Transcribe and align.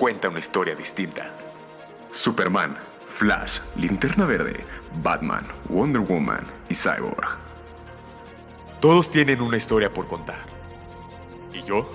cuenta 0.00 0.30
una 0.30 0.38
historia 0.38 0.74
distinta. 0.74 1.30
Superman, 2.10 2.74
Flash, 3.18 3.58
Linterna 3.76 4.24
Verde, 4.24 4.64
Batman, 5.02 5.46
Wonder 5.68 6.00
Woman 6.00 6.42
y 6.70 6.74
Cyborg. 6.74 7.36
Todos 8.80 9.10
tienen 9.10 9.42
una 9.42 9.58
historia 9.58 9.92
por 9.92 10.08
contar. 10.08 10.46
¿Y 11.52 11.60
yo? 11.60 11.86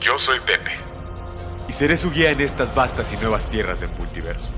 Yo 0.00 0.16
soy 0.16 0.38
Pepe. 0.46 0.70
Y 1.68 1.72
seré 1.72 1.96
su 1.96 2.08
guía 2.12 2.30
en 2.30 2.40
estas 2.40 2.72
vastas 2.72 3.12
y 3.12 3.16
nuevas 3.16 3.46
tierras 3.46 3.80
del 3.80 3.90
multiverso. 3.98 4.52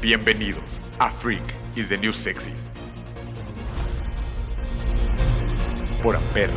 Bienvenidos 0.00 0.80
a 1.00 1.10
Freak 1.10 1.42
is 1.74 1.88
the 1.88 1.98
New 1.98 2.12
Sexy. 2.12 2.52
Por 6.04 6.14
Amper 6.14 6.54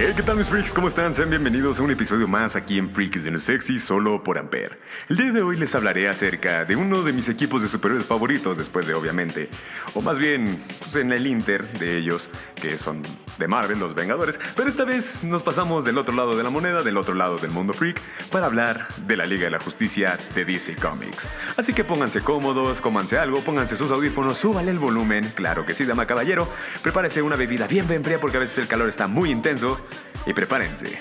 Hey, 0.00 0.12
¿qué 0.14 0.22
tal 0.22 0.36
mis 0.36 0.46
freaks? 0.46 0.70
¿Cómo 0.70 0.86
están? 0.86 1.12
Sean 1.12 1.28
bienvenidos 1.28 1.80
a 1.80 1.82
un 1.82 1.90
episodio 1.90 2.28
más 2.28 2.54
aquí 2.54 2.78
en 2.78 2.88
Freaks 2.88 3.24
de 3.24 3.32
No 3.32 3.40
Sexy, 3.40 3.80
solo 3.80 4.22
por 4.22 4.38
Ampere. 4.38 4.78
El 5.08 5.16
día 5.16 5.32
de 5.32 5.42
hoy 5.42 5.56
les 5.56 5.74
hablaré 5.74 6.08
acerca 6.08 6.64
de 6.64 6.76
uno 6.76 7.02
de 7.02 7.12
mis 7.12 7.28
equipos 7.28 7.62
de 7.62 7.68
superhéroes 7.68 8.06
favoritos, 8.06 8.56
después 8.56 8.86
de 8.86 8.94
obviamente, 8.94 9.48
o 9.94 10.00
más 10.00 10.20
bien, 10.20 10.62
pues 10.78 10.94
en 10.94 11.10
el 11.10 11.26
Inter 11.26 11.66
de 11.80 11.96
ellos, 11.96 12.30
que 12.54 12.78
son 12.78 13.02
de 13.38 13.48
Marvel, 13.48 13.78
los 13.78 13.94
Vengadores. 13.94 14.38
Pero 14.56 14.68
esta 14.68 14.84
vez 14.84 15.22
nos 15.22 15.42
pasamos 15.42 15.84
del 15.84 15.98
otro 15.98 16.14
lado 16.14 16.36
de 16.36 16.42
la 16.42 16.50
moneda, 16.50 16.82
del 16.82 16.96
otro 16.96 17.14
lado 17.14 17.38
del 17.38 17.50
mundo 17.50 17.72
freak, 17.72 18.00
para 18.30 18.46
hablar 18.46 18.88
de 19.06 19.16
la 19.16 19.26
Liga 19.26 19.44
de 19.44 19.50
la 19.50 19.60
Justicia 19.60 20.18
de 20.34 20.44
DC 20.44 20.76
Comics. 20.76 21.26
Así 21.56 21.72
que 21.72 21.84
pónganse 21.84 22.20
cómodos, 22.20 22.80
cómanse 22.80 23.18
algo, 23.18 23.40
pónganse 23.40 23.76
sus 23.76 23.90
audífonos, 23.90 24.38
súbale 24.38 24.70
el 24.70 24.78
volumen, 24.78 25.24
claro 25.34 25.64
que 25.64 25.74
sí, 25.74 25.84
dama 25.84 26.06
caballero, 26.06 26.48
prepárese 26.82 27.22
una 27.22 27.36
bebida 27.36 27.66
bien 27.66 27.86
bien 27.88 28.04
fría 28.04 28.20
porque 28.20 28.36
a 28.36 28.40
veces 28.40 28.58
el 28.58 28.68
calor 28.68 28.88
está 28.88 29.06
muy 29.06 29.30
intenso 29.30 29.80
y 30.26 30.32
prepárense 30.32 31.00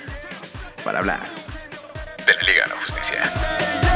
para 0.84 1.00
hablar 1.00 1.30
de 2.26 2.34
la 2.34 2.42
Liga 2.42 2.64
de 2.64 2.70
la 2.70 2.76
Justicia. 2.82 3.88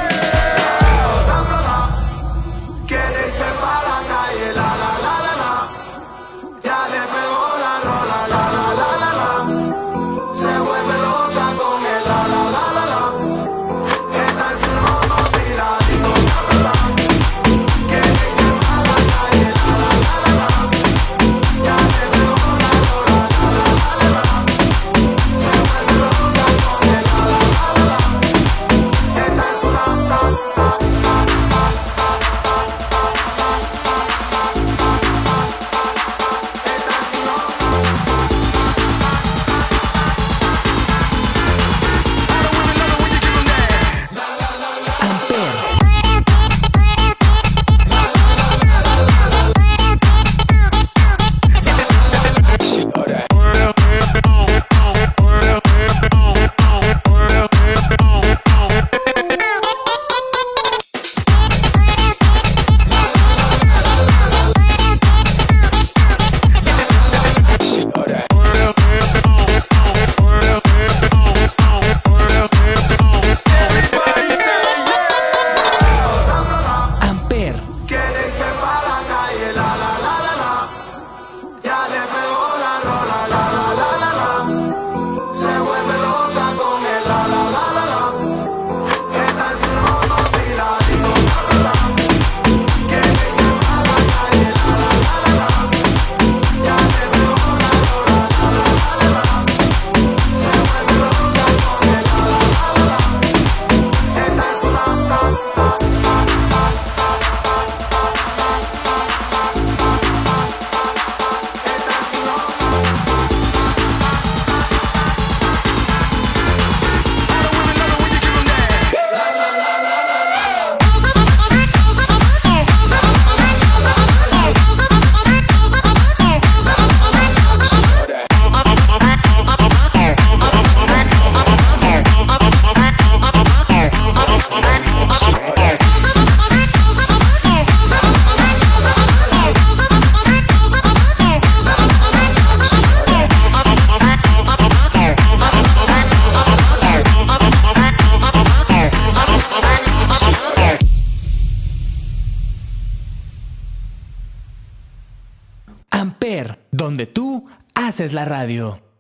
Radio. 158.26 158.91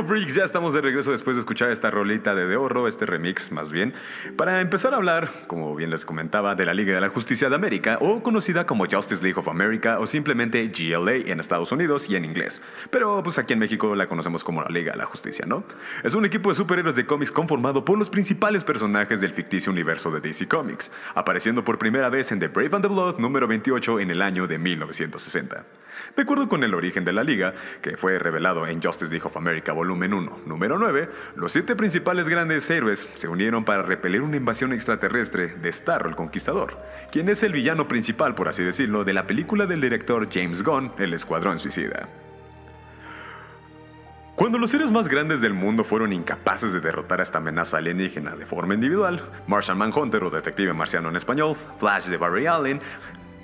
Bueno, 0.00 0.14
freaks, 0.14 0.34
ya 0.34 0.44
estamos 0.44 0.72
de 0.72 0.80
regreso 0.80 1.12
después 1.12 1.36
de 1.36 1.40
escuchar 1.40 1.70
esta 1.70 1.90
rolita 1.90 2.34
de 2.34 2.46
De 2.46 2.56
Oro, 2.56 2.88
este 2.88 3.04
remix 3.04 3.52
más 3.52 3.70
bien, 3.70 3.92
para 4.34 4.62
empezar 4.62 4.94
a 4.94 4.96
hablar, 4.96 5.30
como 5.46 5.76
bien 5.76 5.90
les 5.90 6.06
comentaba, 6.06 6.54
de 6.54 6.64
la 6.64 6.72
Liga 6.72 6.94
de 6.94 7.02
la 7.02 7.10
Justicia 7.10 7.50
de 7.50 7.54
América, 7.54 7.98
o 8.00 8.22
conocida 8.22 8.64
como 8.64 8.86
Justice 8.86 9.22
League 9.22 9.38
of 9.38 9.46
America, 9.48 9.98
o 9.98 10.06
simplemente 10.06 10.66
GLA 10.68 11.30
en 11.30 11.38
Estados 11.38 11.70
Unidos 11.70 12.08
y 12.08 12.16
en 12.16 12.24
inglés. 12.24 12.62
Pero 12.88 13.22
pues 13.22 13.38
aquí 13.38 13.52
en 13.52 13.58
México 13.58 13.94
la 13.94 14.08
conocemos 14.08 14.42
como 14.42 14.62
la 14.62 14.70
Liga 14.70 14.92
de 14.92 14.98
la 14.98 15.04
Justicia, 15.04 15.44
¿no? 15.46 15.64
Es 16.02 16.14
un 16.14 16.24
equipo 16.24 16.48
de 16.48 16.54
superhéroes 16.54 16.96
de 16.96 17.04
cómics 17.04 17.30
conformado 17.30 17.84
por 17.84 17.98
los 17.98 18.08
principales 18.08 18.64
personajes 18.64 19.20
del 19.20 19.32
ficticio 19.32 19.70
universo 19.70 20.10
de 20.10 20.20
DC 20.20 20.48
Comics, 20.48 20.90
apareciendo 21.14 21.62
por 21.62 21.78
primera 21.78 22.08
vez 22.08 22.32
en 22.32 22.38
The 22.38 22.48
Brave 22.48 22.70
and 22.72 22.82
the 22.82 22.88
Blood 22.88 23.18
número 23.18 23.46
28 23.46 24.00
en 24.00 24.10
el 24.10 24.22
año 24.22 24.46
de 24.46 24.56
1960. 24.56 25.66
De 26.16 26.22
acuerdo 26.22 26.48
con 26.48 26.64
el 26.64 26.74
origen 26.74 27.04
de 27.04 27.12
la 27.12 27.24
liga, 27.24 27.54
que 27.80 27.96
fue 27.96 28.18
revelado 28.18 28.66
en 28.66 28.82
Justice 28.82 29.10
League 29.10 29.26
of 29.26 29.36
America 29.36 29.72
Volumen 29.72 30.12
1, 30.12 30.40
número 30.46 30.78
9, 30.78 31.08
los 31.36 31.52
siete 31.52 31.76
principales 31.76 32.28
grandes 32.28 32.68
héroes 32.68 33.08
se 33.14 33.28
unieron 33.28 33.64
para 33.64 33.82
repeler 33.82 34.22
una 34.22 34.36
invasión 34.36 34.72
extraterrestre 34.72 35.54
de 35.56 35.72
Starro 35.72 36.08
el 36.08 36.16
Conquistador, 36.16 36.78
quien 37.12 37.28
es 37.28 37.42
el 37.42 37.52
villano 37.52 37.86
principal, 37.86 38.34
por 38.34 38.48
así 38.48 38.62
decirlo, 38.62 39.04
de 39.04 39.12
la 39.12 39.26
película 39.26 39.66
del 39.66 39.80
director 39.80 40.28
James 40.30 40.62
Gunn, 40.62 40.92
El 40.98 41.14
Escuadrón 41.14 41.58
Suicida. 41.58 42.08
Cuando 44.40 44.56
los 44.56 44.70
seres 44.70 44.90
más 44.90 45.06
grandes 45.06 45.42
del 45.42 45.52
mundo 45.52 45.84
fueron 45.84 46.14
incapaces 46.14 46.72
de 46.72 46.80
derrotar 46.80 47.20
a 47.20 47.24
esta 47.24 47.38
amenaza 47.38 47.76
alienígena 47.76 48.34
de 48.36 48.46
forma 48.46 48.72
individual, 48.72 49.22
Martian 49.46 49.76
Manhunter 49.76 50.24
o 50.24 50.30
Detective 50.30 50.72
Marciano 50.72 51.10
en 51.10 51.16
español, 51.16 51.54
Flash 51.78 52.06
de 52.06 52.16
Barry 52.16 52.46
Allen, 52.46 52.80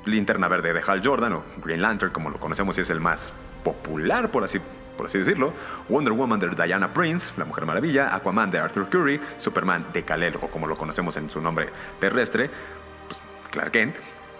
Linterna 0.06 0.49
Verde 0.49 0.73
de 0.73 0.82
Hal 0.87 1.03
Jordan 1.05 1.35
o 1.35 1.44
Green 1.64 1.82
Lantern 1.82 2.12
como 2.12 2.31
lo 2.31 2.38
conocemos 2.38 2.79
y 2.79 2.81
es 2.81 2.91
el 2.91 3.00
más 3.00 3.32
popular 3.62 4.31
por 4.31 4.44
así, 4.44 4.61
por 4.97 5.06
así 5.06 5.19
decirlo, 5.19 5.53
Wonder 5.88 6.12
Woman 6.12 6.41
de 6.41 6.49
Diana 6.49 6.93
Prince, 6.93 7.32
La 7.37 7.44
Mujer 7.44 7.67
Maravilla, 7.67 8.14
Aquaman 8.14 8.50
de 8.50 8.58
Arthur 8.58 8.88
Curry, 8.88 9.20
Superman 9.37 9.87
de 9.93 10.03
Kal-El 10.05 10.37
o 10.37 10.49
como 10.49 10.67
lo 10.67 10.76
conocemos 10.76 11.17
en 11.17 11.29
su 11.29 11.41
nombre 11.41 11.69
terrestre, 12.00 12.49
pues, 13.08 13.20
Clark 13.50 13.73
Kent, 13.73 13.97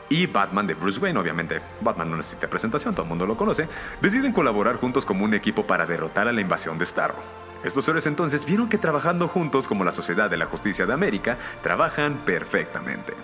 y 0.09 0.27
Batman 0.27 0.67
de 0.67 0.75
Bruce 0.75 1.01
Wayne, 1.01 1.19
obviamente 1.19 1.61
Batman 1.81 2.11
no 2.11 2.17
necesita 2.17 2.49
presentación, 2.49 2.95
todo 2.95 3.03
el 3.03 3.09
mundo 3.09 3.27
lo 3.27 3.37
conoce, 3.37 3.69
deciden 4.01 4.33
colaborar 4.33 4.77
juntos 4.77 5.05
como 5.05 5.25
un 5.25 5.35
equipo 5.35 5.67
para 5.67 5.87
derrotar 5.87 6.29
a 6.29 6.33
la 6.33 6.41
invasión 6.41 6.79
de 6.79 6.87
Starro. 6.87 7.17
Estos 7.65 7.89
héroes 7.89 8.07
entonces 8.07 8.45
vieron 8.45 8.69
que 8.69 8.79
trabajando 8.79 9.27
juntos 9.27 9.67
como 9.67 9.85
la 9.85 9.91
Sociedad 9.91 10.31
de 10.31 10.37
la 10.37 10.47
Justicia 10.47 10.87
de 10.87 10.93
América, 10.93 11.37
trabajan 11.63 12.19
perfectamente. 12.25 13.15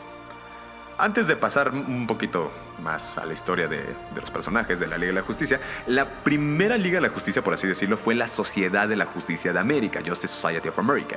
Antes 1.02 1.26
de 1.26 1.34
pasar 1.34 1.72
un 1.72 2.06
poquito 2.06 2.52
más 2.80 3.18
a 3.18 3.26
la 3.26 3.32
historia 3.32 3.66
de, 3.66 3.82
los 4.14 4.30
personajes 4.30 4.78
de 4.78 4.86
la 4.86 4.96
Liga 4.96 5.08
de 5.08 5.14
la 5.14 5.22
Justicia, 5.22 5.58
la 5.88 6.08
primera 6.08 6.76
Liga 6.76 6.98
de 6.98 7.00
la 7.00 7.08
Justicia, 7.08 7.42
por 7.42 7.54
así 7.54 7.66
decirlo, 7.66 7.96
fue 7.96 8.14
la 8.14 8.28
Sociedad 8.28 8.86
de 8.86 8.94
la 8.94 9.06
Justicia 9.06 9.52
de 9.52 9.58
América, 9.58 9.98
Justice 10.06 10.32
Society 10.32 10.68
of 10.68 10.78
America, 10.78 11.16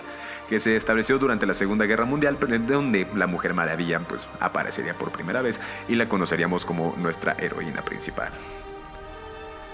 que 0.49 0.59
se 0.59 0.75
estableció 0.75 1.19
durante 1.19 1.45
la 1.45 1.53
Segunda 1.53 1.85
Guerra 1.85 2.05
Mundial, 2.05 2.35
donde 2.65 3.05
la 3.13 3.27
Mujer 3.27 3.53
Maravilla 3.53 3.99
pues, 3.99 4.27
aparecería 4.39 4.95
por 4.95 5.11
primera 5.11 5.43
vez 5.43 5.61
y 5.87 5.93
la 5.93 6.09
conoceríamos 6.09 6.65
como 6.65 6.95
nuestra 6.97 7.33
heroína 7.37 7.83
principal. 7.83 8.31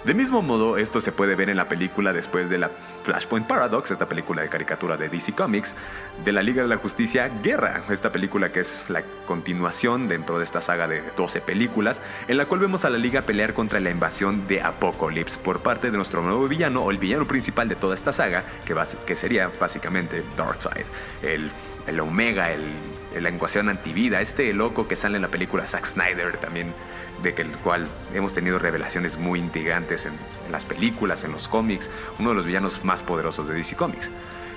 De 0.03 0.13
mismo 0.13 0.41
modo, 0.41 0.75
esto 0.75 0.99
se 0.99 1.13
puede 1.13 1.35
ver 1.35 1.49
en 1.49 1.57
la 1.57 1.69
película 1.69 2.11
después 2.11 2.49
de 2.49 2.57
la 2.57 2.71
Flashpoint 3.03 3.47
Paradox, 3.47 3.91
esta 3.91 4.07
película 4.07 4.41
de 4.41 4.49
caricatura 4.49 4.97
de 4.97 5.09
DC 5.09 5.33
Comics, 5.33 5.75
de 6.23 6.31
la 6.31 6.43
Liga 6.43 6.61
de 6.61 6.67
la 6.67 6.77
Justicia 6.77 7.29
Guerra, 7.41 7.83
esta 7.89 8.11
película 8.11 8.51
que 8.51 8.61
es 8.61 8.85
la 8.89 9.03
continuación 9.25 10.07
dentro 10.07 10.37
de 10.37 10.43
esta 10.43 10.61
saga 10.61 10.87
de 10.87 11.03
12 11.17 11.41
películas, 11.41 12.01
en 12.27 12.37
la 12.37 12.45
cual 12.45 12.61
vemos 12.61 12.85
a 12.85 12.89
la 12.89 12.97
Liga 12.97 13.21
pelear 13.21 13.53
contra 13.53 13.79
la 13.79 13.89
invasión 13.89 14.47
de 14.47 14.61
Apocalypse 14.61 15.39
por 15.39 15.61
parte 15.61 15.91
de 15.91 15.97
nuestro 15.97 16.21
nuevo 16.21 16.47
villano, 16.47 16.83
o 16.83 16.91
el 16.91 16.97
villano 16.97 17.27
principal 17.27 17.67
de 17.67 17.75
toda 17.75 17.95
esta 17.95 18.13
saga, 18.13 18.43
que, 18.65 18.75
que 19.05 19.15
sería 19.15 19.51
básicamente 19.59 20.23
Darkseid, 20.37 20.85
el, 21.23 21.51
el 21.87 21.99
Omega, 21.99 22.51
el, 22.51 22.75
la 23.19 23.29
ecuación 23.29 23.69
antivida, 23.69 24.21
este 24.21 24.53
loco 24.53 24.87
que 24.87 24.95
sale 24.95 25.17
en 25.17 25.23
la 25.23 25.27
película 25.27 25.67
Zack 25.67 25.85
Snyder 25.85 26.37
también 26.37 26.73
de 27.21 27.33
que 27.33 27.41
el 27.41 27.57
cual 27.57 27.87
hemos 28.13 28.33
tenido 28.33 28.59
revelaciones 28.59 29.17
muy 29.17 29.39
intrigantes 29.39 30.05
en, 30.05 30.13
las 30.51 30.65
películas, 30.65 31.23
en 31.23 31.31
los 31.31 31.47
cómics, 31.47 31.89
uno 32.19 32.29
de 32.29 32.35
los 32.35 32.45
villanos 32.45 32.83
más 32.83 33.03
poderosos 33.03 33.47
de 33.47 33.53
DC 33.53 33.75
Comics. 33.75 34.11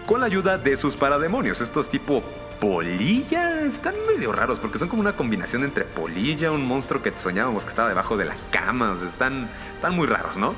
Con 0.07 0.21
la 0.21 0.27
ayuda 0.27 0.59
de 0.59 0.77
sus 0.77 0.97
parademonios, 0.97 1.61
estos 1.61 1.89
tipo 1.89 2.23
polilla, 2.61 3.63
están 3.63 3.95
medio 4.07 4.33
raros 4.33 4.59
porque 4.59 4.79
son 4.79 4.89
como 4.89 5.01
una 5.01 5.15
combinación 5.15 5.65
entre 5.65 5.85
polilla, 5.85 6.51
un 6.51 6.67
monstruo 6.67 7.03
que 7.03 7.13
soñábamos 7.13 7.65
que 7.65 7.71
estaba 7.71 7.89
debajo 7.89 8.17
de 8.17 8.27
la 8.27 8.37
cama, 8.51 8.95
están, 8.95 9.49
están 9.75 9.95
muy 9.95 10.07
raros, 10.07 10.37
¿no? 10.37 10.55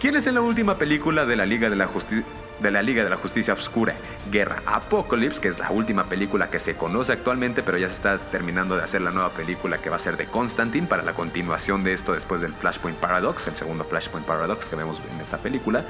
¿Quién 0.00 0.16
es 0.16 0.26
en 0.26 0.34
la 0.34 0.40
última 0.40 0.78
película 0.78 1.26
de 1.26 1.36
la 1.36 1.44
Liga 1.44 1.68
de 1.68 1.76
la 1.76 1.86
Justicia? 1.86 2.24
De 2.60 2.70
la 2.70 2.82
Liga 2.82 3.04
de 3.04 3.10
la 3.10 3.16
Justicia 3.16 3.54
Obscura, 3.54 3.94
Guerra 4.30 4.62
Apocalypse, 4.66 5.40
que 5.40 5.48
es 5.48 5.58
la 5.58 5.70
última 5.70 6.04
película 6.04 6.50
que 6.50 6.58
se 6.58 6.76
conoce 6.76 7.12
actualmente, 7.12 7.62
pero 7.62 7.78
ya 7.78 7.88
se 7.88 7.94
está 7.94 8.18
terminando 8.18 8.76
de 8.76 8.82
hacer 8.82 9.02
la 9.02 9.10
nueva 9.10 9.30
película 9.30 9.78
que 9.78 9.90
va 9.90 9.96
a 9.96 10.00
ser 10.00 10.16
de 10.16 10.26
Constantine 10.26 10.86
para 10.86 11.02
la 11.02 11.14
continuación 11.14 11.84
de 11.84 11.92
esto 11.92 12.12
después 12.12 12.40
del 12.40 12.52
Flashpoint 12.52 12.98
Paradox, 12.98 13.46
el 13.48 13.56
segundo 13.56 13.84
Flashpoint 13.84 14.26
Paradox 14.26 14.68
que 14.68 14.76
vemos 14.76 15.00
en 15.12 15.20
esta 15.20 15.38
película. 15.38 15.84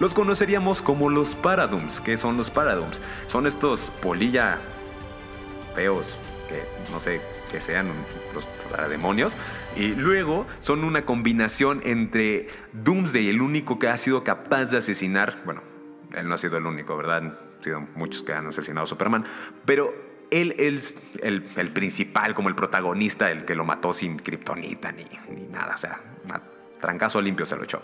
Los 0.00 0.14
conoceríamos 0.14 0.80
como 0.80 1.10
los 1.10 1.34
Paradoms. 1.34 2.00
¿Qué 2.00 2.16
son 2.16 2.36
los 2.36 2.50
Paradoms? 2.50 3.00
Son 3.26 3.46
estos 3.46 3.90
polilla 4.00 4.58
feos 5.74 6.14
que 6.48 6.62
no 6.92 7.00
sé 7.00 7.20
que 7.50 7.60
sean 7.60 7.88
los 8.34 8.46
parademonios. 8.70 9.34
Y 9.76 9.94
luego 9.94 10.46
son 10.60 10.84
una 10.84 11.02
combinación 11.02 11.80
entre 11.84 12.48
Doomsday, 12.72 13.28
el 13.28 13.40
único 13.40 13.78
que 13.78 13.88
ha 13.88 13.98
sido 13.98 14.24
capaz 14.24 14.66
de 14.66 14.78
asesinar, 14.78 15.42
bueno, 15.44 15.62
él 16.14 16.28
no 16.28 16.34
ha 16.34 16.38
sido 16.38 16.56
el 16.56 16.66
único, 16.66 16.96
¿verdad? 16.96 17.18
Han 17.18 17.38
sido 17.60 17.80
muchos 17.94 18.22
que 18.22 18.32
han 18.32 18.46
asesinado 18.46 18.84
a 18.84 18.86
Superman, 18.86 19.24
pero 19.64 19.94
él 20.30 20.54
es 20.58 20.96
el, 21.22 21.42
principal, 21.72 22.34
como 22.34 22.48
el 22.48 22.54
protagonista, 22.54 23.30
el 23.30 23.44
que 23.44 23.54
lo 23.54 23.64
mató 23.64 23.92
sin 23.92 24.18
kriptonita 24.18 24.92
ni, 24.92 25.06
ni 25.30 25.46
nada, 25.46 25.74
o 25.74 25.78
sea, 25.78 26.00
trancazo 26.80 27.20
limpio 27.20 27.46
se 27.46 27.56
lo 27.56 27.64
echó. 27.64 27.82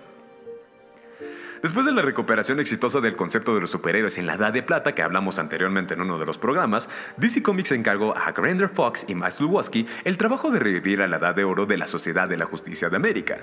Después 1.64 1.86
de 1.86 1.92
la 1.92 2.02
recuperación 2.02 2.60
exitosa 2.60 3.00
del 3.00 3.16
concepto 3.16 3.54
de 3.54 3.62
los 3.62 3.70
superhéroes 3.70 4.18
en 4.18 4.26
la 4.26 4.34
Edad 4.34 4.52
de 4.52 4.62
Plata 4.62 4.94
que 4.94 5.00
hablamos 5.00 5.38
anteriormente 5.38 5.94
en 5.94 6.02
uno 6.02 6.18
de 6.18 6.26
los 6.26 6.36
programas, 6.36 6.90
DC 7.16 7.42
Comics 7.42 7.72
encargó 7.72 8.14
a 8.14 8.32
Grander 8.32 8.68
Fox 8.68 9.06
y 9.08 9.14
Max 9.14 9.40
Luwoski 9.40 9.86
el 10.04 10.18
trabajo 10.18 10.50
de 10.50 10.58
revivir 10.58 11.00
a 11.00 11.08
la 11.08 11.16
Edad 11.16 11.34
de 11.34 11.44
Oro 11.44 11.64
de 11.64 11.78
la 11.78 11.86
Sociedad 11.86 12.28
de 12.28 12.36
la 12.36 12.44
Justicia 12.44 12.90
de 12.90 12.96
América. 12.96 13.38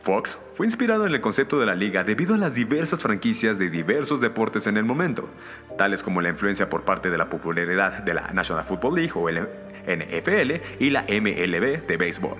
Fox 0.00 0.38
fue 0.54 0.64
inspirado 0.64 1.06
en 1.06 1.12
el 1.12 1.20
concepto 1.20 1.60
de 1.60 1.66
la 1.66 1.74
liga 1.74 2.02
debido 2.02 2.34
a 2.34 2.38
las 2.38 2.54
diversas 2.54 3.02
franquicias 3.02 3.58
de 3.58 3.68
diversos 3.68 4.22
deportes 4.22 4.66
en 4.66 4.78
el 4.78 4.84
momento, 4.84 5.28
tales 5.76 6.02
como 6.02 6.22
la 6.22 6.30
influencia 6.30 6.70
por 6.70 6.84
parte 6.84 7.10
de 7.10 7.18
la 7.18 7.28
popularidad 7.28 8.02
de 8.04 8.14
la 8.14 8.28
National 8.28 8.64
Football 8.64 8.94
League 8.94 9.12
o 9.14 9.28
el 9.28 9.46
NFL 9.86 10.82
y 10.82 10.88
la 10.88 11.02
MLB 11.02 11.86
de 11.86 11.96
béisbol. 11.98 12.38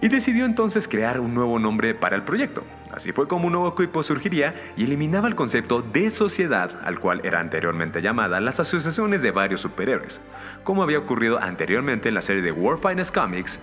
Y 0.00 0.08
decidió 0.08 0.44
entonces 0.44 0.88
crear 0.88 1.20
un 1.20 1.34
nuevo 1.34 1.60
nombre 1.60 1.94
para 1.94 2.16
el 2.16 2.22
proyecto. 2.22 2.64
Así 2.94 3.10
fue 3.10 3.26
como 3.26 3.46
un 3.46 3.52
nuevo 3.54 3.68
equipo 3.68 4.04
surgiría 4.04 4.54
y 4.76 4.84
eliminaba 4.84 5.26
el 5.26 5.34
concepto 5.34 5.82
de 5.82 6.12
sociedad, 6.12 6.70
al 6.84 7.00
cual 7.00 7.22
era 7.24 7.40
anteriormente 7.40 8.00
llamada 8.00 8.40
las 8.40 8.60
asociaciones 8.60 9.20
de 9.20 9.32
varios 9.32 9.62
superhéroes, 9.62 10.20
como 10.62 10.82
había 10.84 11.00
ocurrido 11.00 11.42
anteriormente 11.42 12.08
en 12.08 12.14
la 12.14 12.22
serie 12.22 12.42
de 12.42 12.54
Finest 12.80 13.12
Comics, 13.12 13.58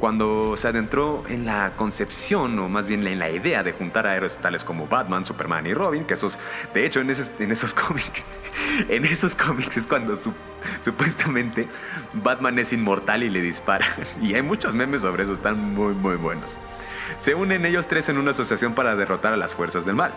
cuando 0.00 0.56
se 0.56 0.66
adentró 0.66 1.22
en 1.28 1.46
la 1.46 1.74
concepción, 1.76 2.58
o 2.58 2.68
más 2.68 2.88
bien 2.88 3.06
en 3.06 3.20
la 3.20 3.30
idea 3.30 3.62
de 3.62 3.72
juntar 3.72 4.08
a 4.08 4.16
héroes 4.16 4.38
tales 4.38 4.64
como 4.64 4.88
Batman, 4.88 5.24
Superman 5.24 5.68
y 5.68 5.72
Robin, 5.72 6.04
que 6.04 6.14
esos, 6.14 6.36
de 6.74 6.84
hecho, 6.84 7.00
en 7.00 7.10
esos 7.10 7.74
cómics, 7.86 8.24
en 8.88 9.04
esos 9.04 9.36
cómics 9.36 9.76
es 9.76 9.86
cuando 9.86 10.18
supuestamente 10.82 11.68
Batman 12.12 12.58
es 12.58 12.72
inmortal 12.72 13.22
y 13.22 13.30
le 13.30 13.40
dispara. 13.40 13.86
Y 14.20 14.34
hay 14.34 14.42
muchos 14.42 14.74
memes 14.74 15.02
sobre 15.02 15.22
eso, 15.22 15.34
están 15.34 15.74
muy, 15.74 15.94
muy 15.94 16.16
buenos. 16.16 16.56
Se 17.18 17.34
unen 17.34 17.66
ellos 17.66 17.86
tres 17.86 18.08
en 18.08 18.18
una 18.18 18.32
asociación 18.32 18.74
para 18.74 18.96
derrotar 18.96 19.32
a 19.32 19.36
las 19.36 19.54
fuerzas 19.54 19.84
del 19.84 19.96
mal. 19.96 20.12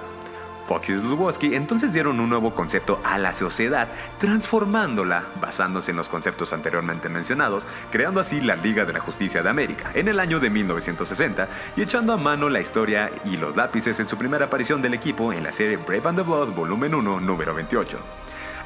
Fox 0.68 0.90
y 0.90 0.98
Zlubowski 0.98 1.56
entonces 1.56 1.94
dieron 1.94 2.20
un 2.20 2.30
nuevo 2.30 2.54
concepto 2.54 3.00
a 3.04 3.18
la 3.18 3.32
sociedad, 3.32 3.88
transformándola 4.20 5.24
basándose 5.42 5.92
en 5.92 5.98
los 5.98 6.10
conceptos 6.10 6.52
anteriormente 6.52 7.10
mencionados, 7.10 7.66
creando 7.90 8.20
así 8.20 8.42
la 8.42 8.58
Liga 8.58 8.84
de 8.84 8.94
la 8.94 9.00
Justicia 9.00 9.42
de 9.42 9.50
América 9.50 9.92
en 9.94 10.10
el 10.10 10.20
año 10.20 10.40
de 10.40 10.50
1960 10.50 11.48
y 11.78 11.82
echando 11.82 12.14
a 12.14 12.18
mano 12.18 12.50
la 12.50 12.60
historia 12.60 13.10
y 13.24 13.38
los 13.38 13.56
lápices 13.56 14.00
en 14.00 14.08
su 14.08 14.18
primera 14.18 14.46
aparición 14.46 14.82
del 14.82 14.94
equipo 14.94 15.32
en 15.32 15.44
la 15.44 15.54
serie 15.54 15.78
Brave 15.78 16.10
and 16.10 16.18
the 16.20 16.24
Blood 16.24 16.50
Volumen 16.50 16.94
1, 16.94 17.22
número 17.22 17.56
28, 17.56 17.98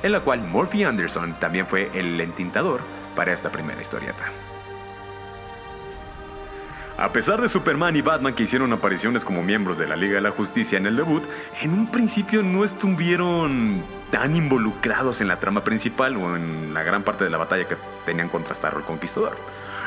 en 0.01 0.11
la 0.11 0.21
cual 0.21 0.41
Murphy 0.41 0.83
Anderson 0.83 1.35
también 1.35 1.67
fue 1.67 1.91
el 1.93 2.19
entintador 2.19 2.81
para 3.15 3.31
esta 3.31 3.51
primera 3.51 3.79
historieta. 3.79 4.31
A 7.01 7.11
pesar 7.11 7.41
de 7.41 7.49
Superman 7.49 7.95
y 7.95 8.03
Batman 8.03 8.35
que 8.35 8.43
hicieron 8.43 8.71
apariciones 8.73 9.25
como 9.25 9.41
miembros 9.41 9.79
de 9.79 9.87
la 9.87 9.95
Liga 9.95 10.13
de 10.13 10.21
la 10.21 10.29
Justicia 10.29 10.77
en 10.77 10.85
el 10.85 10.95
debut, 10.95 11.23
en 11.59 11.73
un 11.73 11.89
principio 11.89 12.43
no 12.43 12.63
estuvieron 12.63 13.81
tan 14.11 14.35
involucrados 14.35 15.19
en 15.19 15.27
la 15.27 15.39
trama 15.39 15.63
principal 15.63 16.15
o 16.15 16.35
en 16.35 16.75
la 16.75 16.83
gran 16.83 17.01
parte 17.01 17.23
de 17.23 17.31
la 17.31 17.39
batalla 17.39 17.67
que 17.67 17.75
tenían 18.05 18.29
contra 18.29 18.53
Starro 18.53 18.77
el 18.77 18.85
Conquistador. 18.85 19.35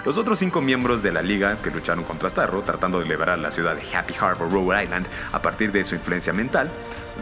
Los 0.05 0.19
otros 0.19 0.41
cinco 0.41 0.61
miembros 0.61 1.05
de 1.05 1.13
la 1.13 1.23
liga 1.23 1.57
que 1.63 1.71
lucharon 1.71 2.03
contra 2.03 2.29
Starro, 2.29 2.63
tratando 2.63 2.99
de 2.99 3.07
liberar 3.07 3.39
la 3.39 3.53
ciudad 3.53 3.77
de 3.77 3.97
Happy 3.97 4.15
Harbor, 4.19 4.51
Rhode 4.51 4.83
Island, 4.83 5.07
a 5.31 5.41
partir 5.41 5.71
de 5.71 5.85
su 5.85 5.95
influencia 5.95 6.33
mental, 6.33 6.69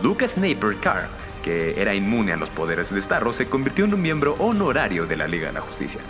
Lucas 0.03 0.39
Napier 0.39 0.79
Carr, 0.81 1.07
que 1.45 1.79
era 1.79 1.95
inmune 1.95 2.33
a 2.33 2.39
los 2.39 2.49
poderes 2.49 2.91
de 2.95 2.99
Starro, 2.99 3.35
se 3.35 3.45
convirtió 3.45 3.85
en 3.85 3.93
un 3.93 4.01
miembro 4.01 4.37
honorario 4.39 5.05
de 5.05 5.17
la 5.17 5.29
Liga 5.29 5.49
de 5.49 5.53
la 5.53 5.61
Justicia. 5.61 6.01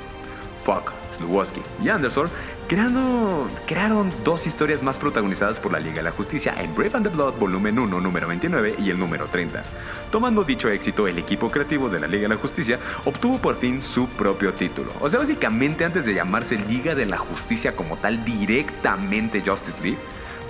Fuck, 0.65 0.93
Sluwoski 1.23 1.61
y 1.83 1.88
Anderson 1.88 2.29
crearon 2.69 4.11
dos 4.25 4.47
historias 4.47 4.83
más 4.83 4.99
protagonizadas 4.99 5.61
por 5.61 5.73
la 5.73 5.81
Liga 5.81 5.97
de 5.97 6.02
la 6.02 6.11
Justicia 6.11 6.55
en 6.59 6.75
Brave 6.75 6.93
and 6.95 7.07
the 7.07 7.14
Blood 7.14 7.35
volumen 7.38 7.79
1 7.79 8.00
número 8.00 8.29
29 8.29 8.76
y 8.79 8.91
el 8.91 8.99
número 8.99 9.26
30. 9.26 9.62
Tomando 10.11 10.45
dicho 10.45 10.69
éxito, 10.69 11.07
el 11.07 11.19
equipo 11.19 11.50
creativo 11.50 11.88
de 11.88 12.00
la 12.00 12.07
Liga 12.07 12.23
de 12.23 12.35
la 12.35 12.41
Justicia 12.41 12.79
obtuvo 13.05 13.38
por 13.38 13.57
fin 13.57 13.83
su 13.83 14.09
propio 14.09 14.52
título. 14.55 14.91
O 15.00 15.09
sea, 15.09 15.21
básicamente 15.21 15.85
antes 15.85 16.07
de 16.07 16.14
llamarse 16.14 16.57
Liga 16.57 16.95
de 16.95 17.07
la 17.07 17.19
Justicia 17.19 17.76
como 17.76 17.97
tal 17.97 18.25
directamente 18.25 19.43
Justice 19.45 19.79
League, 19.83 19.99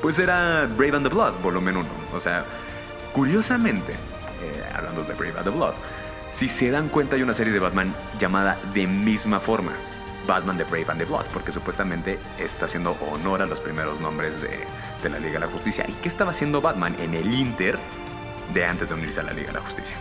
pues 0.01 0.19
era 0.19 0.69
Brave 0.77 0.97
and 0.97 1.09
the 1.09 1.15
Blood, 1.15 1.35
volumen 1.43 1.77
1. 1.77 1.89
O 2.15 2.21
sea, 2.21 2.45
curiosamente, 3.13 3.93
eh, 3.93 4.65
hablando 4.75 5.05
de 5.05 5.15
Brave 5.15 5.39
and 5.39 5.45
the 5.45 5.51
Blood, 5.51 5.75
si 6.35 6.49
se 6.49 6.71
dan 6.71 6.89
cuenta 6.89 7.17
hay 7.17 7.23
una 7.23 7.35
serie 7.35 7.53
de 7.53 7.59
Batman 7.59 7.95
llamada 8.19 8.59
de 8.73 8.87
misma 8.87 9.39
forma, 9.39 9.73
Batman 10.27 10.59
de 10.59 10.65
Brave 10.65 10.87
and 10.89 10.99
the 10.99 11.05
Blood, 11.05 11.27
porque 11.33 11.53
supuestamente 11.53 12.19
está 12.39 12.67
haciendo 12.67 12.97
honor 13.11 13.43
a 13.43 13.47
los 13.47 13.61
primeros 13.61 14.01
nombres 14.01 14.41
de, 14.41 14.61
de 15.03 15.09
la 15.09 15.19
Liga 15.19 15.35
de 15.35 15.41
la 15.41 15.47
Justicia. 15.47 15.85
¿Y 15.89 15.93
qué 15.95 16.09
estaba 16.09 16.31
haciendo 16.31 16.61
Batman 16.61 16.95
en 17.01 17.15
el 17.15 17.33
Inter 17.33 17.79
de 18.55 18.65
antes 18.65 18.89
de 18.89 18.95
unirse 18.95 19.21
a 19.21 19.25
la 19.25 19.33
Liga 19.33 19.49
de 19.49 19.55
la 19.55 19.61
Justicia? 19.61 19.97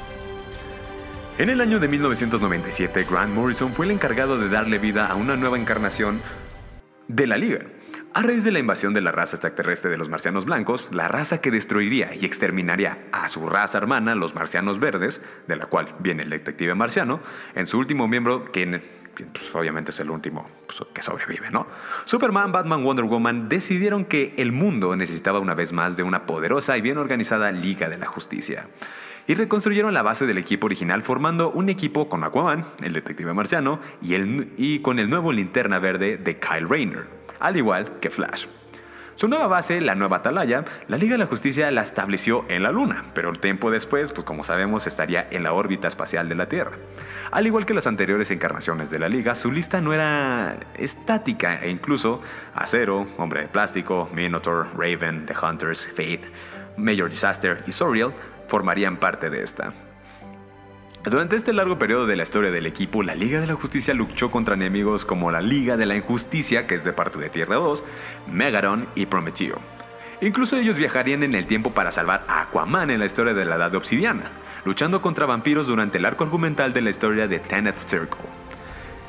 En 1.38 1.50
el 1.50 1.62
año 1.62 1.80
de 1.80 1.88
1997, 1.88 3.06
Grant 3.10 3.34
Morrison 3.34 3.74
fue 3.74 3.86
el 3.86 3.92
encargado 3.92 4.38
de 4.38 4.50
darle 4.50 4.78
vida 4.78 5.08
a 5.08 5.16
una 5.16 5.36
nueva 5.36 5.58
encarnación 5.58 6.22
de 7.08 7.26
la 7.26 7.38
Liga. 7.38 7.62
A 8.14 8.22
raíz 8.22 8.44
de 8.44 8.52
la 8.52 8.60
invasión 8.60 8.94
de 8.94 9.00
la 9.00 9.14
raza 9.14 9.38
extraterrestre 9.38 9.90
de 9.90 9.98
los 9.98 10.10
marcianos 10.10 10.44
blancos, 10.44 10.90
la 10.92 11.08
raza 11.08 11.40
que 11.40 11.50
destruiría 11.50 12.14
y 12.14 12.26
exterminaría 12.26 13.06
a 13.14 13.30
su 13.30 13.48
raza 13.48 13.78
hermana, 13.78 14.16
los 14.16 14.36
marcianos 14.36 14.80
verdes, 14.80 15.22
de 15.48 15.56
la 15.56 15.66
cual 15.66 15.96
viene 16.00 16.24
el 16.24 16.30
detective 16.30 16.76
marciano, 16.76 17.22
en 17.56 17.68
su 17.68 17.80
último 17.80 18.10
miembro, 18.10 18.52
pues, 19.32 19.54
obviamente 19.56 19.92
es 19.92 20.00
el 20.00 20.10
último 20.10 20.48
pues, 20.66 20.82
que 20.94 21.02
sobrevive, 21.02 21.50
¿no? 21.52 21.68
Superman, 22.06 22.52
Batman, 22.52 22.84
Wonder 22.84 23.06
Woman 23.06 23.50
decidieron 23.50 24.06
que 24.06 24.34
el 24.38 24.52
mundo 24.52 24.96
necesitaba 24.96 25.40
una 25.40 25.54
vez 25.54 25.74
más 25.74 25.98
de 25.98 26.04
una 26.04 26.26
poderosa 26.26 26.78
y 26.78 26.82
bien 26.82 26.98
organizada 26.98 27.52
Liga 27.52 27.90
de 27.90 27.98
la 27.98 28.06
Justicia 28.06 28.68
y 29.28 29.36
reconstruyeron 29.36 29.94
la 29.94 30.02
base 30.02 30.26
del 30.26 30.38
equipo 30.38 30.66
original 30.66 31.04
formando 31.04 31.52
un 31.52 31.70
equipo 31.70 32.10
con 32.10 32.24
Aquaman, 32.24 32.66
el 32.82 32.94
detective 32.94 33.34
marciano, 33.34 33.80
y, 34.02 34.16
y 34.58 34.80
con 34.80 35.00
el 35.00 35.10
nuevo 35.10 35.32
linterna 35.32 35.80
verde 35.80 36.18
de 36.18 36.40
Kyle 36.40 36.68
Rayner, 36.68 37.08
al 37.40 37.58
igual 37.58 38.00
que 38.00 38.10
Flash. 38.10 38.48
Su 39.22 39.28
nueva 39.28 39.46
base, 39.46 39.80
la 39.82 39.94
nueva 39.94 40.18
Atalaya, 40.18 40.66
la 40.88 40.98
Liga 40.98 41.12
de 41.12 41.20
la 41.20 41.28
Justicia 41.28 41.70
la 41.70 41.84
estableció 41.84 42.44
en 42.50 42.64
la 42.64 42.72
Luna, 42.72 43.06
pero 43.14 43.30
el 43.30 43.38
tiempo 43.38 43.70
después, 43.70 44.14
pues 44.14 44.26
como 44.26 44.44
sabemos, 44.44 44.88
estaría 44.88 45.28
en 45.30 45.44
la 45.44 45.54
órbita 45.54 45.88
espacial 45.88 46.28
de 46.28 46.34
la 46.34 46.50
Tierra. 46.50 46.72
Al 47.30 47.46
igual 47.46 47.68
que 47.68 47.76
las 47.76 47.86
anteriores 47.86 48.32
encarnaciones 48.32 48.90
de 48.90 48.98
la 48.98 49.10
Liga, 49.10 49.36
su 49.36 49.52
lista 49.52 49.80
no 49.80 49.94
era 49.94 50.58
estática 50.74 51.62
e 51.62 51.70
incluso 51.70 52.24
Acero, 52.56 53.06
Hombre 53.20 53.42
de 53.42 53.48
Plástico, 53.48 54.10
Minotaur, 54.12 54.70
Raven, 54.76 55.28
The 55.28 55.36
Hunters, 55.40 55.86
Faith, 55.86 56.24
Major 56.76 57.08
Disaster 57.08 57.64
y 57.68 57.74
Soriel 57.74 58.14
formarían 58.48 58.98
parte 58.98 59.30
de 59.30 59.44
esta. 59.44 59.72
Durante 61.04 61.36
este 61.36 61.52
largo 61.52 61.80
periodo 61.80 62.06
de 62.06 62.16
la 62.16 62.22
historia 62.22 62.52
del 62.52 62.68
equipo, 62.68 63.02
la 63.02 63.16
Liga 63.16 63.42
de 63.42 63.48
la 63.48 63.56
Justicia 63.56 63.92
luchó 63.96 64.30
contra 64.30 64.54
enemigos 64.54 65.04
como 65.04 65.32
la 65.32 65.42
Liga 65.42 65.76
de 65.76 65.88
la 65.88 65.96
Injusticia, 65.96 66.68
que 66.68 66.76
es 66.76 66.84
de 66.84 66.94
parte 66.94 67.18
de 67.18 67.30
Tierra 67.30 67.56
2, 67.56 67.84
Megaron 68.28 68.88
y 68.94 69.08
Prometeo. 69.08 69.60
Incluso 70.22 70.58
ellos 70.58 70.78
viajarían 70.78 71.24
en 71.24 71.34
el 71.34 71.48
tiempo 71.48 71.72
para 71.72 71.92
salvar 71.92 72.24
a 72.28 72.42
Aquaman 72.42 72.92
en 72.92 73.00
la 73.00 73.08
historia 73.08 73.34
de 73.34 73.46
la 73.46 73.56
Edad 73.56 73.74
Obsidiana, 73.74 74.32
luchando 74.64 75.02
contra 75.02 75.26
vampiros 75.26 75.66
durante 75.66 75.98
el 75.98 76.06
arco 76.06 76.24
argumental 76.24 76.72
de 76.72 76.82
la 76.82 76.92
historia 76.92 77.28
de 77.28 77.40
Teneth 77.40 77.80
Circle. 77.80 78.41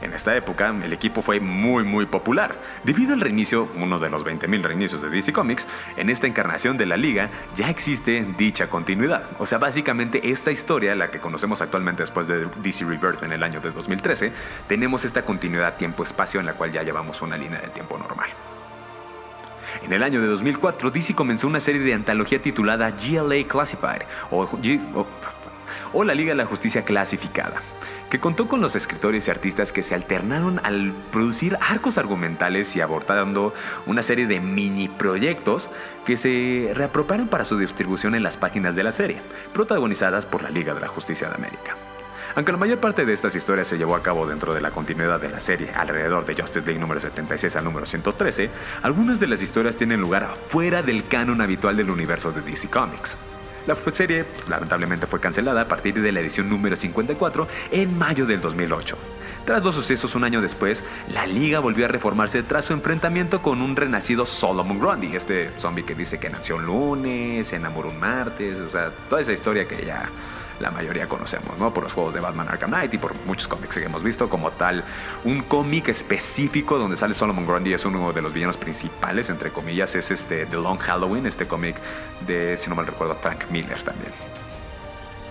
En 0.03 0.13
esta 0.13 0.35
época, 0.37 0.75
el 0.83 0.93
equipo 0.93 1.23
fue 1.23 1.39
muy 1.39 1.85
muy 1.85 2.07
popular. 2.07 2.57
Debido 2.83 3.15
al 3.15 3.21
reinicio, 3.21 3.69
uno 3.77 4.01
de 4.01 4.11
los 4.11 4.25
20.000 4.25 4.63
reinicios 4.63 5.01
de 5.01 5.09
DC 5.09 5.33
Comics, 5.33 5.67
en 5.97 6.11
esta 6.11 6.27
encarnación 6.27 6.77
de 6.77 6.87
la 6.87 6.97
liga 6.97 7.31
ya 7.55 7.71
existe 7.71 8.27
dicha 8.37 8.69
continuidad. 8.69 9.23
O 9.39 9.47
sea, 9.47 9.59
básicamente 9.59 10.31
esta 10.31 10.51
historia, 10.51 10.97
la 10.97 11.09
que 11.11 11.21
conocemos 11.21 11.63
actualmente 11.63 12.03
después 12.03 12.27
de 12.27 12.47
DC 12.63 12.85
Rebirth 12.85 13.23
en 13.23 13.33
el 13.33 13.45
año 13.45 13.61
de 13.61 13.71
2013, 13.71 14.33
tenemos 14.67 15.05
esta 15.05 15.25
continuidad 15.25 15.77
tiempo-espacio 15.77 16.41
en 16.41 16.47
la 16.47 16.55
cual 16.55 16.73
ya 16.73 16.83
llevamos 16.83 17.23
una 17.23 17.37
línea 17.37 17.61
del 17.61 17.71
tiempo 17.71 17.97
normal. 17.97 18.31
En 19.85 19.93
el 19.93 20.03
año 20.03 20.21
de 20.21 20.27
2004, 20.27 20.91
DC 20.91 21.15
comenzó 21.15 21.47
una 21.47 21.61
serie 21.61 21.81
de 21.81 21.95
antología 21.95 22.43
titulada 22.43 22.91
GLA 22.91 23.47
Classified, 23.49 24.03
o, 24.31 24.49
o 25.93 26.05
la 26.05 26.15
Liga 26.15 26.31
de 26.31 26.37
la 26.37 26.45
Justicia 26.45 26.85
Clasificada 26.85 27.63
que 28.13 28.21
contó 28.21 28.47
con 28.47 28.61
los 28.61 28.77
escritores 28.77 29.27
y 29.27 29.31
artistas 29.31 29.73
que 29.73 29.83
se 29.83 29.95
alternaron 29.95 30.61
al 30.65 30.93
producir 31.11 31.57
arcos 31.63 31.97
argumentales 31.97 32.77
y 32.77 32.83
abordando 32.83 33.55
una 33.87 34.03
serie 34.03 34.27
de 34.27 34.39
mini 34.39 34.89
proyectos 34.89 35.71
que 36.05 36.19
se 36.19 36.73
reapropiaron 36.75 37.29
para 37.29 37.47
su 37.47 37.57
distribución 37.57 38.15
en 38.15 38.23
las 38.23 38.37
páginas 38.37 38.77
de 38.77 38.83
la 38.83 38.93
serie, 38.93 39.23
protagonizadas 39.55 40.27
por 40.27 40.43
la 40.43 40.51
Liga 40.51 40.75
de 40.75 40.81
la 40.81 40.89
Justicia 40.89 41.31
de 41.31 41.37
América. 41.37 41.75
Aunque 42.35 42.53
la 42.53 42.59
mayor 42.59 42.81
parte 42.81 43.07
de 43.07 43.15
estas 43.15 43.35
historias 43.35 43.69
se 43.69 43.79
llevó 43.79 43.97
a 43.97 44.03
cabo 44.03 44.27
dentro 44.27 44.53
de 44.53 44.61
la 44.61 44.73
continuidad 44.73 45.19
de 45.19 45.31
la 45.31 45.41
serie, 45.41 45.71
alrededor 45.75 46.27
de 46.27 46.35
Justice 46.35 46.67
League 46.67 46.81
número 46.81 47.01
76 47.01 47.57
al 47.57 47.65
número 47.65 47.87
113, 47.87 48.51
algunas 48.83 49.21
de 49.21 49.27
las 49.27 49.41
historias 49.41 49.77
tienen 49.77 50.03
lugar 50.03 50.35
fuera 50.49 50.83
del 50.83 51.09
canon 51.09 51.41
habitual 51.41 51.79
del 51.79 51.89
universo 51.89 52.31
de 52.31 52.43
DC 52.43 52.69
Comics. 52.69 53.17
La 53.67 53.77
serie 53.77 54.25
lamentablemente 54.49 55.07
fue 55.07 55.21
cancelada 55.21 55.63
a 55.63 55.69
partir 55.69 56.01
de 56.01 56.11
la 56.11 56.21
edición 56.21 56.49
número 56.49 56.75
54 56.75 57.47
en 57.71 57.97
mayo 57.97 58.27
del 58.27 58.41
2008. 58.41 58.97
Tras 59.45 59.63
los 59.63 59.75
sucesos 59.75 60.15
un 60.15 60.25
año 60.25 60.41
después, 60.41 60.85
la 61.13 61.27
liga 61.27 61.61
volvió 61.61 61.85
a 61.85 61.89
reformarse 61.89 62.43
tras 62.43 62.65
su 62.65 62.73
enfrentamiento 62.73 63.43
con 63.43 63.61
un 63.61 63.75
renacido 63.75 64.27
Solomon 64.27 64.79
Grundy, 64.79 65.17
este 65.17 65.51
zombie 65.59 65.85
que 65.85 65.95
dice 65.95 66.19
que 66.19 66.31
nació 66.31 66.57
un 66.57 66.67
lunes, 66.67 67.49
se 67.49 67.57
enamoró 67.57 67.91
un 67.91 67.99
martes, 67.99 68.61
o 68.61 68.69
sea, 68.69 68.91
toda 69.09 69.21
esa 69.21 69.33
historia 69.33 69.67
que 69.67 69.85
ya 69.85 70.09
la 70.63 70.71
mayoría 70.71 71.09
conocemos, 71.09 71.59
¿no? 71.59 71.75
Por 71.75 71.83
los 71.83 71.93
juegos 71.93 72.15
de 72.15 72.21
Batman 72.21 72.49
Arkham 72.49 72.71
Knight 72.71 72.95
y 72.95 72.99
por 72.99 73.15
muchos 73.27 73.49
cómics 73.49 73.75
que 73.75 73.85
hemos 73.85 74.03
visto 74.03 74.31
como 74.31 74.53
tal. 74.53 74.85
Un 75.25 75.43
cómic 75.43 75.89
específico 75.89 76.79
donde 76.79 76.97
sale 76.97 77.15
Solomon 77.15 77.45
Grundy 77.45 77.75
es 77.75 77.85
uno 77.85 78.13
de 78.13 78.23
los 78.23 78.33
villanos 78.33 78.57
principales, 78.57 79.29
entre 79.29 79.51
comillas, 79.51 79.95
es 79.95 80.11
este 80.11 80.47
The 80.47 80.57
Long 80.57 80.79
Halloween, 80.79 81.27
este 81.27 81.47
cómic 81.47 81.77
de, 82.27 82.57
si 82.57 82.71
no 82.71 82.77
mal 82.77 82.87
recuerdo, 82.87 83.17
Frank 83.17 83.51
Miller 83.51 83.79
también. 83.83 84.13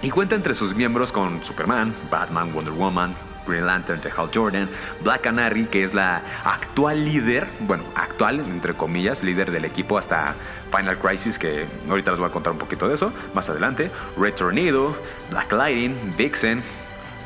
Y 0.03 0.09
cuenta 0.09 0.35
entre 0.35 0.53
sus 0.53 0.75
miembros 0.75 1.11
con 1.11 1.43
Superman, 1.43 1.95
Batman, 2.09 2.51
Wonder 2.53 2.73
Woman, 2.73 3.15
Green 3.47 3.65
Lantern 3.65 4.01
de 4.01 4.11
Hal 4.11 4.29
Jordan, 4.33 4.69
Black 5.03 5.21
Canary, 5.21 5.65
que 5.65 5.83
es 5.83 5.93
la 5.93 6.21
actual 6.43 7.03
líder, 7.05 7.47
bueno, 7.61 7.83
actual, 7.95 8.39
entre 8.39 8.73
comillas, 8.73 9.23
líder 9.23 9.51
del 9.51 9.65
equipo 9.65 9.97
hasta 9.97 10.35
Final 10.75 10.97
Crisis, 10.97 11.37
que 11.37 11.65
ahorita 11.89 12.11
les 12.11 12.19
voy 12.19 12.29
a 12.29 12.31
contar 12.31 12.53
un 12.53 12.59
poquito 12.59 12.87
de 12.87 12.95
eso 12.95 13.11
más 13.33 13.49
adelante, 13.49 13.91
Red 14.17 14.35
Tornado, 14.35 14.95
Black 15.29 15.51
Lightning, 15.51 16.15
Vixen, 16.17 16.63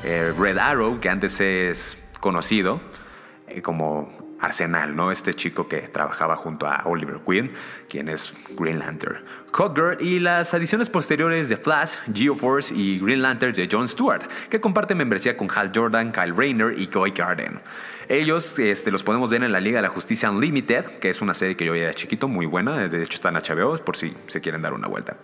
eh, 0.04 0.34
Red 0.38 0.58
Arrow, 0.58 1.00
que 1.00 1.10
antes 1.10 1.40
es 1.40 1.98
conocido 2.20 2.80
eh, 3.48 3.62
como 3.62 4.25
Arsenal, 4.40 4.96
¿no? 4.96 5.12
Este 5.12 5.34
chico 5.34 5.68
que 5.68 5.80
trabajaba 5.82 6.36
junto 6.36 6.68
a 6.68 6.82
Oliver 6.86 7.20
Queen, 7.26 7.52
quien 7.90 8.10
es 8.10 8.34
Green 8.58 8.80
Lantern. 8.80 9.24
Cogger 9.52 10.02
y 10.02 10.20
las 10.20 10.54
adiciones 10.54 10.90
posteriores 10.90 11.50
de 11.50 11.58
Flash, 11.58 11.96
Geoforce 12.14 12.74
y 12.76 13.00
Green 13.00 13.22
Lantern 13.22 13.54
de 13.54 13.70
John 13.72 13.88
Stewart, 13.88 14.24
que 14.50 14.60
comparten 14.60 14.98
membresía 14.98 15.38
con 15.38 15.48
Hal 15.54 15.72
Jordan, 15.74 16.12
Kyle 16.12 16.36
Rayner 16.36 16.78
y 16.78 16.88
Guy 16.88 17.12
Garden. 17.12 17.62
Ellos 18.08 18.60
este, 18.60 18.92
los 18.92 19.04
podemos 19.04 19.30
ver 19.30 19.44
en 19.44 19.52
la 19.52 19.60
Liga 19.60 19.78
de 19.78 19.84
la 19.84 19.90
Justicia 19.90 20.30
Unlimited, 20.30 21.00
que 21.00 21.10
es 21.10 21.22
una 21.22 21.34
serie 21.34 21.56
que 21.56 21.66
yo 21.66 21.72
veía 21.72 21.88
de 21.88 21.96
chiquito, 21.96 22.28
muy 22.28 22.46
buena, 22.46 22.88
de 22.88 23.02
hecho 23.02 23.16
está 23.16 23.30
en 23.30 23.80
por 23.84 23.98
si 23.98 24.16
se 24.28 24.42
quieren 24.42 24.62
dar 24.62 24.74
una 24.74 24.88
vuelta 24.88 25.18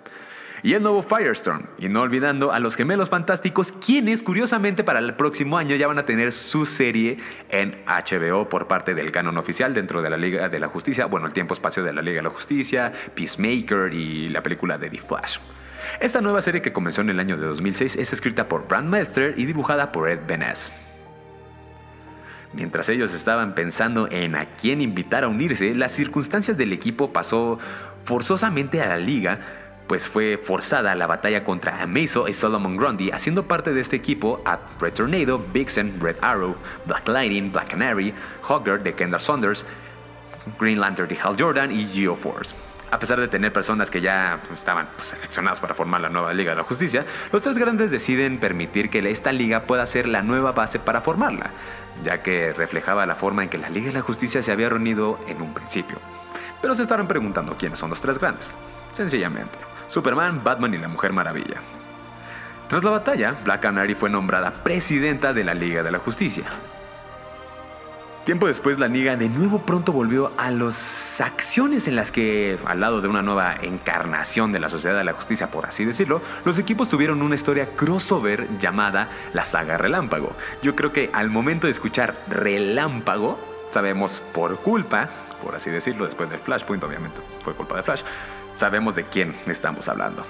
y 0.64 0.74
el 0.74 0.84
nuevo 0.84 1.04
Firestorm. 1.04 1.66
Y 1.78 1.90
no 1.90 2.02
olvidando 2.02 2.52
a 2.52 2.60
los 2.60 2.76
gemelos 2.76 3.10
fantásticos, 3.10 3.72
quienes 3.86 4.24
curiosamente 4.24 4.84
para 4.84 5.00
el 5.00 5.16
próximo 5.16 5.58
año 5.58 5.76
ya 5.76 5.88
van 5.88 6.00
a 6.00 6.06
tener 6.06 6.32
su 6.32 6.66
serie 6.66 7.18
en 7.50 7.78
HBO 7.86 8.50
por 8.50 8.68
parte 8.68 8.94
del 8.94 9.12
canon 9.12 9.38
oficial 9.38 9.74
dentro 9.74 10.02
de 10.02 10.10
la 10.10 10.18
Liga 10.18 10.50
de 10.50 10.60
la 10.60 10.68
Justicia, 10.68 11.06
bueno, 11.06 11.28
el 11.28 11.34
tiempo 11.34 11.54
espacio 11.54 11.84
de 11.84 11.94
la 11.94 12.02
Liga 12.02 12.18
de 12.18 12.24
la 12.24 12.30
Justicia, 12.30 12.92
Peacemaker 13.16 13.94
y 13.94 14.30
la 14.30 14.44
película 14.44 14.78
de 14.78 14.90
The 14.90 14.98
Flash. 14.98 15.38
Esta 16.00 16.22
nueva 16.22 16.42
serie 16.42 16.62
que 16.62 16.72
comenzó 16.72 17.02
en 17.02 17.10
el 17.10 17.20
año 17.20 17.38
de 17.38 17.48
2006 17.48 17.96
es 17.96 18.14
escrita 18.14 18.48
por 18.48 18.68
Brand 18.68 18.90
Meister 18.90 19.34
y 19.38 19.46
dibujada 19.46 19.92
por 19.92 20.10
Ed 20.10 20.20
Benes. 20.28 20.72
Mientras 22.54 22.90
ellos 22.90 23.14
estaban 23.14 23.56
pensando 23.56 24.10
en 24.12 24.36
a 24.36 24.46
quién 24.56 24.82
invitar 24.82 25.24
a 25.24 25.30
unirse, 25.30 25.74
las 25.74 25.94
circunstancias 25.94 26.58
del 26.58 26.74
equipo 26.74 27.14
pasó 27.14 27.60
forzosamente 28.04 28.82
a 28.82 28.88
la 28.88 28.98
liga 28.98 29.61
pues 29.92 30.08
fue 30.08 30.40
forzada 30.42 30.96
la 30.96 31.06
batalla 31.06 31.44
contra 31.44 31.82
Amazo 31.82 32.30
y 32.30 32.32
Solomon 32.32 32.78
Grundy, 32.78 33.12
haciendo 33.12 33.44
parte 33.44 33.74
de 33.74 33.82
este 33.82 33.98
equipo 33.98 34.42
a 34.46 34.58
Red 34.80 34.94
Tornado, 34.94 35.38
Vixen, 35.38 36.00
Red 36.00 36.16
Arrow, 36.22 36.56
Black 36.86 37.10
Lightning, 37.10 37.52
Black 37.52 37.72
Canary, 37.72 38.14
Hogger 38.48 38.82
de 38.82 38.94
Kendall 38.94 39.20
Saunders, 39.20 39.66
Green 40.58 40.80
Lantern 40.80 41.10
de 41.10 41.18
Hal 41.22 41.36
Jordan 41.38 41.74
y 41.74 41.86
Geoforce. 41.88 42.56
A 42.90 43.00
pesar 43.00 43.20
de 43.20 43.28
tener 43.28 43.52
personas 43.52 43.92
que 43.92 44.00
ya 44.00 44.42
estaban 44.54 44.88
pues, 44.96 45.10
seleccionadas 45.10 45.60
para 45.60 45.74
formar 45.74 46.00
la 46.00 46.08
nueva 46.08 46.34
Liga 46.34 46.52
de 46.52 46.56
la 46.56 46.64
Justicia, 46.64 47.06
los 47.34 47.42
tres 47.42 47.58
grandes 47.58 47.92
deciden 47.92 48.40
permitir 48.40 48.90
que 48.90 49.00
esta 49.12 49.34
liga 49.34 49.64
pueda 49.64 49.86
ser 49.86 50.08
la 50.08 50.22
nueva 50.22 50.54
base 50.54 50.80
para 50.80 51.02
formarla, 51.02 51.50
ya 52.06 52.24
que 52.24 52.54
reflejaba 52.54 53.06
la 53.06 53.16
forma 53.16 53.44
en 53.44 53.50
que 53.50 53.58
la 53.58 53.70
Liga 53.70 53.88
de 53.88 53.96
la 53.96 54.02
Justicia 54.02 54.42
se 54.42 54.54
había 54.54 54.70
reunido 54.70 55.20
en 55.28 55.42
un 55.42 55.54
principio. 55.54 55.98
Pero 56.62 56.76
se 56.76 56.84
estaban 56.84 57.10
preguntando 57.10 57.58
quiénes 57.58 57.78
son 57.78 57.90
los 57.90 58.00
tres 58.00 58.18
grandes. 58.18 58.50
Sencillamente, 58.94 59.71
Superman, 59.92 60.42
Batman 60.42 60.74
y 60.74 60.78
la 60.78 60.88
Mujer 60.88 61.12
Maravilla. 61.12 61.58
Tras 62.70 62.82
la 62.82 62.92
batalla, 62.92 63.36
Black 63.44 63.60
Canary 63.60 63.94
fue 63.94 64.10
nombrada 64.10 64.52
presidenta 64.52 65.34
de 65.34 65.44
la 65.44 65.54
Liga 65.54 65.84
de 65.84 65.92
la 65.92 66.00
Justicia. 66.00 66.46
Tiempo 68.24 68.48
después, 68.48 68.80
la 68.80 68.88
Liga 68.88 69.18
de 69.18 69.28
nuevo 69.28 69.60
pronto 69.64 69.92
volvió 69.92 70.32
a 70.38 70.50
las 70.50 71.20
acciones 71.20 71.90
en 71.90 71.98
las 71.98 72.10
que, 72.10 72.58
al 72.66 72.80
lado 72.80 73.02
de 73.02 73.10
una 73.10 73.22
nueva 73.22 73.54
encarnación 73.62 74.54
de 74.54 74.62
la 74.62 74.70
Sociedad 74.70 74.96
de 74.96 75.04
la 75.04 75.12
Justicia, 75.12 75.52
por 75.52 75.66
así 75.66 75.84
decirlo, 75.84 76.22
los 76.46 76.58
equipos 76.58 76.88
tuvieron 76.88 77.22
una 77.22 77.36
historia 77.36 77.68
crossover 77.76 78.48
llamada 78.60 79.10
la 79.34 79.44
saga 79.44 79.78
Relámpago. 79.78 80.32
Yo 80.64 80.74
creo 80.74 80.94
que 80.94 81.10
al 81.12 81.30
momento 81.30 81.68
de 81.68 81.72
escuchar 81.72 82.16
Relámpago, 82.30 83.38
sabemos 83.72 84.22
por 84.34 84.58
culpa, 84.62 85.10
por 85.44 85.56
así 85.56 85.70
decirlo, 85.70 86.06
después 86.06 86.30
del 86.30 86.40
Flashpoint, 86.40 86.82
obviamente 86.86 87.20
fue 87.44 87.54
culpa 87.54 87.76
de 87.76 87.84
Flash, 87.84 88.04
sabemos 88.56 88.96
de 88.96 89.04
quién 89.04 89.36
estamos 89.48 89.88
hablando 89.88 90.26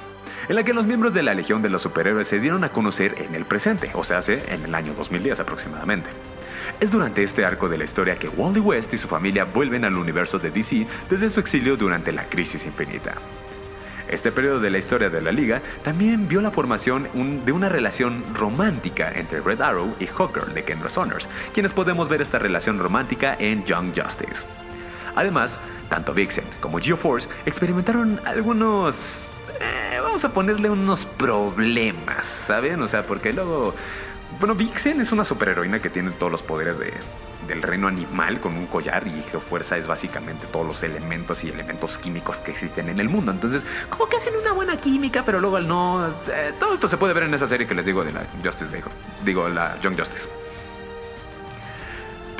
en 0.49 0.55
la 0.55 0.63
que 0.63 0.73
los 0.73 0.85
miembros 0.85 1.13
de 1.13 1.23
la 1.23 1.33
Legión 1.33 1.61
de 1.61 1.69
los 1.69 1.83
Superhéroes 1.83 2.27
se 2.27 2.39
dieron 2.39 2.63
a 2.63 2.73
conocer 2.73 3.15
en 3.19 3.35
el 3.35 3.45
presente, 3.45 3.91
o 3.93 4.03
sea, 4.03 4.17
hace 4.17 4.53
en 4.53 4.65
el 4.65 4.75
año 4.75 4.93
2010 4.95 5.39
aproximadamente. 5.39 6.09
Es 6.79 6.91
durante 6.91 7.23
este 7.23 7.45
arco 7.45 7.69
de 7.69 7.77
la 7.77 7.83
historia 7.83 8.15
que 8.15 8.27
Wally 8.27 8.59
West 8.59 8.93
y 8.93 8.97
su 8.97 9.07
familia 9.07 9.45
vuelven 9.45 9.85
al 9.85 9.95
universo 9.95 10.39
de 10.39 10.51
DC 10.51 10.87
desde 11.09 11.29
su 11.29 11.39
exilio 11.39 11.77
durante 11.77 12.11
la 12.11 12.25
Crisis 12.25 12.65
Infinita. 12.65 13.15
Este 14.07 14.31
periodo 14.31 14.59
de 14.59 14.71
la 14.71 14.77
historia 14.77 15.09
de 15.09 15.21
la 15.21 15.31
liga 15.31 15.61
también 15.83 16.27
vio 16.27 16.41
la 16.41 16.51
formación 16.51 17.07
de 17.45 17.51
una 17.51 17.69
relación 17.69 18.23
romántica 18.33 19.11
entre 19.15 19.39
Red 19.39 19.61
Arrow 19.61 19.95
y 19.99 20.07
Hawker 20.07 20.47
de 20.47 20.63
Kendra 20.63 20.89
Saunders, 20.89 21.29
quienes 21.53 21.71
podemos 21.71 22.09
ver 22.09 22.21
esta 22.21 22.39
relación 22.39 22.77
romántica 22.77 23.37
en 23.39 23.63
Young 23.63 23.93
Justice. 23.95 24.45
Además, 25.15 25.57
tanto 25.89 26.13
Vixen 26.13 26.45
como 26.59 26.79
Geoforce 26.79 27.27
experimentaron 27.45 28.19
algunos... 28.25 29.29
Eh, 29.59 29.99
vamos 30.01 30.25
a 30.25 30.33
ponerle 30.33 30.69
unos 30.69 31.05
problemas, 31.05 32.25
¿saben? 32.25 32.81
O 32.81 32.87
sea, 32.87 33.03
porque 33.03 33.31
luego 33.31 33.75
bueno, 34.39 34.55
Vixen 34.55 35.01
es 35.01 35.11
una 35.11 35.25
superheroína 35.25 35.79
que 35.79 35.89
tiene 35.89 36.11
todos 36.11 36.31
los 36.31 36.41
poderes 36.41 36.75
del 36.79 37.61
reino 37.61 37.87
animal 37.87 38.39
con 38.39 38.55
un 38.55 38.65
collar 38.65 39.05
y 39.05 39.21
Geofuerza 39.29 39.77
es 39.77 39.87
básicamente 39.87 40.47
todos 40.47 40.65
los 40.65 40.81
elementos 40.83 41.43
y 41.43 41.49
elementos 41.49 41.97
químicos 41.97 42.37
que 42.37 42.51
existen 42.51 42.89
en 42.89 42.99
el 42.99 43.09
mundo. 43.09 43.31
Entonces, 43.31 43.65
como 43.89 44.07
que 44.07 44.17
hacen 44.17 44.35
una 44.35 44.53
buena 44.53 44.77
química, 44.77 45.23
pero 45.25 45.39
luego 45.39 45.57
al 45.57 45.67
no... 45.67 46.07
Eh, 46.27 46.53
todo 46.59 46.73
esto 46.73 46.87
se 46.87 46.97
puede 46.97 47.13
ver 47.13 47.23
en 47.23 47.33
esa 47.33 47.47
serie 47.47 47.67
que 47.67 47.75
les 47.75 47.85
digo 47.85 48.03
de 48.03 48.13
la 48.13 48.21
Justice 48.43 48.71
League. 48.71 48.89
Digo, 49.23 49.49
la 49.49 49.77
Young 49.79 49.97
Justice. 49.97 50.27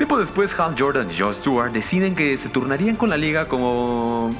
Tiempo 0.02 0.18
después, 0.18 0.58
Hal 0.58 0.74
Jordan 0.76 1.08
y 1.12 1.16
Joe 1.16 1.32
Stewart 1.32 1.70
deciden 1.70 2.16
que 2.16 2.36
se 2.36 2.48
turnarían 2.48 2.96
con 2.96 3.08
la 3.08 3.16
liga 3.16 3.46
como 3.46 4.34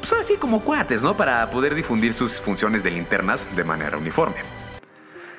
pues 0.00 0.12
así 0.12 0.34
como 0.34 0.60
cuates, 0.60 1.02
¿no? 1.02 1.16
Para 1.16 1.48
poder 1.50 1.74
difundir 1.74 2.12
sus 2.12 2.38
funciones 2.42 2.84
de 2.84 2.90
linternas 2.90 3.48
de 3.56 3.64
manera 3.64 3.96
uniforme. 3.96 4.36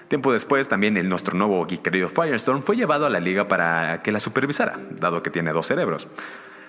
Tiempo 0.08 0.34
después, 0.34 0.68
también 0.68 0.98
el 0.98 1.08
nuestro 1.08 1.38
nuevo 1.38 1.68
y 1.70 1.78
querido 1.78 2.10
Firestorm 2.10 2.64
fue 2.64 2.76
llevado 2.76 3.06
a 3.06 3.12
la 3.12 3.20
liga 3.20 3.48
para 3.48 4.02
que 4.02 4.12
la 4.12 4.20
supervisara, 4.20 4.80
dado 4.90 5.22
que 5.22 5.30
tiene 5.30 5.54
dos 5.54 5.68
cerebros. 5.68 6.08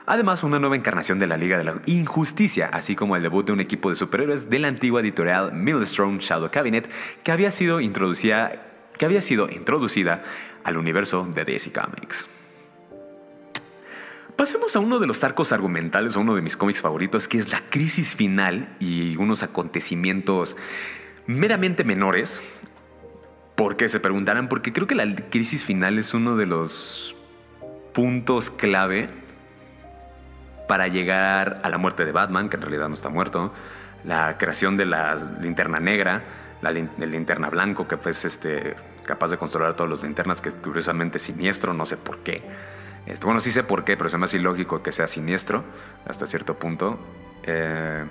Además, 0.05 0.43
una 0.43 0.59
nueva 0.59 0.77
encarnación 0.77 1.19
de 1.19 1.29
la 1.29 1.39
Liga 1.39 1.57
de 1.57 1.65
la 1.65 1.81
Injusticia, 1.87 2.69
así 2.71 2.95
como 2.95 3.17
el 3.17 3.23
debut 3.23 3.47
de 3.47 3.53
un 3.53 3.61
equipo 3.61 3.89
de 3.89 3.95
superhéroes 3.95 4.51
de 4.51 4.59
la 4.59 4.69
antigua 4.69 5.01
editorial 5.01 5.55
Millstone 5.55 6.19
Shadow 6.19 6.51
Cabinet, 6.51 6.91
que 7.23 7.33
había 7.33 7.51
sido 7.51 7.81
introducida, 7.81 8.53
que 8.99 9.07
había 9.07 9.23
sido 9.23 9.49
introducida 9.49 10.23
al 10.65 10.77
universo 10.77 11.27
de 11.35 11.47
DC 11.47 11.73
Comics. 11.73 12.29
Pasemos 14.37 14.75
a 14.77 14.81
uno 14.81 14.99
de 14.99 15.07
los 15.07 15.23
arcos 15.25 15.53
argumentales, 15.53 16.17
a 16.17 16.21
uno 16.21 16.35
de 16.35 16.43
mis 16.43 16.57
cómics 16.57 16.81
favoritos, 16.81 17.29
que 17.29 17.39
es 17.39 17.51
la 17.51 17.63
crisis 17.71 18.15
final 18.15 18.75
y 18.81 19.17
unos 19.17 19.43
acontecimientos 19.43 20.57
meramente 21.27 21.85
menores 21.85 22.43
¿Por 23.63 23.77
qué? 23.77 23.89
Se 23.89 24.01
preguntarán, 24.01 24.49
porque 24.49 24.73
creo 24.73 24.87
que 24.87 24.95
la 24.95 25.07
crisis 25.31 25.65
final 25.65 25.99
es 25.99 26.15
uno 26.15 26.37
de 26.37 26.47
los 26.47 27.15
puntos 27.93 28.51
clave 28.51 29.11
para 30.67 30.89
llegar 30.89 31.61
a 31.63 31.69
la 31.69 31.77
muerte 31.77 32.05
de 32.05 32.13
Batman, 32.13 32.49
que 32.49 32.57
en 32.57 32.63
realidad 32.63 32.89
no 32.89 32.95
está 32.95 33.11
muerto, 33.11 33.53
la 34.05 34.39
creación 34.39 34.77
de 34.77 34.87
la 34.87 35.17
linterna 35.41 35.81
negra, 35.81 36.25
la 36.63 36.73
linterna 36.73 37.51
blanco, 37.51 37.87
que 37.87 37.99
fue 37.99 38.13
este, 38.13 38.75
capaz 39.05 39.29
de 39.29 39.37
controlar 39.37 39.77
todos 39.77 39.91
los 39.91 40.03
linternas, 40.03 40.41
que 40.41 40.49
es 40.49 40.55
curiosamente 40.55 41.19
siniestro, 41.19 41.75
no 41.75 41.85
sé 41.85 41.97
por 41.99 42.19
qué. 42.21 42.43
Este, 43.07 43.27
bueno, 43.27 43.41
sí 43.41 43.51
sé 43.51 43.65
por 43.65 43.85
qué, 43.85 43.97
pero 43.97 44.09
es 44.09 44.17
más 44.17 44.33
ilógico 44.35 44.83
que 44.83 44.93
sea 44.93 45.07
siniestro 45.07 45.65
hasta 46.07 46.27
cierto 46.27 46.55
punto. 46.55 46.99
Eh, 47.43 48.05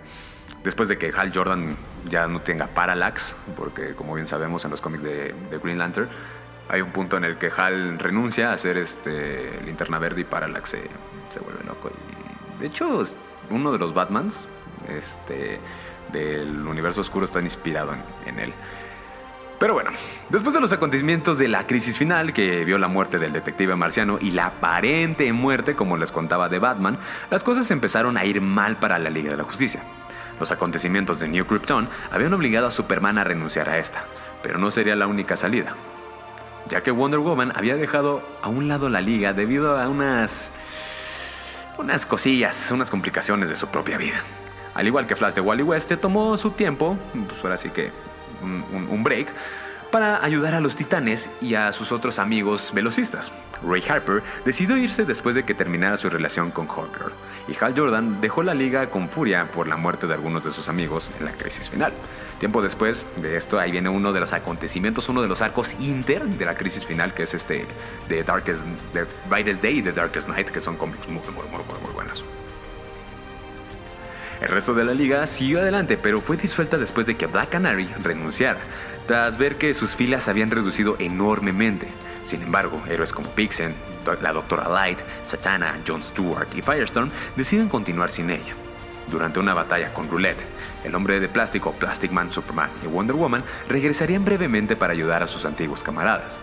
después 0.64 0.90
de 0.90 0.98
que 0.98 1.14
Hal 1.16 1.32
Jordan 1.34 1.76
ya 2.10 2.28
no 2.28 2.42
tenga 2.42 2.68
Parallax, 2.68 3.36
porque 3.56 3.96
como 3.96 4.14
bien 4.16 4.28
sabemos 4.28 4.66
en 4.66 4.72
los 4.72 4.82
cómics 4.82 5.04
de, 5.04 5.34
Green 5.64 5.78
Lantern, 5.78 6.10
hay 6.70 6.82
un 6.82 6.92
punto 6.92 7.18
en 7.18 7.24
el 7.24 7.38
que 7.38 7.52
Hal 7.56 8.00
renuncia 8.00 8.54
a 8.54 8.58
ser 8.58 8.78
este 8.78 9.62
linterna 9.66 10.00
verde 10.00 10.22
y 10.22 10.24
Parallax 10.24 10.70
se, 10.70 10.82
se 11.30 11.40
vuelve 11.40 11.64
loco. 11.66 11.90
Y 11.90 12.62
de 12.62 12.68
hecho, 12.68 13.04
uno 13.50 13.72
de 13.72 13.80
los 13.80 13.94
Batmans 13.94 14.48
este, 14.88 15.60
del 16.12 16.68
universo 16.68 17.02
oscuro 17.02 17.26
está 17.26 17.42
inspirado 17.42 17.94
en 18.26 18.40
él. 18.40 18.54
Pero 19.62 19.76
bueno, 19.76 19.92
después 20.30 20.56
de 20.56 20.60
los 20.60 20.72
acontecimientos 20.72 21.38
de 21.38 21.48
la 21.48 21.68
crisis 21.68 21.96
final, 21.96 22.34
que 22.34 22.66
vio 22.66 22.80
la 22.80 22.88
muerte 22.88 23.20
del 23.20 23.32
detective 23.32 23.76
marciano 23.76 24.18
y 24.20 24.32
la 24.32 24.48
aparente 24.48 25.32
muerte, 25.34 25.76
como 25.76 25.98
les 25.98 26.12
contaba 26.12 26.50
de 26.50 26.58
Batman, 26.58 26.98
las 27.30 27.44
cosas 27.44 27.70
empezaron 27.70 28.18
a 28.18 28.26
ir 28.26 28.42
mal 28.42 28.78
para 28.78 28.98
la 28.98 29.12
Liga 29.12 29.30
de 29.30 29.38
la 29.38 29.44
Justicia. 29.44 29.84
Los 30.40 30.52
acontecimientos 30.52 31.20
de 31.20 31.28
New 31.28 31.46
Krypton 31.46 31.88
habían 32.12 32.34
obligado 32.34 32.66
a 32.66 32.72
Superman 32.72 33.20
a 33.20 33.24
renunciar 33.24 33.70
a 33.70 33.78
esta, 33.78 34.04
pero 34.42 34.58
no 34.58 34.72
sería 34.72 34.96
la 34.96 35.06
única 35.06 35.38
salida, 35.38 35.76
ya 36.68 36.82
que 36.82 36.90
Wonder 36.90 37.20
Woman 37.20 37.54
había 37.56 37.76
dejado 37.76 38.24
a 38.42 38.50
un 38.50 38.68
lado 38.68 38.90
la 38.90 39.00
liga 39.00 39.32
debido 39.34 39.80
a 39.80 39.88
unas 39.88 40.52
unas 41.78 42.08
cosillas, 42.08 42.72
unas 42.72 42.90
complicaciones 42.90 43.48
de 43.48 43.56
su 43.56 43.68
propia 43.68 44.00
vida. 44.00 44.24
Al 44.74 44.88
igual 44.88 45.06
que 45.06 45.16
Flash 45.16 45.36
de 45.36 45.42
Wally 45.42 45.62
West, 45.62 45.92
tomó 46.02 46.36
su 46.38 46.50
tiempo, 46.50 46.98
pues 47.28 47.44
ahora 47.44 47.60
sí 47.60 47.70
que 47.70 47.92
un, 48.42 49.04
break, 49.04 49.28
para 49.92 50.24
ayudar 50.24 50.56
a 50.56 50.62
los 50.62 50.76
titanes 50.76 51.30
y 51.42 51.56
a 51.56 51.74
sus 51.74 51.92
otros 51.92 52.20
amigos 52.20 52.72
velocistas. 52.74 53.32
Ray 53.64 53.84
Harper 53.88 54.24
decidió 54.46 54.78
irse 54.78 55.06
después 55.06 55.36
de 55.36 55.44
que 55.44 55.54
terminara 55.54 55.98
su 55.98 56.10
relación 56.10 56.52
con 56.52 56.68
Hawker, 56.68 57.12
y 57.48 57.64
Hal 57.64 57.74
Jordan 57.78 58.22
dejó 58.22 58.44
la 58.44 58.54
liga 58.54 58.90
con 58.90 59.10
furia 59.10 59.48
por 59.52 59.68
la 59.68 59.76
muerte 59.76 60.08
de 60.08 60.14
algunos 60.14 60.44
de 60.44 60.52
sus 60.52 60.70
amigos 60.70 61.12
en 61.20 61.26
la 61.26 61.34
crisis 61.34 61.70
final. 61.70 61.94
Tiempo 62.40 62.62
después 62.62 63.06
de 63.18 63.38
esto, 63.38 63.60
ahí 63.60 63.72
viene 63.72 63.90
uno 63.90 64.14
de 64.14 64.20
los 64.20 64.34
acontecimientos, 64.34 65.10
uno 65.10 65.22
de 65.22 65.28
los 65.28 65.42
arcos 65.42 65.76
inter 65.80 66.26
de 66.26 66.46
la 66.46 66.56
crisis 66.56 66.86
final, 66.88 67.14
que 67.14 67.24
es 67.24 67.36
este 67.36 67.68
The 68.08 68.24
Darkest, 68.24 68.64
The 68.94 69.06
Brightest 69.30 69.62
Day 69.62 69.80
y 69.80 69.82
The 69.84 69.92
Darkest 69.92 70.28
Night, 70.28 70.50
que 70.50 70.60
son 70.60 70.76
cómics 70.76 71.08
muy, 71.08 71.22
muy, 71.22 71.48
muy, 71.50 71.82
muy 71.84 71.94
buenos. 71.94 72.24
El 74.42 74.48
resto 74.48 74.74
de 74.74 74.84
la 74.84 74.94
liga 74.94 75.28
siguió 75.28 75.60
adelante, 75.60 75.98
pero 75.98 76.20
fue 76.20 76.36
disuelta 76.36 76.80
después 76.80 77.06
de 77.06 77.16
que 77.16 77.28
Black 77.28 77.50
Canary 77.50 77.88
renunciara, 78.02 78.60
tras 79.06 79.38
ver 79.38 79.58
que 79.58 79.76
sus 79.76 79.96
filas 79.96 80.28
habían 80.28 80.50
reducido 80.50 80.96
enormemente. 80.98 81.88
Sin 82.24 82.42
embargo, 82.42 82.82
héroes 82.90 83.14
como 83.14 83.30
Pixen, 83.30 83.76
la 84.20 84.34
Doctora 84.34 84.68
Light, 84.68 84.98
Satana, 85.24 85.78
Jon 85.88 86.02
Stewart 86.02 86.48
y 86.56 86.64
Firestorm 86.64 87.12
deciden 87.36 87.70
continuar 87.70 88.10
sin 88.10 88.32
ella. 88.32 88.56
Durante 89.12 89.40
una 89.40 89.54
batalla 89.54 89.94
con 89.94 90.10
Roulette, 90.10 90.42
el 90.84 90.96
hombre 90.96 91.20
de 91.20 91.30
plástico, 91.30 91.74
Plastic 91.74 92.12
Man, 92.12 92.32
Superman 92.32 92.72
y 92.84 92.88
Wonder 92.88 93.16
Woman 93.16 93.44
regresarían 93.70 94.26
brevemente 94.26 94.76
para 94.76 94.94
ayudar 94.94 95.22
a 95.22 95.28
sus 95.28 95.46
antiguos 95.46 95.84
camaradas. 95.84 96.38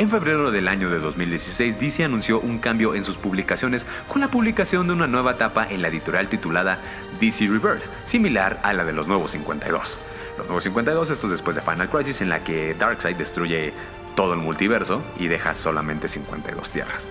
En 0.00 0.08
febrero 0.08 0.50
del 0.50 0.66
año 0.66 0.88
de 0.88 0.98
2016, 0.98 1.78
DC 1.78 2.02
anunció 2.02 2.40
un 2.40 2.58
cambio 2.58 2.94
en 2.94 3.04
sus 3.04 3.18
publicaciones 3.18 3.84
con 4.08 4.22
la 4.22 4.28
publicación 4.28 4.86
de 4.86 4.94
una 4.94 5.06
nueva 5.06 5.32
etapa 5.32 5.68
en 5.68 5.82
la 5.82 5.88
editorial 5.88 6.26
titulada 6.26 6.78
DC 7.20 7.46
Rebirth, 7.48 7.82
similar 8.06 8.60
a 8.62 8.72
la 8.72 8.84
de 8.84 8.94
los 8.94 9.06
Nuevos 9.06 9.32
52. 9.32 9.98
Los 10.38 10.46
Nuevos 10.46 10.64
52, 10.64 11.10
esto 11.10 11.26
es 11.26 11.32
después 11.32 11.54
de 11.54 11.60
Final 11.60 11.90
Crisis, 11.90 12.22
en 12.22 12.30
la 12.30 12.42
que 12.42 12.72
Darkseid 12.72 13.14
destruye 13.16 13.74
todo 14.16 14.32
el 14.32 14.38
multiverso 14.38 15.02
y 15.18 15.26
deja 15.26 15.52
solamente 15.52 16.08
52 16.08 16.70
tierras. 16.70 17.10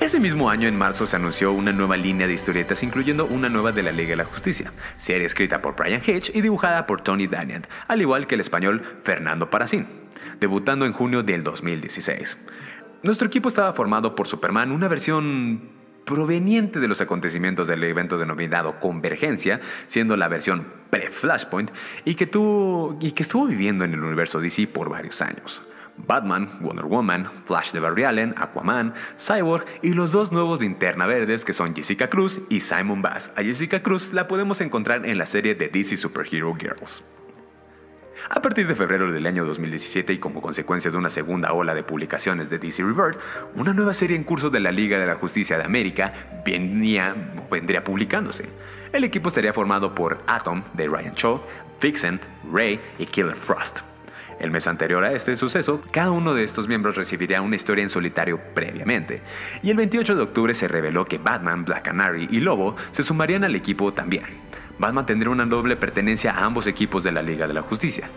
Ese 0.00 0.18
mismo 0.18 0.50
año, 0.50 0.66
en 0.66 0.76
marzo, 0.76 1.06
se 1.06 1.14
anunció 1.14 1.52
una 1.52 1.70
nueva 1.70 1.96
línea 1.96 2.26
de 2.26 2.32
historietas, 2.32 2.82
incluyendo 2.82 3.26
una 3.26 3.48
nueva 3.48 3.70
de 3.70 3.84
la 3.84 3.92
Liga 3.92 4.10
de 4.10 4.16
la 4.16 4.24
Justicia, 4.24 4.72
serie 4.96 5.28
escrita 5.28 5.62
por 5.62 5.76
Brian 5.76 6.02
Hitch 6.04 6.32
y 6.34 6.40
dibujada 6.40 6.84
por 6.84 7.00
Tony 7.00 7.28
Daniel, 7.28 7.62
al 7.86 8.00
igual 8.00 8.26
que 8.26 8.34
el 8.34 8.40
español 8.40 8.82
Fernando 9.04 9.48
Parasín 9.50 10.01
debutando 10.42 10.86
en 10.86 10.92
junio 10.92 11.22
del 11.22 11.44
2016. 11.44 12.36
Nuestro 13.04 13.28
equipo 13.28 13.48
estaba 13.48 13.72
formado 13.74 14.16
por 14.16 14.26
Superman, 14.26 14.72
una 14.72 14.88
versión 14.88 15.70
proveniente 16.04 16.80
de 16.80 16.88
los 16.88 17.00
acontecimientos 17.00 17.68
del 17.68 17.84
evento 17.84 18.18
denominado 18.18 18.80
Convergencia, 18.80 19.60
siendo 19.86 20.16
la 20.16 20.26
versión 20.26 20.66
pre-Flashpoint, 20.90 21.70
y 22.04 22.16
que, 22.16 22.24
y 23.00 23.12
que 23.12 23.22
estuvo 23.22 23.46
viviendo 23.46 23.84
en 23.84 23.94
el 23.94 24.02
universo 24.02 24.40
DC 24.40 24.66
por 24.66 24.90
varios 24.90 25.22
años. 25.22 25.62
Batman, 25.96 26.58
Wonder 26.60 26.86
Woman, 26.86 27.30
Flash 27.44 27.70
de 27.70 27.78
Barry 27.78 28.02
Allen, 28.02 28.34
Aquaman, 28.36 28.94
Cyborg 29.18 29.64
y 29.80 29.92
los 29.92 30.10
dos 30.10 30.32
nuevos 30.32 30.60
linterna 30.60 31.06
verdes 31.06 31.44
que 31.44 31.52
son 31.52 31.76
Jessica 31.76 32.10
Cruz 32.10 32.40
y 32.48 32.60
Simon 32.60 33.00
Bass. 33.00 33.30
A 33.36 33.42
Jessica 33.42 33.80
Cruz 33.80 34.12
la 34.12 34.26
podemos 34.26 34.60
encontrar 34.60 35.06
en 35.06 35.18
la 35.18 35.26
serie 35.26 35.54
de 35.54 35.68
DC 35.68 35.96
Superhero 35.96 36.52
Girls. 36.58 37.04
A 38.30 38.40
partir 38.40 38.66
de 38.66 38.74
febrero 38.74 39.10
del 39.12 39.26
año 39.26 39.44
2017 39.44 40.12
y 40.12 40.18
como 40.18 40.40
consecuencia 40.40 40.90
de 40.90 40.96
una 40.96 41.10
segunda 41.10 41.52
ola 41.52 41.74
de 41.74 41.82
publicaciones 41.82 42.48
de 42.50 42.58
DC 42.58 42.82
Rebirth, 42.82 43.18
una 43.56 43.72
nueva 43.72 43.94
serie 43.94 44.16
en 44.16 44.24
curso 44.24 44.50
de 44.50 44.60
la 44.60 44.70
Liga 44.70 44.98
de 44.98 45.06
la 45.06 45.16
Justicia 45.16 45.58
de 45.58 45.64
América 45.64 46.12
venía, 46.44 47.14
vendría 47.50 47.84
publicándose. 47.84 48.46
El 48.92 49.04
equipo 49.04 49.28
estaría 49.28 49.52
formado 49.52 49.94
por 49.94 50.18
Atom 50.26 50.62
de 50.74 50.86
Ryan 50.86 51.14
Shaw, 51.14 51.40
Vixen, 51.80 52.20
Ray 52.52 52.80
y 52.98 53.06
Killer 53.06 53.36
Frost. 53.36 53.80
El 54.38 54.50
mes 54.50 54.66
anterior 54.66 55.04
a 55.04 55.12
este 55.12 55.36
suceso, 55.36 55.82
cada 55.90 56.10
uno 56.10 56.34
de 56.34 56.44
estos 56.44 56.66
miembros 56.66 56.96
recibiría 56.96 57.42
una 57.42 57.56
historia 57.56 57.82
en 57.82 57.90
solitario 57.90 58.40
previamente, 58.54 59.22
y 59.62 59.70
el 59.70 59.76
28 59.76 60.16
de 60.16 60.22
octubre 60.22 60.54
se 60.54 60.68
reveló 60.68 61.04
que 61.04 61.18
Batman, 61.18 61.64
Black 61.64 61.84
Canary 61.84 62.28
y 62.30 62.40
Lobo 62.40 62.76
se 62.90 63.02
sumarían 63.02 63.44
al 63.44 63.54
equipo 63.54 63.92
también. 63.92 64.24
Batman 64.82 65.06
tendría 65.06 65.30
una 65.30 65.46
doble 65.46 65.76
pertenencia 65.76 66.32
a 66.32 66.44
ambos 66.44 66.66
equipos 66.66 67.04
de 67.04 67.12
la 67.12 67.22
Liga 67.22 67.46
de 67.46 67.54
la 67.54 67.62
Justicia. 67.62 68.10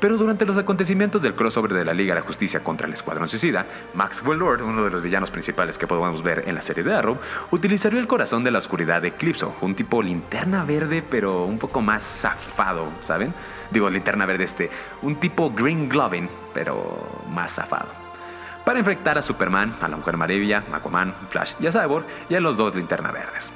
Pero 0.00 0.18
durante 0.18 0.44
los 0.44 0.58
acontecimientos 0.58 1.22
del 1.22 1.34
crossover 1.34 1.72
de 1.72 1.82
la 1.82 1.94
Liga 1.94 2.12
de 2.12 2.20
la 2.20 2.26
Justicia 2.26 2.62
contra 2.62 2.86
el 2.86 2.92
Escuadrón 2.92 3.26
Suicida, 3.26 3.64
Maxwell 3.94 4.38
Lord, 4.38 4.60
uno 4.60 4.84
de 4.84 4.90
los 4.90 5.02
villanos 5.02 5.30
principales 5.30 5.78
que 5.78 5.86
podemos 5.86 6.22
ver 6.22 6.44
en 6.46 6.54
la 6.54 6.60
serie 6.60 6.84
de 6.84 6.94
Arrow, 6.94 7.16
utilizaría 7.50 7.98
el 7.98 8.06
corazón 8.06 8.44
de 8.44 8.50
la 8.50 8.58
oscuridad 8.58 9.00
de 9.00 9.08
Eclipso, 9.08 9.54
un 9.62 9.74
tipo 9.74 10.02
linterna 10.02 10.62
verde 10.64 11.02
pero 11.02 11.46
un 11.46 11.58
poco 11.58 11.80
más 11.80 12.02
zafado, 12.02 12.88
¿saben? 13.00 13.32
Digo, 13.70 13.88
linterna 13.88 14.26
verde 14.26 14.44
este, 14.44 14.70
un 15.00 15.16
tipo 15.16 15.50
Green 15.50 15.88
Glovin, 15.88 16.28
pero 16.52 17.24
más 17.30 17.54
zafado. 17.54 17.88
Para 18.66 18.78
enfrentar 18.78 19.16
a 19.16 19.22
Superman, 19.22 19.74
a 19.80 19.88
la 19.88 19.96
Mujer 19.96 20.18
Maravilla, 20.18 20.64
Aquaman, 20.70 21.14
Flash 21.30 21.54
y 21.60 21.66
a 21.66 21.72
Cyborg 21.72 22.04
y 22.28 22.34
a 22.34 22.40
los 22.40 22.58
dos 22.58 22.74
linterna 22.74 23.10
verdes. 23.10 23.50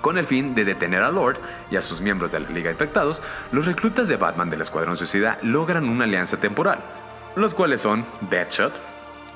Con 0.00 0.16
el 0.16 0.26
fin 0.26 0.54
de 0.54 0.64
detener 0.64 1.02
a 1.02 1.10
Lord 1.10 1.38
y 1.70 1.76
a 1.76 1.82
sus 1.82 2.00
miembros 2.00 2.30
de 2.30 2.40
la 2.40 2.48
Liga 2.48 2.70
Infectados, 2.70 3.20
los 3.50 3.66
reclutas 3.66 4.08
de 4.08 4.16
Batman 4.16 4.50
del 4.50 4.60
Escuadrón 4.60 4.96
Suicida 4.96 5.38
logran 5.42 5.88
una 5.88 6.04
alianza 6.04 6.36
temporal, 6.36 6.78
los 7.34 7.54
cuales 7.54 7.80
son 7.80 8.04
Deadshot, 8.30 8.72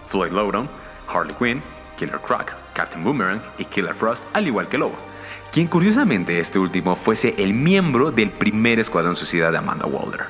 Floyd 0.06 0.30
Lowdown, 0.30 0.68
Harley 1.08 1.34
Quinn, 1.38 1.62
Killer 1.96 2.20
Croc, 2.20 2.52
Captain 2.74 3.02
Boomerang 3.02 3.40
y 3.58 3.64
Killer 3.64 3.94
Frost, 3.94 4.24
al 4.32 4.46
igual 4.46 4.68
que 4.68 4.78
Lobo, 4.78 4.96
quien 5.52 5.66
curiosamente 5.66 6.38
este 6.38 6.58
último 6.58 6.96
fuese 6.96 7.34
el 7.38 7.54
miembro 7.54 8.10
del 8.10 8.30
primer 8.30 8.78
Escuadrón 8.78 9.16
Suicida 9.16 9.50
de 9.50 9.58
Amanda 9.58 9.86
Waller. 9.86 10.26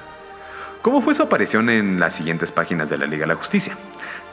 ¿Cómo 0.82 1.00
fue 1.00 1.14
su 1.14 1.22
aparición 1.22 1.70
en 1.70 2.00
las 2.00 2.16
siguientes 2.16 2.50
páginas 2.50 2.90
de 2.90 2.98
la 2.98 3.06
Liga 3.06 3.20
de 3.20 3.28
la 3.28 3.36
Justicia? 3.36 3.76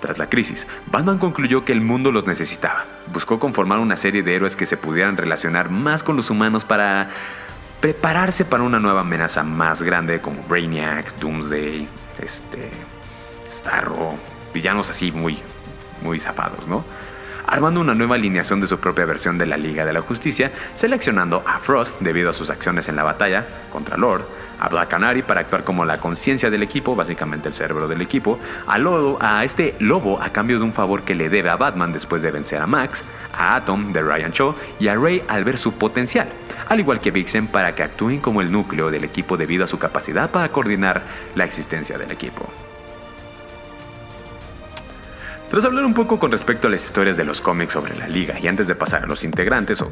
Tras 0.01 0.17
la 0.17 0.29
crisis, 0.29 0.65
Batman 0.91 1.17
concluyó 1.17 1.65
que 1.65 1.73
el 1.73 1.81
mundo 1.81 2.12
los 2.12 2.25
necesitaba. 2.25 2.85
Buscó 3.12 3.38
conformar 3.39 3.79
una 3.79 3.97
serie 3.97 4.23
de 4.23 4.35
héroes 4.35 4.55
que 4.55 4.65
se 4.65 4.77
pudieran 4.77 5.17
relacionar 5.17 5.69
más 5.69 6.03
con 6.03 6.15
los 6.15 6.29
humanos 6.29 6.63
para 6.63 7.09
prepararse 7.81 8.45
para 8.45 8.63
una 8.63 8.79
nueva 8.79 9.01
amenaza 9.01 9.43
más 9.43 9.81
grande 9.81 10.21
como 10.21 10.41
Brainiac, 10.43 11.15
Doomsday, 11.17 11.88
este, 12.21 12.69
Starro, 13.49 14.15
villanos 14.53 14.89
así 14.89 15.12
muy, 15.12 15.39
muy 16.01 16.19
zafados, 16.19 16.67
¿no? 16.67 16.85
Armando 17.47 17.81
una 17.81 17.95
nueva 17.95 18.15
alineación 18.15 18.62
de 18.62 18.67
su 18.67 18.79
propia 18.79 19.05
versión 19.05 19.38
de 19.38 19.47
la 19.47 19.57
Liga 19.57 19.83
de 19.83 19.93
la 19.93 20.01
Justicia, 20.01 20.51
seleccionando 20.75 21.43
a 21.45 21.59
Frost 21.59 21.99
debido 21.99 22.29
a 22.29 22.33
sus 22.33 22.49
acciones 22.49 22.88
en 22.89 22.95
la 22.95 23.03
batalla 23.03 23.47
contra 23.71 23.97
Lord, 23.97 24.25
a 24.60 24.69
Black 24.69 24.89
Canary 24.89 25.22
para 25.22 25.41
actuar 25.41 25.63
como 25.63 25.86
la 25.86 26.00
conciencia 26.00 26.50
del 26.50 26.63
equipo, 26.63 26.95
básicamente 26.95 27.48
el 27.48 27.54
cerebro 27.54 27.88
del 27.88 28.02
equipo, 28.02 28.39
a 28.67 28.80
a 29.19 29.43
este 29.43 29.76
lobo 29.80 30.22
a 30.22 30.30
cambio 30.30 30.58
de 30.58 30.63
un 30.63 30.74
favor 30.74 31.04
que 31.04 31.15
le 31.15 31.30
debe 31.30 31.50
a 31.50 31.58
Batman 31.58 31.93
después 31.93 32.22
de 32.22 32.32
vencer 32.32 32.62
a 32.62 32.67
Max, 32.67 33.04
a 33.38 33.56
Atom 33.56 33.91
de 33.91 34.02
Ryan 34.02 34.32
Shaw 34.32 34.56
y 34.80 34.88
a 34.88 34.95
Ray 34.95 35.24
al 35.28 35.43
ver 35.43 35.58
su 35.58 35.74
potencial, 35.74 36.28
al 36.67 36.80
igual 36.80 37.00
que 37.00 37.12
Vixen 37.12 37.48
para 37.48 37.76
que 37.76 37.84
actúen 37.84 38.19
como 38.19 38.41
el 38.41 38.52
núcleo 38.52 38.91
del 38.91 39.04
equipo 39.04 39.38
debido 39.38 39.63
a 39.63 39.67
su 39.67 39.80
capacidad 39.80 40.30
para 40.30 40.50
coordinar 40.50 41.02
la 41.36 41.45
existencia 41.45 41.98
del 41.98 42.12
equipo. 42.12 42.50
Tras 45.49 45.65
hablar 45.65 45.83
un 45.83 45.95
poco 45.95 46.19
con 46.19 46.31
respecto 46.31 46.67
a 46.67 46.71
las 46.71 46.85
historias 46.85 47.17
de 47.17 47.25
los 47.25 47.41
cómics 47.41 47.73
sobre 47.73 47.95
la 47.97 48.07
liga 48.07 48.39
y 48.39 48.47
antes 48.47 48.67
de 48.67 48.75
pasar 48.75 49.05
a 49.05 49.07
los 49.07 49.23
integrantes, 49.23 49.81
o, 49.81 49.91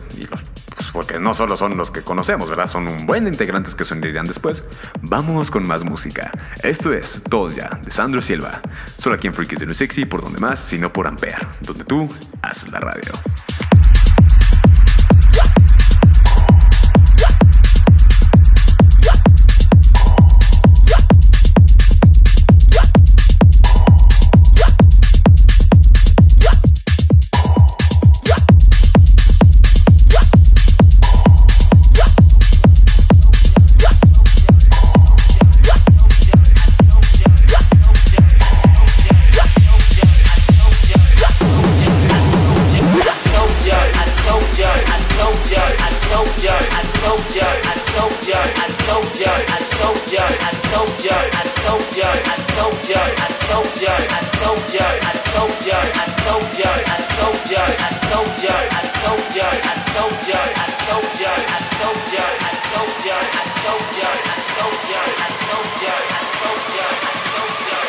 pues, 0.76 0.90
porque 0.94 1.20
no 1.20 1.34
solo 1.34 1.58
son 1.58 1.76
los 1.76 1.90
que 1.90 2.04
conocemos, 2.04 2.48
¿verdad? 2.48 2.68
Son 2.68 2.88
un 2.88 3.08
buen 3.08 3.26
integrantes 3.26 3.74
que 3.74 3.84
se 3.84 3.96
después, 3.96 4.64
vamos 5.02 5.50
con 5.50 5.66
más 5.66 5.84
música. 5.84 6.30
Esto 6.62 6.92
es 6.94 7.24
Todos 7.28 7.56
Ya, 7.56 7.72
de 7.84 7.92
Sandro 7.92 8.22
Silva, 8.22 8.62
solo 9.00 9.16
aquí 9.16 9.26
en 9.26 9.34
Freakies 9.34 9.60
de 9.60 9.66
New 9.66 9.74
Sexy, 9.74 10.06
por 10.06 10.24
donde 10.24 10.40
más, 10.40 10.60
sino 10.60 10.94
por 10.94 11.08
Ampere, 11.08 11.48
donde 11.62 11.84
tú 11.86 12.08
haces 12.44 12.72
la 12.72 12.80
radio. 12.80 13.12
I 53.48 53.50
told 53.50 53.82
ya. 53.82 53.96
I 53.96 54.22
told 54.44 54.76
ya. 54.76 54.84
I 54.92 55.16
told 55.32 55.56
ya. 55.64 55.80
I 55.80 56.12
told 56.28 56.60
ya. 56.60 56.68
I 56.68 57.00
told 57.16 57.48
ya. 57.48 57.64
I 57.64 57.96
told 58.12 58.44
ya. 58.44 58.52
I 58.52 58.92
told 58.92 59.32
ya. 59.32 59.48
I 59.48 59.80
told 59.96 60.28
ya. 60.28 60.36
I 60.36 60.76
told 60.84 61.16
ya. 61.16 61.32
I 61.32 61.64
told 61.80 62.12
ya. 62.12 62.26
I 62.28 62.60
told 62.68 63.06
ya. 63.08 63.16
I 63.16 63.56
told 63.64 63.88
ya. 63.88 64.08
I 64.08 64.44
told 64.58 64.84
ya. 64.84 65.00
I 65.00 65.32
told 65.48 65.72
ya. 65.80 65.96
I 65.96 66.22
told 66.28 66.66
ya. 66.68 66.88
I 66.88 67.06
told 67.08 67.08
ya. 67.08 67.88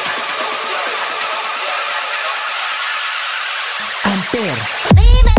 Amper. 4.10 5.37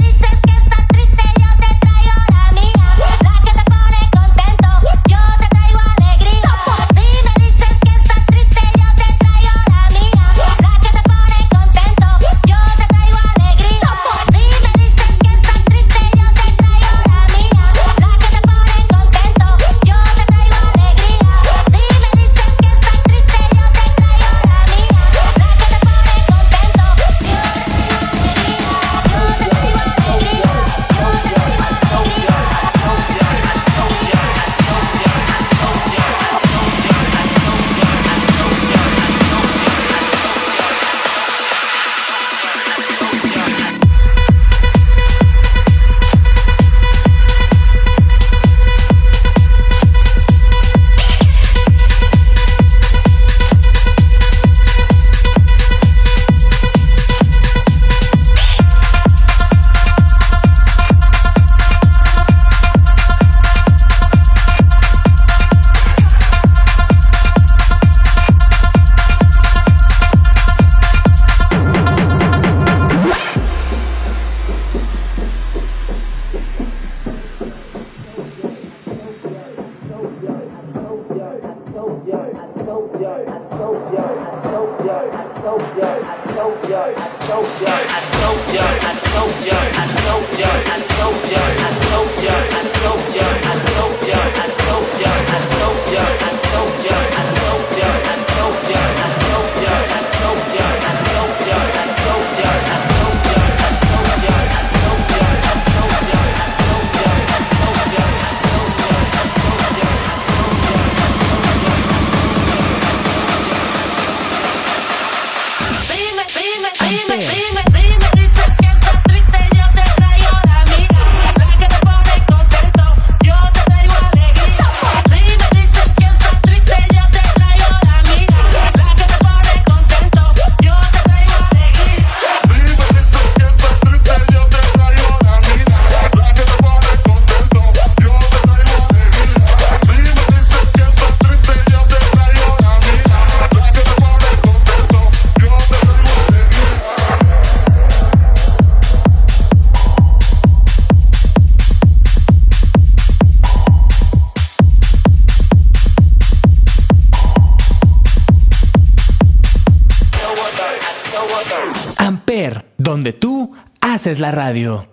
Haces 164.10 164.20
la 164.20 164.32
radio. 164.32 164.88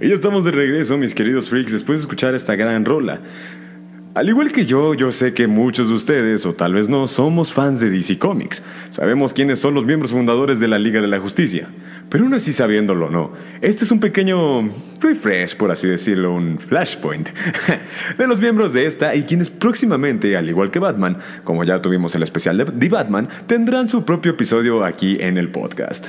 Y 0.00 0.08
ya 0.08 0.14
estamos 0.14 0.44
de 0.44 0.52
regreso, 0.52 0.96
mis 0.96 1.14
queridos 1.14 1.50
freaks, 1.50 1.72
después 1.72 1.98
de 1.98 2.04
escuchar 2.04 2.34
esta 2.34 2.54
gran 2.54 2.86
rola. 2.86 3.20
Al 4.20 4.28
igual 4.28 4.52
que 4.52 4.66
yo, 4.66 4.92
yo 4.92 5.12
sé 5.12 5.32
que 5.32 5.46
muchos 5.46 5.88
de 5.88 5.94
ustedes, 5.94 6.44
o 6.44 6.52
tal 6.52 6.74
vez 6.74 6.90
no, 6.90 7.08
somos 7.08 7.54
fans 7.54 7.80
de 7.80 7.88
DC 7.88 8.18
Comics. 8.18 8.62
Sabemos 8.90 9.32
quiénes 9.32 9.60
son 9.60 9.72
los 9.72 9.86
miembros 9.86 10.10
fundadores 10.10 10.60
de 10.60 10.68
la 10.68 10.78
Liga 10.78 11.00
de 11.00 11.08
la 11.08 11.18
Justicia. 11.18 11.70
Pero 12.10 12.24
aún 12.24 12.34
así 12.34 12.52
sabiéndolo 12.52 13.06
o 13.06 13.10
no, 13.10 13.32
este 13.62 13.84
es 13.84 13.90
un 13.90 13.98
pequeño 13.98 14.70
refresh, 15.00 15.56
por 15.56 15.70
así 15.70 15.88
decirlo, 15.88 16.34
un 16.34 16.58
flashpoint, 16.58 17.30
de 18.18 18.26
los 18.26 18.40
miembros 18.40 18.74
de 18.74 18.84
esta 18.84 19.14
y 19.14 19.22
quienes 19.22 19.48
próximamente, 19.48 20.36
al 20.36 20.50
igual 20.50 20.70
que 20.70 20.80
Batman, 20.80 21.16
como 21.42 21.64
ya 21.64 21.80
tuvimos 21.80 22.14
el 22.14 22.22
especial 22.22 22.58
de 22.58 22.66
The 22.66 22.88
Batman, 22.90 23.26
tendrán 23.46 23.88
su 23.88 24.04
propio 24.04 24.32
episodio 24.32 24.84
aquí 24.84 25.16
en 25.18 25.38
el 25.38 25.48
podcast. 25.48 26.04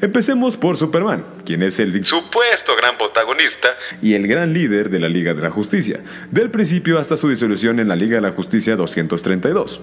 Empecemos 0.00 0.56
por 0.56 0.76
Superman, 0.76 1.24
quien 1.44 1.62
es 1.62 1.78
el 1.78 2.04
supuesto 2.04 2.76
gran 2.76 2.98
protagonista 2.98 3.68
y 4.02 4.14
el 4.14 4.26
gran 4.26 4.52
líder 4.52 4.90
de 4.90 4.98
la 4.98 5.08
Liga 5.08 5.34
de 5.34 5.42
la 5.42 5.50
Justicia, 5.50 6.00
del 6.30 6.50
principio 6.50 6.98
hasta 6.98 7.16
su 7.16 7.28
disolución 7.28 7.80
en 7.80 7.88
la 7.88 7.96
Liga 7.96 8.16
de 8.16 8.22
la 8.22 8.32
Justicia 8.32 8.76
232. 8.76 9.80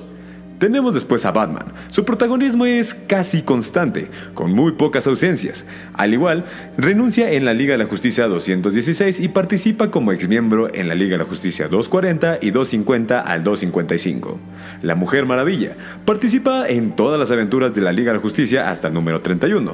Tenemos 0.62 0.94
después 0.94 1.26
a 1.26 1.32
Batman. 1.32 1.74
Su 1.88 2.06
protagonismo 2.06 2.68
es 2.68 2.94
casi 2.94 3.42
constante, 3.42 4.12
con 4.36 4.52
muy 4.52 4.74
pocas 4.74 5.08
ausencias. 5.08 5.66
Al 5.94 6.14
igual, 6.14 6.46
renuncia 6.78 7.32
en 7.32 7.46
la 7.46 7.56
Liga 7.56 7.72
de 7.72 7.80
la 7.80 7.88
Justicia 7.90 8.28
216 8.28 9.22
y 9.22 9.28
participa 9.30 9.90
como 9.90 10.12
exmiembro 10.12 10.72
en 10.72 10.88
la 10.88 10.94
Liga 10.94 11.14
de 11.14 11.24
la 11.24 11.28
Justicia 11.28 11.68
240 11.68 12.38
y 12.42 12.52
250 12.52 13.22
al 13.22 13.44
255. 13.44 14.40
La 14.84 14.94
Mujer 14.94 15.26
Maravilla 15.26 15.76
participa 16.06 16.68
en 16.68 16.96
todas 16.96 17.20
las 17.20 17.32
aventuras 17.32 17.74
de 17.74 17.82
la 17.82 17.92
Liga 17.92 18.12
de 18.12 18.20
la 18.20 18.22
Justicia 18.22 18.70
hasta 18.70 18.90
el 18.90 18.94
número 18.94 19.20
31. 19.22 19.74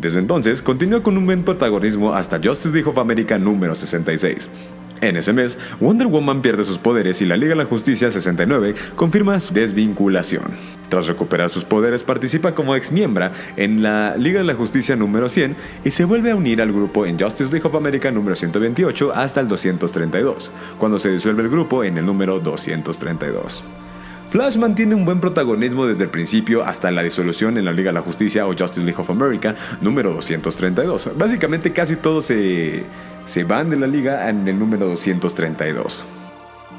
Desde 0.00 0.18
entonces, 0.18 0.60
continúa 0.60 1.04
con 1.04 1.16
un 1.16 1.24
buen 1.24 1.44
protagonismo 1.44 2.14
hasta 2.14 2.40
Justice 2.42 2.70
League 2.70 2.90
of 2.90 2.98
America 2.98 3.38
número 3.38 3.76
66. 3.76 4.50
En 5.00 5.16
ese 5.16 5.32
mes, 5.32 5.58
Wonder 5.80 6.06
Woman 6.06 6.42
pierde 6.42 6.64
sus 6.64 6.78
poderes 6.78 7.20
y 7.20 7.26
la 7.26 7.36
Liga 7.36 7.50
de 7.50 7.56
la 7.56 7.64
Justicia 7.64 8.10
69 8.10 8.74
confirma 8.94 9.38
su 9.40 9.52
desvinculación. 9.52 10.44
Tras 10.88 11.06
recuperar 11.06 11.50
sus 11.50 11.64
poderes, 11.64 12.04
participa 12.04 12.54
como 12.54 12.76
ex 12.76 12.92
miembro 12.92 13.30
en 13.56 13.82
la 13.82 14.16
Liga 14.16 14.40
de 14.40 14.46
la 14.46 14.54
Justicia 14.54 14.96
número 14.96 15.28
100 15.28 15.56
y 15.84 15.90
se 15.90 16.04
vuelve 16.04 16.30
a 16.30 16.36
unir 16.36 16.62
al 16.62 16.72
grupo 16.72 17.06
en 17.06 17.18
Justice 17.18 17.50
League 17.50 17.66
of 17.66 17.74
America 17.74 18.10
número 18.10 18.36
128 18.36 19.12
hasta 19.14 19.40
el 19.40 19.48
232, 19.48 20.50
cuando 20.78 20.98
se 20.98 21.10
disuelve 21.10 21.42
el 21.42 21.50
grupo 21.50 21.84
en 21.84 21.98
el 21.98 22.06
número 22.06 22.40
232. 22.40 23.64
Flash 24.30 24.56
mantiene 24.56 24.94
un 24.94 25.04
buen 25.04 25.20
protagonismo 25.20 25.86
desde 25.86 26.04
el 26.04 26.10
principio 26.10 26.64
hasta 26.64 26.90
la 26.90 27.02
disolución 27.02 27.58
en 27.58 27.64
la 27.64 27.72
Liga 27.72 27.90
de 27.90 27.94
la 27.94 28.02
Justicia 28.02 28.46
o 28.46 28.54
Justice 28.56 28.82
League 28.82 29.00
of 29.00 29.08
America 29.08 29.54
número 29.80 30.12
232. 30.12 31.10
Básicamente 31.16 31.72
casi 31.72 31.96
todos 31.96 32.26
se, 32.26 32.82
se 33.24 33.44
van 33.44 33.70
de 33.70 33.76
la 33.76 33.86
liga 33.86 34.28
en 34.28 34.46
el 34.48 34.58
número 34.58 34.86
232. 34.86 36.04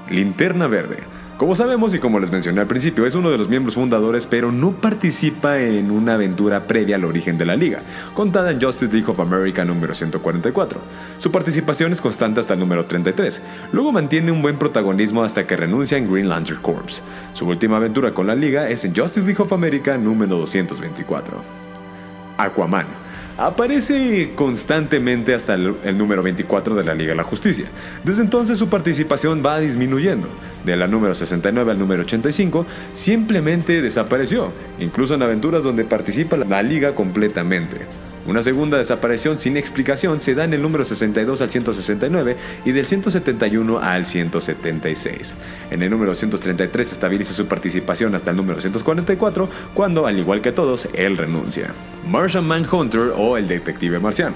Linterna 0.10 0.68
Verde. 0.68 0.98
Como 1.38 1.54
sabemos 1.54 1.94
y 1.94 2.00
como 2.00 2.20
les 2.20 2.32
mencioné 2.32 2.62
al 2.62 2.68
principio, 2.68 3.06
es 3.06 3.14
uno 3.14 3.30
de 3.30 3.38
los 3.38 3.48
miembros 3.48 3.76
fundadores, 3.76 4.26
pero 4.26 4.52
no 4.52 4.72
participa 4.72 5.60
en 5.60 5.92
una 5.92 6.16
aventura 6.16 6.66
previa 6.66 6.96
al 6.96 7.06
origen 7.06 7.38
de 7.38 7.46
la 7.46 7.56
liga, 7.56 7.84
contada 8.16 8.50
en 8.50 8.60
Justice 8.60 8.92
League 8.92 9.08
of 9.08 9.20
America 9.20 9.64
número 9.64 9.94
144. 9.94 10.80
Su 11.20 11.32
participación 11.32 11.92
es 11.92 12.02
constante 12.02 12.40
hasta 12.40 12.56
el 12.56 12.60
número 12.60 12.86
33. 12.86 13.44
Luego 13.72 13.92
mantiene 13.92 14.32
un 14.32 14.42
buen 14.42 14.58
protagonismo 14.58 15.24
hasta 15.24 15.46
que 15.46 15.56
renuncia 15.56 16.00
en 16.00 16.12
Green 16.12 16.28
Lantern 16.28 16.60
Corps. 16.60 17.04
Su 17.34 17.46
última 17.46 17.78
aventura 17.78 18.16
con 18.16 18.26
la 18.26 18.34
liga 18.34 18.68
es 18.68 18.84
en 18.84 18.96
Justice 18.96 19.28
League 19.28 19.42
of 19.42 19.54
America 19.54 19.96
número 19.96 20.38
224. 20.38 21.44
Aquaman 22.40 23.07
aparece 23.38 24.32
constantemente 24.36 25.34
hasta 25.34 25.54
el, 25.54 25.98
número 25.98 26.24
24 26.24 26.76
de 26.76 26.84
la 26.84 26.94
Liga 26.94 27.12
de 27.12 27.18
la 27.18 27.24
Justicia. 27.24 27.66
Desde 28.04 28.22
entonces 28.22 28.58
su 28.60 28.68
participación 28.68 29.44
va 29.46 29.60
disminuyendo. 29.60 30.28
De 30.66 30.76
la 30.76 30.88
número 30.88 31.16
69 31.16 31.72
al 31.72 31.80
número 31.80 32.02
85 32.02 32.66
simplemente 32.94 33.82
desapareció, 33.82 34.52
incluso 34.80 35.14
en 35.14 35.22
aventuras 35.22 35.64
donde 35.64 35.86
participa 35.86 36.38
la 36.38 36.64
Liga 36.64 36.96
completamente. 36.96 37.78
Una 38.28 38.44
segunda 38.44 38.78
desaparición 38.78 39.40
sin 39.40 39.56
explicación 39.56 40.22
se 40.22 40.36
da 40.36 40.44
en 40.44 40.54
el 40.54 40.62
número 40.62 40.84
62 40.84 41.42
al 41.42 41.50
169 41.50 42.36
y 42.66 42.74
del 42.74 42.86
171 42.86 43.80
al 43.80 44.06
176. 44.06 45.34
En 45.72 45.82
el 45.82 45.90
número 45.90 46.14
133 46.14 46.92
estabiliza 46.92 47.32
su 47.32 47.46
participación 47.46 48.16
hasta 48.16 48.32
el 48.32 48.36
número 48.36 48.60
144, 48.60 49.50
cuando, 49.74 50.08
al 50.08 50.20
igual 50.20 50.42
que 50.42 50.52
todos, 50.52 50.90
él 50.94 51.16
renuncia. 51.16 51.74
Martian 52.06 52.46
Manhunter 52.46 53.14
o 53.16 53.38
el 53.38 53.48
detective 53.48 53.98
marciano. 53.98 54.36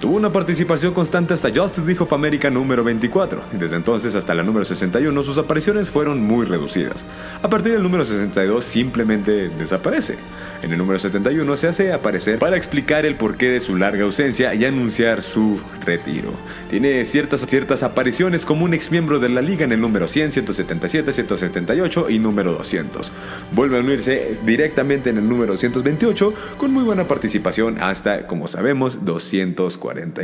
Tuvo 0.00 0.16
una 0.16 0.30
participación 0.30 0.94
constante 0.94 1.34
hasta 1.34 1.50
Justice 1.52 1.84
League 1.84 2.00
of 2.00 2.12
America 2.12 2.48
número 2.50 2.84
24, 2.84 3.42
y 3.52 3.56
desde 3.56 3.74
entonces 3.74 4.14
hasta 4.14 4.32
la 4.32 4.44
número 4.44 4.64
61 4.64 5.22
sus 5.24 5.38
apariciones 5.38 5.90
fueron 5.90 6.22
muy 6.22 6.46
reducidas. 6.46 7.04
A 7.42 7.50
partir 7.50 7.72
del 7.72 7.82
número 7.82 8.04
62 8.04 8.64
simplemente 8.64 9.48
desaparece. 9.48 10.16
En 10.62 10.72
el 10.72 10.78
número 10.78 10.98
71 10.98 11.56
se 11.56 11.68
hace 11.68 11.92
aparecer 11.92 12.38
para 12.38 12.56
explicar 12.56 13.06
el 13.06 13.14
porqué 13.14 13.48
de 13.48 13.60
su 13.60 13.76
larga 13.76 14.04
ausencia 14.04 14.54
y 14.54 14.64
anunciar 14.64 15.22
su 15.22 15.60
retiro. 15.84 16.32
Tiene 16.68 17.04
ciertas, 17.04 17.46
ciertas 17.46 17.82
apariciones 17.82 18.44
como 18.44 18.64
un 18.64 18.74
ex 18.74 18.90
miembro 18.90 19.20
de 19.20 19.28
la 19.28 19.40
liga 19.40 19.64
en 19.64 19.72
el 19.72 19.80
número 19.80 20.08
100, 20.08 20.32
177, 20.32 21.12
178 21.12 22.10
y 22.10 22.18
número 22.18 22.52
200. 22.52 23.12
Vuelve 23.52 23.78
a 23.78 23.80
unirse 23.80 24.36
directamente 24.44 25.10
en 25.10 25.18
el 25.18 25.28
número 25.28 25.52
228 25.52 26.34
con 26.56 26.72
muy 26.72 26.82
buena 26.82 27.06
participación 27.06 27.80
hasta, 27.80 28.26
como 28.26 28.48
sabemos, 28.48 29.04
240. 29.04 30.22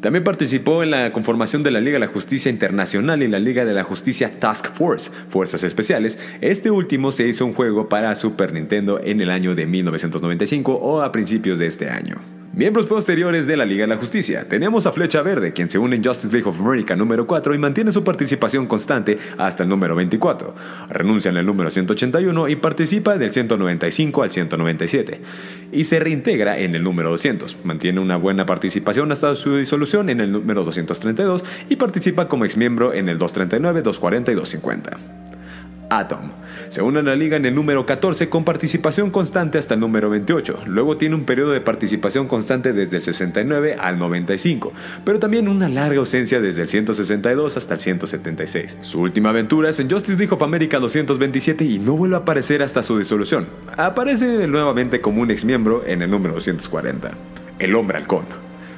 También 0.00 0.22
participó 0.22 0.84
en 0.84 0.92
la 0.92 1.12
conformación 1.12 1.64
de 1.64 1.72
la 1.72 1.80
Liga 1.80 1.94
de 1.94 2.06
la 2.06 2.12
Justicia 2.12 2.50
Internacional 2.50 3.22
y 3.22 3.28
la 3.28 3.40
Liga 3.40 3.64
de 3.64 3.74
la 3.74 3.82
Justicia 3.82 4.30
Task 4.38 4.72
Force, 4.72 5.10
Fuerzas 5.28 5.64
Especiales. 5.64 6.18
Este 6.40 6.70
último 6.70 7.10
se 7.10 7.26
hizo 7.26 7.44
un 7.44 7.52
juego 7.52 7.88
para 7.88 8.14
Super 8.14 8.52
Nintendo 8.52 9.00
en 9.02 9.20
el 9.20 9.30
año 9.30 9.56
de 9.56 9.66
1995 9.66 10.72
o 10.72 11.02
a 11.02 11.10
principios 11.10 11.58
de 11.58 11.66
este 11.66 11.90
año. 11.90 12.37
Miembros 12.54 12.86
posteriores 12.86 13.46
de 13.46 13.56
la 13.56 13.64
Liga 13.64 13.82
de 13.82 13.88
la 13.88 13.98
Justicia. 13.98 14.48
Tenemos 14.48 14.86
a 14.86 14.92
Flecha 14.92 15.22
Verde, 15.22 15.52
quien 15.52 15.70
se 15.70 15.78
une 15.78 15.96
en 15.96 16.04
Justice 16.04 16.32
League 16.32 16.48
of 16.48 16.58
America 16.58 16.96
número 16.96 17.26
4 17.26 17.54
y 17.54 17.58
mantiene 17.58 17.92
su 17.92 18.02
participación 18.02 18.66
constante 18.66 19.18
hasta 19.36 19.62
el 19.62 19.68
número 19.68 19.94
24. 19.94 20.54
Renuncia 20.88 21.30
en 21.30 21.36
el 21.36 21.46
número 21.46 21.70
181 21.70 22.48
y 22.48 22.56
participa 22.56 23.16
del 23.16 23.30
195 23.30 24.22
al 24.22 24.32
197. 24.32 25.20
Y 25.72 25.84
se 25.84 26.00
reintegra 26.00 26.58
en 26.58 26.74
el 26.74 26.82
número 26.82 27.10
200. 27.10 27.64
Mantiene 27.64 28.00
una 28.00 28.16
buena 28.16 28.46
participación 28.46 29.12
hasta 29.12 29.34
su 29.36 29.56
disolución 29.56 30.08
en 30.08 30.20
el 30.20 30.32
número 30.32 30.64
232 30.64 31.44
y 31.68 31.76
participa 31.76 32.28
como 32.28 32.44
exmiembro 32.44 32.92
en 32.94 33.08
el 33.08 33.18
239, 33.18 33.82
240 33.82 34.32
y 34.32 34.34
250. 34.34 34.98
Atom. 35.90 36.30
Se 36.68 36.82
une 36.82 36.98
a 36.98 37.02
la 37.02 37.16
liga 37.16 37.36
en 37.36 37.46
el 37.46 37.54
número 37.54 37.86
14 37.86 38.28
con 38.28 38.44
participación 38.44 39.10
constante 39.10 39.56
hasta 39.56 39.74
el 39.74 39.80
número 39.80 40.10
28. 40.10 40.64
Luego 40.66 40.98
tiene 40.98 41.14
un 41.14 41.24
periodo 41.24 41.52
de 41.52 41.62
participación 41.62 42.28
constante 42.28 42.74
desde 42.74 42.98
el 42.98 43.02
69 43.02 43.76
al 43.78 43.98
95, 43.98 44.72
pero 45.02 45.18
también 45.18 45.48
una 45.48 45.68
larga 45.68 45.98
ausencia 45.98 46.40
desde 46.40 46.62
el 46.62 46.68
162 46.68 47.56
hasta 47.56 47.74
el 47.74 47.80
176. 47.80 48.76
Su 48.82 49.00
última 49.00 49.30
aventura 49.30 49.70
es 49.70 49.80
en 49.80 49.90
Justice 49.90 50.18
League 50.18 50.34
of 50.34 50.42
America 50.42 50.78
227 50.78 51.64
y 51.64 51.78
no 51.78 51.96
vuelve 51.96 52.16
a 52.16 52.20
aparecer 52.20 52.62
hasta 52.62 52.82
su 52.82 52.98
disolución. 52.98 53.46
Aparece 53.76 54.46
nuevamente 54.46 55.00
como 55.00 55.22
un 55.22 55.30
ex 55.30 55.46
miembro 55.46 55.84
en 55.86 56.02
el 56.02 56.10
número 56.10 56.34
240. 56.34 57.12
El 57.58 57.74
hombre 57.76 57.96
halcón. 57.96 58.26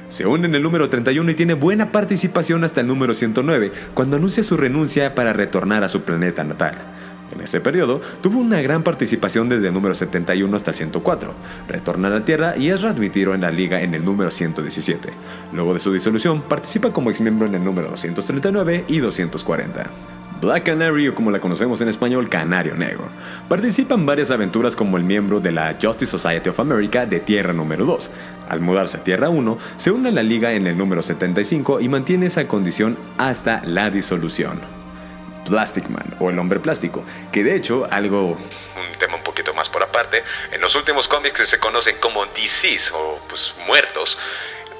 Se 0.07 0.25
une 0.25 0.47
en 0.47 0.55
el 0.55 0.63
número 0.63 0.89
31 0.89 1.31
y 1.31 1.35
tiene 1.35 1.53
buena 1.55 1.91
participación 1.91 2.63
hasta 2.63 2.81
el 2.81 2.87
número 2.87 3.13
109, 3.13 3.71
cuando 3.93 4.17
anuncia 4.17 4.43
su 4.43 4.57
renuncia 4.57 5.15
para 5.15 5.33
retornar 5.33 5.83
a 5.83 5.89
su 5.89 6.01
planeta 6.01 6.43
natal. 6.43 6.75
En 7.31 7.41
ese 7.41 7.61
periodo, 7.61 8.01
tuvo 8.21 8.39
una 8.39 8.61
gran 8.61 8.83
participación 8.83 9.49
desde 9.49 9.67
el 9.67 9.73
número 9.73 9.95
71 9.95 10.55
hasta 10.55 10.71
el 10.71 10.77
104. 10.77 11.33
Retorna 11.67 12.07
a 12.07 12.11
la 12.11 12.25
Tierra 12.25 12.55
y 12.57 12.69
es 12.69 12.81
readmitido 12.81 13.33
en 13.33 13.41
la 13.41 13.51
liga 13.51 13.81
en 13.81 13.93
el 13.93 14.03
número 14.03 14.31
117. 14.31 15.09
Luego 15.53 15.73
de 15.73 15.79
su 15.79 15.93
disolución, 15.93 16.41
participa 16.41 16.91
como 16.91 17.09
exmiembro 17.09 17.47
en 17.47 17.55
el 17.55 17.63
número 17.63 17.89
239 17.89 18.85
y 18.87 18.99
240. 18.99 19.89
Black 20.41 20.63
Canary 20.63 21.07
o 21.07 21.13
como 21.13 21.29
la 21.29 21.39
conocemos 21.39 21.81
en 21.81 21.87
español, 21.89 22.27
Canario 22.27 22.75
Negro. 22.75 23.09
Participa 23.47 23.93
en 23.93 24.07
varias 24.07 24.31
aventuras 24.31 24.75
como 24.75 24.97
el 24.97 25.03
miembro 25.03 25.39
de 25.39 25.51
la 25.51 25.77
Justice 25.79 26.09
Society 26.09 26.49
of 26.49 26.59
America 26.59 27.05
de 27.05 27.19
Tierra 27.19 27.53
número 27.53 27.85
2. 27.85 28.09
Al 28.49 28.59
mudarse 28.59 28.97
a 28.97 29.03
Tierra 29.03 29.29
1, 29.29 29.57
se 29.77 29.91
une 29.91 30.09
a 30.09 30.11
la 30.11 30.23
liga 30.23 30.51
en 30.53 30.65
el 30.65 30.77
número 30.77 31.03
75 31.03 31.79
y 31.79 31.87
mantiene 31.89 32.25
esa 32.25 32.47
condición 32.47 32.97
hasta 33.19 33.61
la 33.65 33.91
disolución. 33.91 34.80
Plastic 35.45 35.89
Man 35.89 36.15
o 36.19 36.29
el 36.29 36.39
hombre 36.39 36.59
plástico, 36.59 37.03
que 37.31 37.43
de 37.43 37.55
hecho 37.55 37.87
algo 37.91 38.31
un 38.31 38.97
tema 38.99 39.15
un 39.15 39.23
poquito 39.23 39.53
más 39.53 39.69
por 39.69 39.83
aparte, 39.83 40.23
en 40.51 40.61
los 40.61 40.75
últimos 40.75 41.07
cómics 41.07 41.39
que 41.39 41.45
se 41.45 41.59
conocen 41.59 41.95
como 41.99 42.25
DCs 42.25 42.91
o 42.93 43.19
pues 43.27 43.53
muertos, 43.65 44.17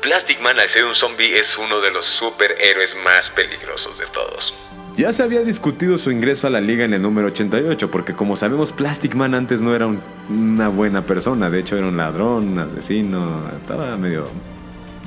Plastic 0.01 0.41
Man 0.41 0.59
al 0.59 0.67
ser 0.69 0.85
un 0.85 0.95
zombie 0.95 1.37
es 1.37 1.57
uno 1.57 1.79
de 1.79 1.91
los 1.91 2.05
superhéroes 2.05 2.95
más 3.03 3.29
peligrosos 3.29 3.99
de 3.99 4.07
todos. 4.07 4.53
Ya 4.97 5.13
se 5.13 5.23
había 5.23 5.41
discutido 5.41 5.97
su 5.97 6.11
ingreso 6.11 6.47
a 6.47 6.49
la 6.49 6.59
liga 6.59 6.83
en 6.83 6.93
el 6.93 7.01
número 7.01 7.27
88, 7.27 7.89
porque 7.89 8.13
como 8.13 8.35
sabemos, 8.35 8.73
Plastic 8.73 9.15
Man 9.15 9.33
antes 9.35 9.61
no 9.61 9.73
era 9.75 9.87
una 9.87 10.67
buena 10.67 11.03
persona, 11.05 11.49
de 11.49 11.59
hecho 11.59 11.77
era 11.77 11.87
un 11.87 11.95
ladrón, 11.95 12.49
un 12.49 12.59
asesino, 12.59 13.49
estaba 13.61 13.95
medio 13.95 14.27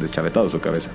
deschavetado 0.01 0.49
su 0.49 0.61
cabeza. 0.61 0.91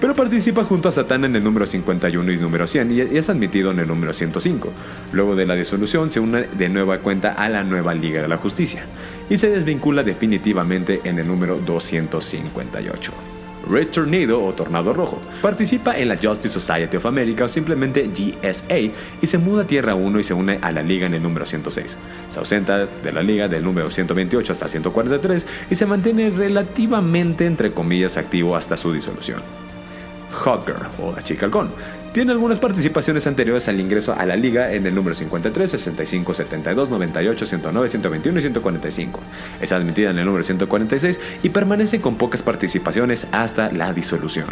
Pero 0.00 0.14
participa 0.14 0.64
junto 0.64 0.88
a 0.88 0.92
Satán 0.92 1.24
en 1.24 1.36
el 1.36 1.44
número 1.44 1.66
51 1.66 2.32
y 2.32 2.36
número 2.36 2.66
100 2.66 2.92
y 2.92 3.00
es 3.16 3.28
admitido 3.30 3.70
en 3.70 3.80
el 3.80 3.88
número 3.88 4.12
105. 4.12 4.72
Luego 5.12 5.36
de 5.36 5.46
la 5.46 5.54
disolución 5.54 6.10
se 6.10 6.20
une 6.20 6.48
de 6.56 6.68
nueva 6.68 6.98
cuenta 6.98 7.32
a 7.32 7.48
la 7.48 7.64
nueva 7.64 7.94
Liga 7.94 8.22
de 8.22 8.28
la 8.28 8.36
Justicia 8.36 8.84
y 9.28 9.38
se 9.38 9.50
desvincula 9.50 10.02
definitivamente 10.02 11.00
en 11.04 11.18
el 11.18 11.26
número 11.26 11.58
258. 11.58 13.33
Red 13.68 13.88
Tornado 13.88 14.42
o 14.42 14.52
Tornado 14.52 14.92
Rojo. 14.92 15.20
Participa 15.42 15.96
en 15.96 16.08
la 16.08 16.16
Justice 16.16 16.60
Society 16.60 16.96
of 16.96 17.06
America 17.06 17.44
o 17.44 17.48
simplemente 17.48 18.08
GSA 18.08 18.78
y 19.20 19.26
se 19.26 19.38
muda 19.38 19.62
a 19.62 19.66
Tierra 19.66 19.94
1 19.94 20.18
y 20.18 20.22
se 20.22 20.34
une 20.34 20.58
a 20.62 20.72
la 20.72 20.82
Liga 20.82 21.06
en 21.06 21.14
el 21.14 21.22
número 21.22 21.46
106. 21.46 21.96
Se 22.30 22.38
ausenta 22.38 22.86
de 22.86 23.12
la 23.12 23.22
Liga 23.22 23.48
del 23.48 23.64
número 23.64 23.90
128 23.90 24.52
hasta 24.52 24.68
143 24.68 25.46
y 25.70 25.74
se 25.74 25.86
mantiene 25.86 26.30
relativamente 26.30 27.46
entre 27.46 27.72
comillas 27.72 28.16
activo 28.16 28.56
hasta 28.56 28.76
su 28.76 28.92
disolución. 28.92 29.40
Hawker 30.32 30.76
o 31.00 31.12
la 31.12 31.22
chica. 31.22 31.48
Tiene 32.14 32.30
algunas 32.30 32.60
participaciones 32.60 33.26
anteriores 33.26 33.66
al 33.66 33.80
ingreso 33.80 34.14
a 34.16 34.24
la 34.24 34.36
liga 34.36 34.72
en 34.72 34.86
el 34.86 34.94
número 34.94 35.16
53, 35.16 35.68
65, 35.68 36.32
72, 36.32 36.88
98, 36.88 37.44
109, 37.44 37.88
121 37.88 38.38
y 38.38 38.40
145. 38.40 39.20
Es 39.60 39.72
admitida 39.72 40.10
en 40.10 40.18
el 40.20 40.24
número 40.24 40.44
146 40.44 41.18
y 41.42 41.48
permanece 41.48 42.00
con 42.00 42.14
pocas 42.14 42.40
participaciones 42.44 43.26
hasta 43.32 43.72
la 43.72 43.92
disolución. 43.92 44.46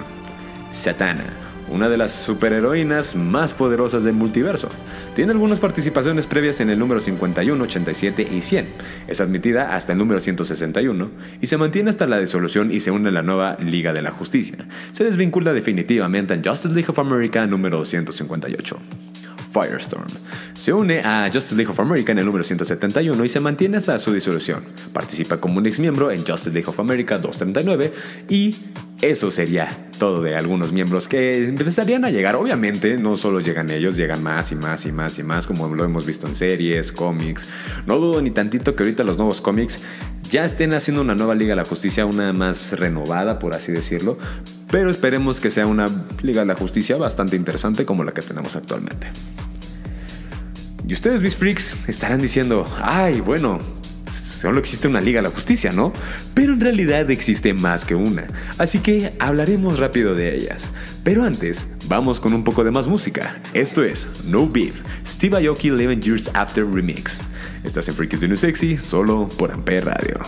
Satana 0.73 1.52
una 1.73 1.89
de 1.89 1.97
las 1.97 2.13
superheroínas 2.13 3.17
más 3.17 3.53
poderosas 3.55 4.05
del 4.05 4.15
multiverso. 4.15 4.69
Tiene 5.15 5.33
algunas 5.33 5.59
participaciones 5.59 6.27
previas 6.27 6.61
en 6.61 6.71
el 6.71 6.79
número 6.79 7.01
51, 7.01 7.65
87 7.65 8.29
y 8.31 8.43
100. 8.43 8.67
Es 9.09 9.21
admitida 9.21 9.75
hasta 9.75 9.93
el 9.93 9.99
número 9.99 10.21
161 10.21 11.11
y 11.41 11.47
se 11.47 11.57
mantiene 11.57 11.91
hasta 11.91 12.07
la 12.07 12.19
disolución 12.19 12.71
y 12.71 12.81
se 12.81 12.91
une 12.91 13.09
a 13.09 13.13
la 13.13 13.23
nueva 13.23 13.57
Liga 13.61 13.93
de 13.93 14.03
la 14.03 14.11
Justicia. 14.11 14.59
Se 14.93 15.05
desvincula 15.05 15.53
definitivamente 15.53 16.35
en 16.35 16.45
Justice 16.45 16.75
League 16.75 16.91
of 16.91 16.99
America 16.99 17.47
número 17.47 17.79
258. 17.79 18.79
Firestorm. 19.53 20.07
Se 20.55 20.73
une 20.73 21.01
a 21.01 21.29
Justice 21.33 21.55
League 21.55 21.71
of 21.71 21.79
America 21.81 22.13
en 22.13 22.19
el 22.19 22.27
número 22.27 22.45
171 22.45 23.25
y 23.25 23.29
se 23.29 23.41
mantiene 23.41 23.77
hasta 23.77 23.99
su 23.99 24.13
disolución. 24.13 24.65
Participa 24.93 25.39
como 25.39 25.59
un 25.59 25.67
ex 25.67 25.79
miembro 25.79 26.11
en 26.11 26.25
Justice 26.25 26.51
League 26.51 26.69
of 26.69 26.79
America 26.81 27.19
239 27.19 27.93
y 28.29 28.55
eso 29.03 29.33
sería 29.33 29.69
todo 29.99 30.23
de 30.23 30.37
algunos 30.37 30.73
miembros 30.73 31.09
que 31.09 31.49
empezarían 31.49 32.05
a 32.05 32.11
llegar. 32.11 32.37
Obviamente, 32.37 32.97
no 32.99 33.17
solo 33.17 33.41
llegan 33.41 33.69
ellos, 33.71 33.97
llegan 33.97 34.23
más 34.23 34.53
y 34.53 34.55
más 34.55 34.87
y 34.87 34.93
más 34.93 35.19
y 35.19 35.23
más, 35.25 35.47
como 35.47 35.75
lo 35.75 35.85
hemos 35.85 36.07
visto 36.07 36.29
en 36.29 36.35
series, 36.35 36.93
cómics. 36.93 37.49
No 37.87 37.99
dudo 37.99 38.23
ni 38.23 38.31
tantito 38.31 38.75
que 38.75 38.85
ahorita 38.85 39.03
los 39.03 39.17
nuevos 39.17 39.41
cómics 39.41 39.81
ya 40.31 40.45
estén 40.45 40.73
haciendo 40.73 41.03
una 41.03 41.15
nueva 41.15 41.35
Liga 41.35 41.51
de 41.51 41.57
la 41.57 41.65
Justicia, 41.65 42.07
una 42.07 42.33
más 42.33 42.79
renovada, 42.79 43.39
por 43.39 43.55
así 43.55 43.73
decirlo. 43.73 44.19
Pero 44.71 44.89
esperemos 44.89 45.41
que 45.41 45.51
sea 45.51 45.67
una 45.67 45.87
Liga 46.23 46.41
de 46.41 46.47
la 46.47 46.55
Justicia 46.55 46.97
bastante 46.97 47.37
interesante 47.37 47.85
como 47.85 48.05
la 48.05 48.13
que 48.13 48.23
tenemos 48.23 48.57
actualmente. 48.57 49.09
Y 50.93 50.95
ustedes, 50.95 51.23
mis 51.23 51.35
freaks, 51.35 51.75
estarán 51.89 52.21
diciendo, 52.21 52.71
ay, 52.83 53.23
bueno, 53.23 53.59
solo 54.13 54.61
existe 54.61 54.89
una 54.89 55.01
Liga 55.01 55.23
de 55.23 55.29
la 55.29 55.35
Justicia, 55.35 55.73
¿no? 55.73 55.91
Pero 56.35 56.53
en 56.53 56.61
realidad 56.61 57.11
existe 57.11 57.55
más 57.55 57.87
que 57.87 57.95
una, 57.95 58.27
así 58.59 58.79
que 58.81 59.11
hablaremos 59.19 59.79
rápido 59.79 60.15
de 60.15 60.37
ellas. 60.37 60.69
Pero 61.03 61.25
antes, 61.25 61.65
vamos 61.87 62.21
con 62.21 62.35
un 62.35 62.45
poco 62.45 62.63
de 62.63 62.73
más 62.73 62.89
música. 62.89 63.35
Esto 63.55 63.83
es 63.83 64.07
No 64.27 64.47
Beef, 64.47 64.83
Steve 65.07 65.39
Aoki 65.39 65.71
11 65.71 65.99
Years 66.01 66.31
After 66.35 66.67
Remix. 66.67 67.21
Estás 67.65 67.89
en 67.89 67.95
Freaks 67.95 68.21
de 68.21 68.29
New 68.29 68.37
Sexy, 68.37 68.77
solo 68.77 69.31
por 69.39 69.51
Ampere 69.51 69.81
Radio. 69.81 70.21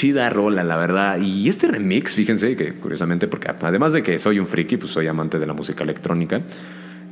Chida 0.00 0.30
rola, 0.30 0.64
la 0.64 0.78
verdad. 0.78 1.20
Y 1.20 1.50
este 1.50 1.68
remix, 1.68 2.14
fíjense 2.14 2.56
que 2.56 2.72
curiosamente, 2.72 3.28
porque 3.28 3.48
además 3.60 3.92
de 3.92 4.02
que 4.02 4.18
soy 4.18 4.38
un 4.38 4.46
friki, 4.46 4.78
pues 4.78 4.92
soy 4.92 5.06
amante 5.08 5.38
de 5.38 5.46
la 5.46 5.52
música 5.52 5.84
electrónica, 5.84 6.40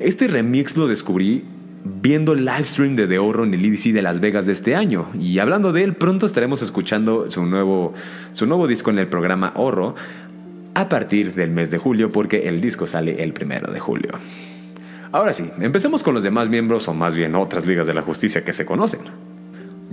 este 0.01 0.26
remix 0.26 0.74
lo 0.74 0.89
descubrí 0.89 1.45
viendo 1.84 2.32
el 2.32 2.47
live 2.47 2.64
stream 2.64 2.97
de 2.97 3.07
The 3.07 3.18
Oro 3.18 3.45
en 3.45 3.53
el 3.53 3.62
EDC 3.62 3.93
de 3.93 4.01
Las 4.01 4.20
Vegas 4.20 4.47
de 4.47 4.53
este 4.53 4.74
año. 4.74 5.11
Y 5.20 5.39
hablando 5.39 5.70
de 5.70 5.84
él, 5.84 5.97
pronto 5.97 6.24
estaremos 6.24 6.62
escuchando 6.62 7.30
su 7.30 7.45
nuevo, 7.45 7.93
su 8.32 8.47
nuevo 8.47 8.66
disco 8.66 8.89
en 8.89 8.99
el 8.99 9.07
programa 9.07 9.53
Oro 9.57 9.95
a 10.72 10.89
partir 10.89 11.34
del 11.34 11.51
mes 11.51 11.70
de 11.70 11.76
julio, 11.76 12.11
porque 12.11 12.49
el 12.49 12.62
disco 12.62 12.86
sale 12.86 13.22
el 13.22 13.34
primero 13.34 13.70
de 13.70 13.80
julio. 13.80 14.12
Ahora 15.12 15.34
sí, 15.34 15.51
empecemos 15.61 16.03
con 16.03 16.14
los 16.14 16.24
demás 16.24 16.49
miembros 16.49 16.89
o 16.89 16.95
más 16.95 17.14
bien 17.14 17.34
otras 17.34 17.66
ligas 17.66 17.86
de 17.86 17.93
la 17.93 18.01
justicia 18.01 18.45
que 18.45 18.55
se 18.55 18.64
conocen. 18.64 19.01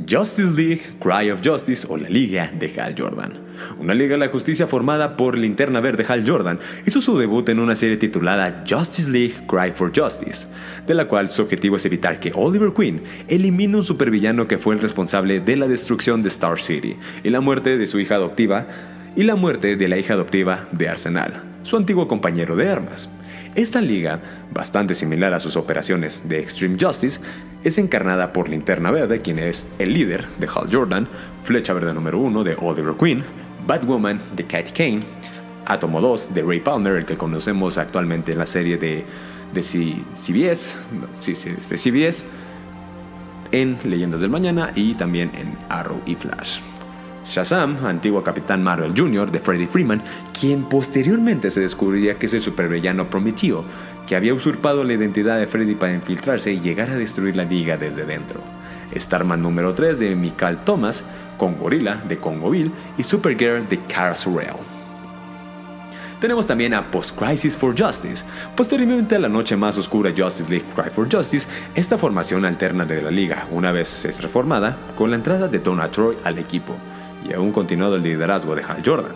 Justice 0.07 0.51
League 0.51 0.81
Cry 0.99 1.31
of 1.31 1.41
Justice 1.43 1.87
o 1.89 1.97
la 1.97 2.09
Liga 2.09 2.51
de 2.57 2.73
Hal 2.79 2.95
Jordan. 2.97 3.33
Una 3.79 3.93
Liga 3.93 4.11
de 4.11 4.19
la 4.19 4.27
Justicia 4.27 4.67
formada 4.67 5.15
por 5.15 5.37
Linterna 5.37 5.79
Verde 5.79 6.05
Hal 6.07 6.27
Jordan 6.27 6.59
hizo 6.85 7.01
su 7.01 7.17
debut 7.17 7.47
en 7.49 7.59
una 7.59 7.75
serie 7.75 7.97
titulada 7.97 8.63
Justice 8.67 9.09
League 9.09 9.47
Cry 9.47 9.71
for 9.73 9.91
Justice, 9.95 10.47
de 10.85 10.93
la 10.93 11.07
cual 11.07 11.29
su 11.29 11.41
objetivo 11.41 11.77
es 11.77 11.85
evitar 11.85 12.19
que 12.19 12.31
Oliver 12.35 12.73
Queen 12.73 13.03
elimine 13.27 13.77
un 13.77 13.83
supervillano 13.83 14.47
que 14.47 14.57
fue 14.57 14.75
el 14.75 14.81
responsable 14.81 15.39
de 15.39 15.55
la 15.55 15.67
destrucción 15.67 16.21
de 16.21 16.29
Star 16.29 16.59
City 16.59 16.97
y 17.23 17.29
la 17.29 17.41
muerte 17.41 17.77
de 17.77 17.87
su 17.87 17.99
hija 17.99 18.15
adoptiva 18.15 18.67
y 19.15 19.23
la 19.23 19.35
muerte 19.35 19.77
de 19.77 19.87
la 19.87 19.97
hija 19.97 20.13
adoptiva 20.13 20.67
de 20.71 20.89
Arsenal, 20.89 21.41
su 21.63 21.77
antiguo 21.77 22.07
compañero 22.07 22.55
de 22.55 22.69
armas. 22.69 23.09
Esta 23.56 23.80
liga, 23.80 24.20
bastante 24.53 24.93
similar 24.95 25.34
a 25.34 25.39
sus 25.39 25.56
operaciones 25.56 26.28
de 26.28 26.39
Extreme 26.39 26.78
Justice, 26.80 27.22
es 27.64 27.78
encarnada 27.78 28.34
por 28.34 28.49
Linterna 28.49 28.91
Verde, 28.91 29.22
quien 29.22 29.39
es 29.39 29.66
el 29.80 29.93
líder 29.93 30.28
de 30.39 30.47
Hal 30.47 30.68
Jordan, 30.70 31.08
Flecha 31.43 31.72
Verde 31.72 31.93
número 31.93 32.20
1 32.20 32.43
de 32.43 32.58
Oliver 32.60 32.95
Queen, 32.99 33.24
Batwoman 33.66 34.20
de 34.36 34.45
Katy 34.45 34.72
Kane, 34.74 35.03
Atomo 35.66 36.01
2 36.01 36.34
de 36.34 36.43
Ray 36.43 36.60
Palmer, 36.60 36.97
el 36.97 37.06
que 37.06 37.16
conocemos 37.16 37.78
actualmente 37.78 38.34
en 38.34 38.39
la 38.39 38.45
serie 38.45 38.78
de, 38.78 39.06
de 39.53 39.64
CBS, 39.64 40.76
en 43.53 43.78
Leyendas 43.86 44.20
del 44.20 44.30
Mañana 44.30 44.74
y 44.76 44.95
también 44.95 45.32
en 45.34 45.58
Arrow 45.70 46.01
y 46.06 46.16
Flash. 46.16 46.60
Shazam, 47.28 47.86
antiguo 47.86 48.23
Capitán 48.23 48.63
Marvel 48.63 48.93
Jr. 48.95 49.32
de 49.32 49.39
Freddie 49.39 49.67
Freeman, 49.67 50.01
quien 50.39 50.63
posteriormente 50.65 51.49
se 51.49 51.59
descubriría 51.59 52.17
que 52.17 52.28
es 52.28 52.34
el 52.34 52.41
supervillano 52.41 53.09
Prometeo, 53.09 53.65
que 54.07 54.15
había 54.15 54.34
usurpado 54.34 54.84
la 54.84 54.93
identidad 54.93 55.39
de 55.39 55.47
Freddy 55.47 55.76
para 55.76 55.93
infiltrarse 55.93 56.51
y 56.51 56.59
llegar 56.59 56.91
a 56.91 56.97
destruir 56.97 57.36
la 57.36 57.43
liga 57.43 57.78
desde 57.78 58.05
dentro. 58.05 58.41
Starman 58.95 59.41
número 59.41 59.73
3 59.73 59.99
de 59.99 60.15
Mikal 60.15 60.63
Thomas, 60.63 61.03
con 61.38 61.57
Gorilla 61.57 61.95
de 62.07 62.17
Congoville 62.17 62.71
y 62.97 63.03
Supergirl 63.03 63.67
de 63.67 63.80
Kara 63.80 64.15
Surreal. 64.15 64.57
Tenemos 66.21 66.47
también 66.47 66.73
a 66.73 66.89
Post 66.91 67.19
Crisis 67.19 67.57
for 67.57 67.76
Justice. 67.78 68.23
Posteriormente 68.55 69.15
a 69.15 69.19
la 69.19 69.28
noche 69.28 69.57
más 69.57 69.78
oscura 69.78 70.13
Justice 70.15 70.49
League 70.49 70.65
Cry 70.73 70.89
for 70.89 71.11
Justice, 71.11 71.47
esta 71.73 71.97
formación 71.97 72.45
alterna 72.45 72.86
de 72.86 73.01
la 73.01 73.11
liga, 73.11 73.47
una 73.51 73.71
vez 73.71 74.05
es 74.05 74.21
reformada, 74.21 74.78
con 74.95 75.09
la 75.09 75.17
entrada 75.17 75.47
de 75.47 75.59
Donna 75.59 75.91
Troy 75.91 76.15
al 76.23 76.38
equipo 76.38 76.78
y 77.28 77.34
aún 77.34 77.51
continuado 77.51 77.95
el 77.95 78.03
liderazgo 78.03 78.55
de 78.55 78.63
Hal 78.63 78.82
Jordan. 78.86 79.13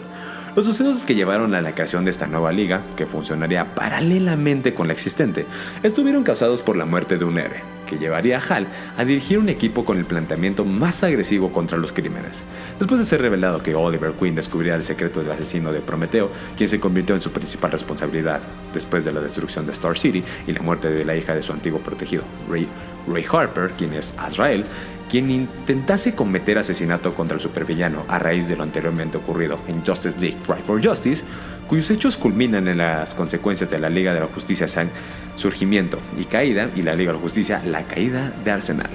Los 0.55 0.65
sucesos 0.65 1.05
que 1.05 1.13
llevaron 1.13 1.53
a 1.53 1.61
la 1.61 1.73
creación 1.73 2.05
de 2.05 2.11
esta 2.11 2.25
nueva 2.25 2.51
liga, 2.51 2.81
que 2.95 3.05
funcionaría 3.05 3.75
paralelamente 3.75 4.73
con 4.73 4.87
la 4.87 4.93
existente, 4.93 5.45
estuvieron 5.83 6.23
causados 6.23 6.63
por 6.63 6.75
la 6.75 6.85
muerte 6.85 7.17
de 7.17 7.25
un 7.25 7.37
héroe, 7.37 7.61
que 7.85 7.99
llevaría 7.99 8.39
a 8.39 8.41
Hal 8.41 8.67
a 8.97 9.05
dirigir 9.05 9.37
un 9.37 9.47
equipo 9.47 9.85
con 9.85 9.99
el 9.99 10.05
planteamiento 10.05 10.65
más 10.65 11.03
agresivo 11.03 11.51
contra 11.51 11.77
los 11.77 11.93
crímenes. 11.93 12.43
Después 12.79 12.99
de 12.99 13.05
ser 13.05 13.21
revelado 13.21 13.61
que 13.61 13.75
Oliver 13.75 14.13
Queen 14.13 14.33
descubriría 14.33 14.73
el 14.73 14.83
secreto 14.83 15.21
del 15.21 15.31
asesino 15.31 15.71
de 15.71 15.81
Prometeo, 15.81 16.31
quien 16.57 16.67
se 16.67 16.79
convirtió 16.79 17.13
en 17.13 17.21
su 17.21 17.31
principal 17.31 17.71
responsabilidad 17.71 18.41
después 18.73 19.05
de 19.05 19.13
la 19.13 19.21
destrucción 19.21 19.67
de 19.67 19.71
Star 19.71 19.99
City 19.99 20.23
y 20.47 20.51
la 20.51 20.63
muerte 20.63 20.89
de 20.89 21.05
la 21.05 21.15
hija 21.15 21.35
de 21.35 21.43
su 21.43 21.53
antiguo 21.53 21.79
protegido, 21.79 22.23
Ray, 22.49 22.67
Ray 23.07 23.25
Harper, 23.31 23.71
quien 23.77 23.93
es 23.93 24.15
Azrael, 24.17 24.65
quien 25.09 25.31
intentase 25.31 26.13
cometer 26.13 26.57
asesinato 26.57 27.13
contra 27.15 27.35
el 27.35 27.41
supervillano 27.41 28.05
a 28.07 28.19
raíz 28.19 28.47
de 28.47 28.55
lo 28.55 28.63
anteriormente 28.63 29.17
ocurrido 29.17 29.59
en 29.67 29.85
Justice 29.85 30.19
League 30.19 30.37
Cry 30.45 30.61
for 30.63 30.85
Justice, 30.85 31.23
cuyos 31.67 31.89
hechos 31.89 32.15
culminan 32.15 32.67
en 32.67 32.77
las 32.77 33.13
consecuencias 33.15 33.69
de 33.69 33.79
la 33.79 33.89
Liga 33.89 34.13
de 34.13 34.19
la 34.21 34.27
Justicia 34.27 34.67
San 34.67 34.89
surgimiento 35.35 35.99
y 36.17 36.25
caída, 36.25 36.69
y 36.75 36.81
la 36.81 36.95
Liga 36.95 37.11
de 37.11 37.17
la 37.17 37.23
Justicia, 37.23 37.61
la 37.65 37.83
caída 37.85 38.31
de 38.43 38.51
Arsenal. 38.51 38.89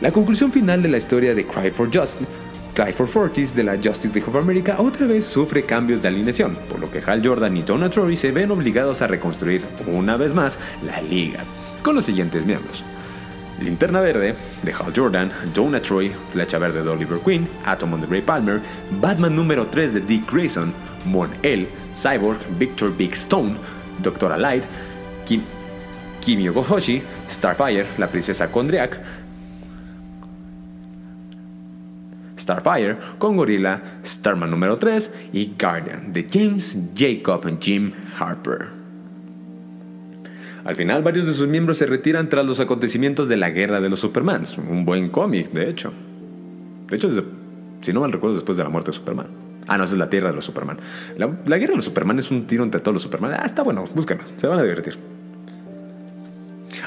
La 0.00 0.10
conclusión 0.10 0.52
final 0.52 0.82
de 0.82 0.88
la 0.88 0.98
historia 0.98 1.34
de 1.34 1.46
Cry 1.46 1.70
for 1.70 1.88
Justice 1.92 2.26
Cry 2.74 2.92
for 2.92 3.06
Fortis 3.06 3.54
de 3.54 3.62
la 3.62 3.76
Justice 3.76 4.12
League 4.12 4.28
of 4.28 4.34
America 4.34 4.76
otra 4.78 5.06
vez 5.06 5.24
sufre 5.24 5.62
cambios 5.62 6.02
de 6.02 6.08
alineación, 6.08 6.58
por 6.68 6.80
lo 6.80 6.90
que 6.90 6.98
Hal 6.98 7.24
Jordan 7.24 7.56
y 7.56 7.62
Donna 7.62 7.88
Troy 7.88 8.16
se 8.16 8.32
ven 8.32 8.50
obligados 8.50 9.00
a 9.00 9.06
reconstruir 9.06 9.62
una 9.86 10.16
vez 10.16 10.34
más 10.34 10.58
la 10.84 11.00
liga, 11.00 11.44
con 11.84 11.94
los 11.94 12.04
siguientes 12.04 12.44
miembros. 12.44 12.84
Linterna 13.60 14.00
Verde 14.00 14.34
de 14.62 14.72
Hal 14.72 14.92
Jordan, 14.94 15.30
Jonah 15.54 15.80
Troy, 15.80 16.12
Flecha 16.32 16.58
Verde 16.58 16.82
de 16.82 16.90
Oliver 16.90 17.18
Queen, 17.20 17.48
Atom 17.64 18.00
de 18.00 18.06
Ray 18.06 18.22
Palmer, 18.22 18.60
Batman 19.00 19.34
número 19.34 19.66
3 19.66 19.94
de 19.94 20.00
Dick 20.00 20.30
Grayson, 20.30 20.72
Mon 21.04 21.30
El, 21.42 21.68
Cyborg, 21.92 22.38
Victor 22.58 22.94
Big 22.96 23.12
Stone, 23.12 23.56
Doctora 24.02 24.36
Light, 24.36 24.64
Kim, 25.24 25.42
Kimi 26.20 26.48
Ogohoshi, 26.48 27.02
Starfire, 27.28 27.86
la 27.98 28.08
princesa 28.08 28.50
Kondriak, 28.50 29.00
Starfire 32.36 32.98
con 33.18 33.36
Gorilla, 33.36 34.00
Starman 34.04 34.50
número 34.50 34.76
3 34.76 35.12
y 35.32 35.54
Guardian 35.58 36.12
de 36.12 36.26
James 36.30 36.76
Jacob 36.94 37.58
Jim 37.58 37.92
Harper. 38.18 38.83
Al 40.64 40.76
final, 40.76 41.02
varios 41.02 41.26
de 41.26 41.34
sus 41.34 41.46
miembros 41.46 41.78
se 41.78 41.86
retiran 41.86 42.28
tras 42.28 42.46
los 42.46 42.58
acontecimientos 42.58 43.28
de 43.28 43.36
la 43.36 43.50
Guerra 43.50 43.80
de 43.80 43.90
los 43.90 44.00
Supermans, 44.00 44.56
un 44.56 44.84
buen 44.84 45.10
cómic, 45.10 45.52
de 45.52 45.68
hecho. 45.68 45.92
De 46.88 46.96
hecho, 46.96 47.10
si 47.80 47.92
no 47.92 48.00
mal 48.00 48.12
recuerdo, 48.12 48.34
después 48.34 48.56
de 48.56 48.64
la 48.64 48.70
muerte 48.70 48.90
de 48.90 48.96
Superman. 48.96 49.26
Ah, 49.66 49.78
no, 49.78 49.84
esa 49.84 49.94
es 49.94 49.98
la 49.98 50.08
Tierra 50.08 50.30
de 50.30 50.36
los 50.36 50.44
Superman. 50.44 50.78
La, 51.16 51.26
Guerra 51.58 51.72
de 51.72 51.76
los 51.76 51.84
Superman 51.84 52.18
es 52.18 52.30
un 52.30 52.46
tiro 52.46 52.64
entre 52.64 52.80
todos 52.80 52.94
los 52.94 53.02
Superman. 53.02 53.34
Ah, 53.38 53.44
está 53.44 53.62
bueno, 53.62 53.84
búsquenlo, 53.94 54.24
se 54.36 54.46
van 54.46 54.58
a 54.58 54.62
divertir. 54.62 54.98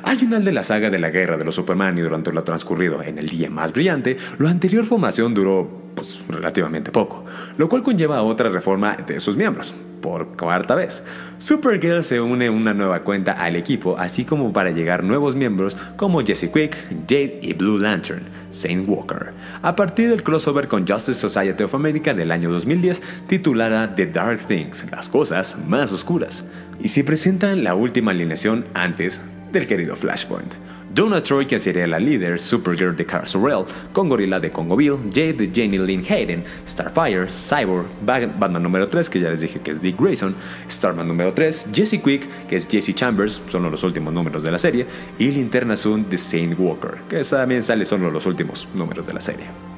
Al 0.03 0.17
final 0.17 0.43
de 0.43 0.51
la 0.51 0.63
saga 0.63 0.89
de 0.89 0.99
la 0.99 1.09
guerra 1.09 1.37
de 1.37 1.45
los 1.45 1.55
Superman 1.55 1.97
y 1.97 2.01
durante 2.01 2.31
lo 2.31 2.43
transcurrido 2.43 3.01
en 3.01 3.17
el 3.17 3.29
día 3.29 3.49
más 3.49 3.73
brillante, 3.73 4.17
lo 4.37 4.47
anterior 4.47 4.85
formación 4.85 5.33
duró 5.33 5.87
pues 5.97 6.19
relativamente 6.29 6.91
poco, 6.91 7.25
lo 7.57 7.67
cual 7.67 7.81
conlleva 7.81 8.17
a 8.17 8.21
otra 8.21 8.49
reforma 8.49 8.95
de 8.95 9.19
sus 9.19 9.35
miembros. 9.35 9.73
Por 10.01 10.37
cuarta 10.37 10.75
vez, 10.75 11.03
Supergirl 11.39 12.03
se 12.03 12.21
une 12.21 12.51
una 12.51 12.75
nueva 12.75 13.03
cuenta 13.03 13.31
al 13.31 13.55
equipo, 13.55 13.97
así 13.97 14.23
como 14.23 14.53
para 14.53 14.69
llegar 14.69 15.03
nuevos 15.03 15.35
miembros 15.35 15.75
como 15.95 16.21
Jesse 16.21 16.51
Quick, 16.53 16.77
Jade 17.09 17.39
y 17.41 17.53
Blue 17.53 17.79
Lantern, 17.79 18.21
Saint 18.51 18.87
Walker, 18.87 19.33
a 19.63 19.75
partir 19.75 20.09
del 20.09 20.21
crossover 20.21 20.67
con 20.67 20.87
Justice 20.87 21.19
Society 21.19 21.63
of 21.63 21.73
America 21.73 22.13
del 22.13 22.31
año 22.31 22.51
2010 22.51 23.01
titulada 23.25 23.95
The 23.95 24.05
Dark 24.05 24.41
Things, 24.41 24.85
las 24.91 25.09
cosas 25.09 25.57
más 25.67 25.91
oscuras, 25.91 26.45
y 26.79 26.89
se 26.89 27.03
presenta 27.03 27.55
la 27.55 27.73
última 27.73 28.11
alineación 28.11 28.65
antes 28.75 29.19
del 29.51 29.67
querido 29.67 29.95
Flashpoint. 29.95 30.53
Donna 30.93 31.21
Troy, 31.21 31.45
que 31.45 31.59
sería 31.59 31.85
la 31.85 31.99
líder, 31.99 32.39
Supergirl 32.39 32.95
de 32.95 33.05
Kara 33.05 33.25
Sorrell, 33.25 33.65
con 33.93 34.09
Gorilla 34.09 34.39
de 34.39 34.49
Bill, 34.49 34.97
Jade 35.13 35.33
de 35.33 35.51
Jenny 35.53 35.77
Lynn 35.77 36.03
Hayden, 36.09 36.43
Starfire, 36.67 37.27
Cyborg, 37.29 37.85
Batman 38.03 38.63
número 38.63 38.87
3, 38.87 39.09
que 39.09 39.19
ya 39.19 39.29
les 39.29 39.41
dije 39.41 39.59
que 39.59 39.71
es 39.71 39.81
Dick 39.81 39.99
Grayson, 39.99 40.33
Starman 40.69 41.07
número 41.07 41.33
3, 41.33 41.67
Jesse 41.73 42.01
Quick, 42.01 42.47
que 42.47 42.55
es 42.55 42.67
Jesse 42.67 42.95
Chambers, 42.95 43.41
son 43.47 43.69
los 43.69 43.83
últimos 43.83 44.13
números 44.13 44.43
de 44.43 44.51
la 44.51 44.57
serie, 44.57 44.87
y 45.19 45.29
Linterna 45.29 45.77
Zoom 45.77 46.09
de 46.09 46.17
Saint 46.17 46.57
Walker, 46.57 46.95
que 47.09 47.21
también 47.23 47.61
sale 47.63 47.85
solo 47.85 48.09
los 48.09 48.25
últimos 48.25 48.67
números 48.73 49.05
de 49.05 49.13
la 49.13 49.21
serie. 49.21 49.76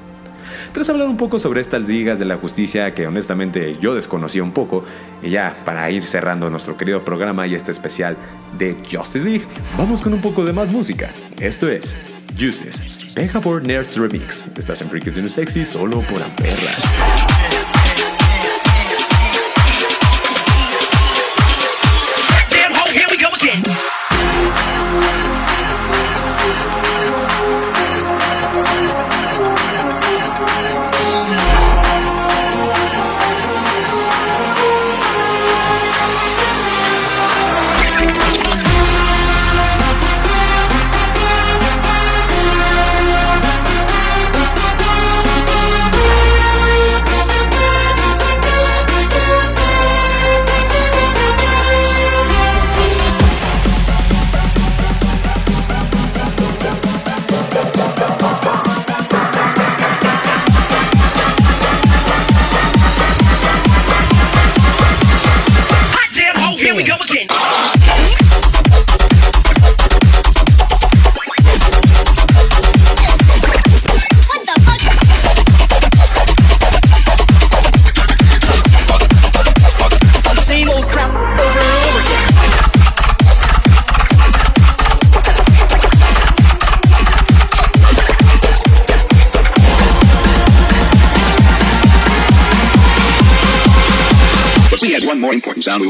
Tras 0.73 0.87
hablar 0.89 1.07
un 1.07 1.17
poco 1.17 1.39
sobre 1.39 1.61
estas 1.61 1.87
ligas 1.87 2.19
de 2.19 2.25
la 2.25 2.37
justicia 2.37 2.93
que 2.93 3.07
honestamente 3.07 3.75
yo 3.81 3.95
desconocía 3.95 4.43
un 4.43 4.51
poco, 4.51 4.83
y 5.23 5.31
ya 5.31 5.55
para 5.65 5.89
ir 5.89 6.05
cerrando 6.05 6.49
nuestro 6.49 6.77
querido 6.77 7.03
programa 7.03 7.47
y 7.47 7.55
este 7.55 7.71
especial 7.71 8.15
de 8.57 8.77
Justice 8.91 9.25
League, 9.25 9.45
vamos 9.77 10.01
con 10.01 10.13
un 10.13 10.21
poco 10.21 10.45
de 10.45 10.53
más 10.53 10.71
música. 10.71 11.09
Esto 11.39 11.67
es 11.67 11.95
Juices, 12.37 12.81
por 13.43 13.65
Nerds 13.65 13.97
Remix. 13.97 14.45
Estás 14.57 14.81
en 14.81 14.89
Freaks 14.89 15.15
de 15.15 15.29
Sexy 15.29 15.65
solo 15.65 15.99
por 16.01 16.21
Amperra. 16.21 17.28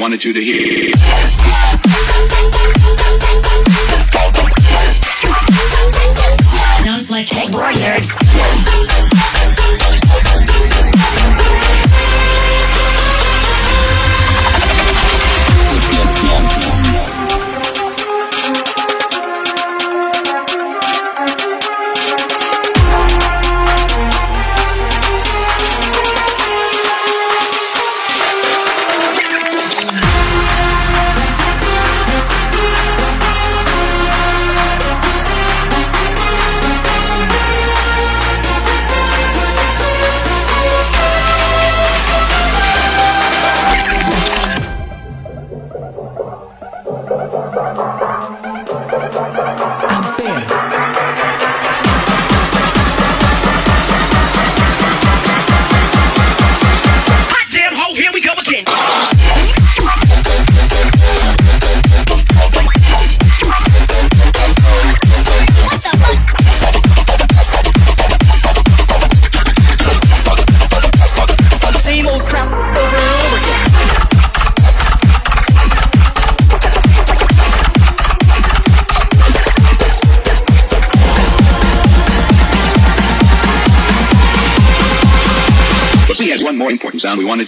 Wanted 0.10 0.26
you 0.26 0.34
to 0.34 0.43
hear. 0.43 1.39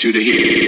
You 0.03 0.11
to 0.11 0.23
hear. 0.23 0.60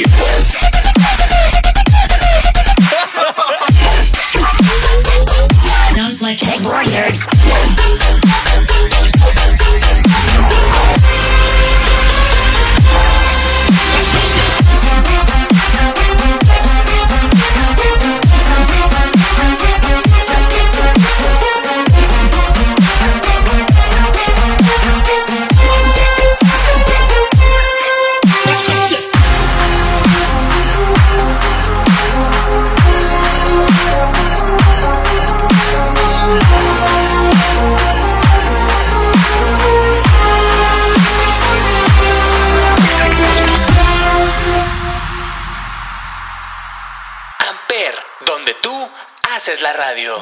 La 49.61 49.73
radio. 49.73 50.13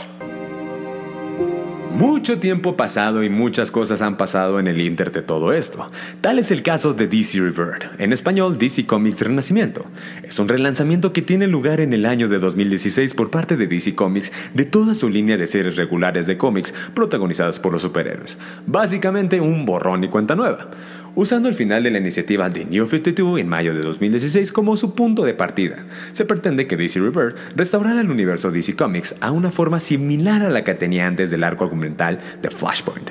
Mucho 1.92 2.40
tiempo 2.40 2.76
pasado 2.76 3.24
y 3.24 3.30
muchas 3.30 3.70
cosas 3.70 4.02
han 4.02 4.18
pasado 4.18 4.60
en 4.60 4.68
el 4.68 4.82
inter 4.82 5.12
de 5.12 5.22
todo 5.22 5.54
esto. 5.54 5.92
Tal 6.20 6.40
es 6.40 6.50
el 6.52 6.64
caso 6.64 6.94
de 6.94 7.08
DC 7.08 7.40
Rebirth, 7.40 8.00
en 8.00 8.12
español 8.12 8.58
DC 8.58 8.86
Comics 8.86 9.22
Renacimiento. 9.22 9.86
Es 10.24 10.40
un 10.40 10.48
relanzamiento 10.48 11.14
que 11.14 11.22
tiene 11.22 11.48
lugar 11.48 11.80
en 11.80 11.94
el 11.94 12.06
año 12.06 12.28
de 12.28 12.40
2016 12.40 13.14
por 13.14 13.30
parte 13.30 13.56
de 13.56 13.68
DC 13.68 13.94
Comics 13.94 14.32
de 14.54 14.66
toda 14.66 14.96
su 14.96 15.10
línea 15.10 15.38
de 15.38 15.48
series 15.48 15.76
regulares 15.76 16.28
de 16.28 16.38
cómics 16.38 16.74
protagonizadas 16.94 17.60
por 17.60 17.72
los 17.72 17.84
superhéroes. 17.84 18.40
Básicamente 18.66 19.40
un 19.40 19.66
borrón 19.66 20.04
y 20.04 20.10
cuenta 20.10 20.36
nueva 20.36 20.70
usando 21.16 21.50
el 21.50 21.56
final 21.56 21.84
de 21.84 21.92
la 21.92 22.00
iniciativa 22.00 22.50
de 22.50 22.66
New 22.66 22.86
52 22.86 23.40
en 23.40 23.48
mayo 23.48 23.74
de 23.74 23.82
2016 23.82 24.52
como 24.52 24.78
su 24.78 24.96
punto 24.96 25.24
de 25.24 25.34
partida. 25.34 25.86
Se 26.14 26.26
pretende 26.26 26.68
que 26.68 26.78
DC 26.78 27.00
Rebirth 27.00 27.38
restaurara 27.56 28.02
el 28.02 28.10
universo 28.10 28.52
DC 28.52 28.76
Comics 28.76 29.16
a 29.22 29.32
una 29.32 29.52
forma 29.52 29.80
similar 29.80 30.44
a 30.44 30.50
la 30.50 30.64
que 30.64 30.74
tenía 30.74 31.08
antes 31.08 31.32
del 31.32 31.44
arco 31.44 31.66
argumental 31.66 32.20
de 32.42 32.50
Flashpoint, 32.50 33.10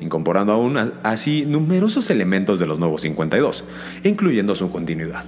incorporando 0.00 0.52
aún 0.52 0.92
así 1.02 1.44
numerosos 1.46 2.10
elementos 2.10 2.58
de 2.58 2.66
los 2.66 2.78
nuevos 2.78 3.02
52, 3.02 3.64
incluyendo 4.04 4.54
su 4.54 4.70
continuidad. 4.70 5.24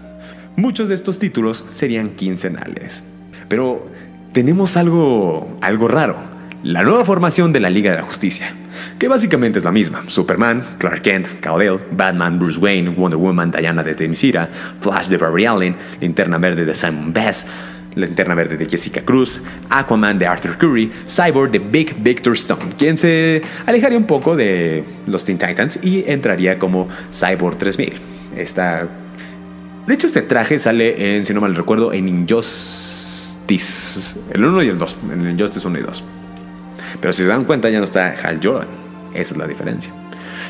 Muchos 0.56 0.88
de 0.88 0.94
estos 0.94 1.18
títulos 1.18 1.64
serían 1.70 2.10
quincenales. 2.10 3.02
Pero 3.48 3.86
tenemos 4.32 4.76
algo, 4.76 5.58
algo 5.60 5.88
raro 5.88 6.33
la 6.64 6.82
nueva 6.82 7.04
formación 7.04 7.52
de 7.52 7.60
la 7.60 7.68
Liga 7.68 7.90
de 7.90 7.98
la 7.98 8.04
Justicia, 8.04 8.50
que 8.98 9.06
básicamente 9.06 9.58
es 9.58 9.64
la 9.64 9.70
misma. 9.70 10.02
Superman, 10.06 10.64
Clark 10.78 11.02
Kent, 11.02 11.40
Kal-El, 11.40 11.78
Batman, 11.92 12.38
Bruce 12.38 12.58
Wayne, 12.58 12.88
Wonder 12.88 13.18
Woman, 13.18 13.50
Diana 13.50 13.82
de 13.82 13.94
Temisira, 13.94 14.48
Flash 14.80 15.08
de 15.08 15.18
Barry 15.18 15.44
Allen, 15.44 15.76
Linterna 16.00 16.38
Verde 16.38 16.64
de 16.64 16.74
Simon 16.74 17.12
Bass, 17.12 17.46
Linterna 17.94 18.34
Verde 18.34 18.56
de 18.56 18.66
Jessica 18.66 19.02
Cruz, 19.02 19.42
Aquaman 19.68 20.18
de 20.18 20.26
Arthur 20.26 20.56
Curry, 20.56 20.90
Cyborg 21.06 21.50
de 21.50 21.58
Big 21.58 22.02
Victor 22.02 22.32
Stone, 22.32 22.72
quien 22.78 22.96
se 22.96 23.42
alejaría 23.66 23.98
un 23.98 24.06
poco 24.06 24.34
de 24.34 24.84
los 25.06 25.22
Teen 25.22 25.36
Titans 25.36 25.78
y 25.82 26.02
entraría 26.06 26.58
como 26.58 26.88
Cyborg 27.12 27.58
3000. 27.58 27.92
Esta... 28.36 28.88
De 29.86 29.92
hecho, 29.92 30.06
este 30.06 30.22
traje 30.22 30.58
sale 30.58 31.14
en, 31.14 31.26
si 31.26 31.34
no 31.34 31.42
mal 31.42 31.54
recuerdo, 31.54 31.92
en 31.92 32.08
Injustice, 32.08 34.14
el 34.32 34.42
1 34.42 34.62
y 34.62 34.68
el 34.68 34.78
2, 34.78 34.96
en 35.12 35.28
Injustice 35.28 35.68
1 35.68 35.78
y 35.78 35.82
2. 35.82 36.04
Pero 37.00 37.12
si 37.12 37.22
se 37.22 37.28
dan 37.28 37.44
cuenta, 37.44 37.68
ya 37.70 37.78
no 37.78 37.84
está 37.84 38.14
Hal 38.22 38.40
Jordan. 38.42 38.68
Esa 39.12 39.34
es 39.34 39.36
la 39.36 39.46
diferencia. 39.46 39.92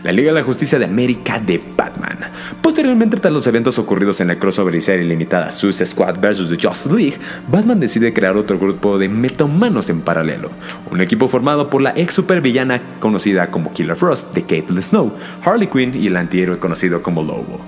La 0.03 0.13
Liga 0.13 0.33
de 0.33 0.39
la 0.39 0.45
Justicia 0.45 0.79
de 0.79 0.85
América 0.85 1.39
de 1.39 1.63
Batman. 1.77 2.19
Posteriormente, 2.61 3.17
tras 3.17 3.33
los 3.33 3.47
eventos 3.47 3.79
ocurridos 3.79 4.21
en 4.21 4.29
la 4.29 4.39
crossover 4.39 4.75
y 4.75 4.83
serie 4.83 5.05
limitada 5.07 5.51
Suicide 5.51 5.87
Squad 5.87 6.17
vs. 6.21 6.51
The 6.51 6.67
Justice 6.67 6.95
League, 6.95 7.17
Batman 7.49 7.81
decide 7.81 8.13
crear 8.13 8.37
otro 8.37 8.59
grupo 8.59 8.99
de 8.99 9.09
metahumanos 9.09 9.89
en 9.89 10.03
paralelo. 10.03 10.51
Un 10.91 11.01
equipo 11.01 11.29
formado 11.29 11.71
por 11.71 11.81
la 11.81 11.95
ex 11.97 12.13
supervillana 12.13 12.83
conocida 13.01 13.51
como 13.51 13.73
Killer 13.73 13.97
Frost 13.97 14.35
de 14.35 14.43
Caitlin 14.43 14.83
Snow, 14.83 15.13
Harley 15.43 15.69
Quinn 15.69 15.95
y 15.95 16.09
el 16.09 16.17
antihéroe 16.17 16.59
conocido 16.59 17.03
como 17.03 17.23
Lobo. 17.23 17.61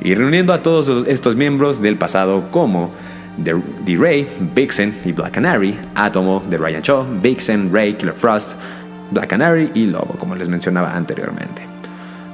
Y 0.00 0.16
reuniendo 0.16 0.52
a 0.52 0.62
todos 0.62 1.06
estos 1.06 1.36
miembros 1.36 1.80
del 1.80 1.96
pasado 1.96 2.50
como 2.50 2.90
de, 3.36 3.96
Ray, 3.96 4.26
Vixen 4.54 4.94
y 5.04 5.12
Black 5.12 5.32
Canary, 5.32 5.78
Atomo 5.94 6.42
de 6.48 6.58
Ryan 6.58 6.82
Shaw, 6.82 7.06
Vixen, 7.20 7.72
Ray, 7.72 7.94
Killer 7.94 8.14
Frost, 8.14 8.52
Black 9.10 9.28
Canary 9.28 9.70
y 9.74 9.86
Lobo, 9.86 10.16
como 10.18 10.34
les 10.34 10.48
mencionaba 10.48 10.94
anteriormente. 10.94 11.62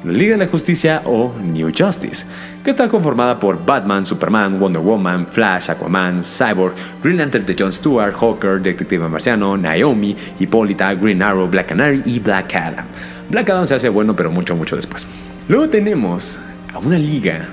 La 0.02 0.12
Liga 0.12 0.32
de 0.32 0.46
la 0.46 0.50
Justicia 0.50 1.02
o 1.04 1.34
New 1.42 1.70
Justice, 1.76 2.24
que 2.64 2.70
está 2.70 2.88
conformada 2.88 3.38
por 3.38 3.62
Batman, 3.66 4.06
Superman, 4.06 4.58
Wonder 4.58 4.80
Woman, 4.80 5.26
Flash, 5.26 5.68
Aquaman, 5.68 6.22
Cyborg, 6.22 6.72
Green 7.02 7.18
Lantern 7.18 7.44
de 7.44 7.54
Jon 7.58 7.70
Stewart, 7.70 8.14
Hawker, 8.14 8.62
Detective 8.62 9.06
Marciano, 9.08 9.58
Naomi, 9.58 10.16
Hippolyta, 10.38 10.94
Green 10.94 11.22
Arrow, 11.22 11.46
Black 11.48 11.66
Canary 11.66 12.02
y 12.06 12.18
Black 12.18 12.54
Adam. 12.54 12.86
Black 13.28 13.50
Adam 13.50 13.66
se 13.66 13.74
hace 13.74 13.90
bueno, 13.90 14.16
pero 14.16 14.30
mucho, 14.30 14.56
mucho 14.56 14.74
después. 14.74 15.06
Luego 15.48 15.68
tenemos 15.68 16.38
a 16.72 16.78
una 16.78 16.98
liga 16.98 17.46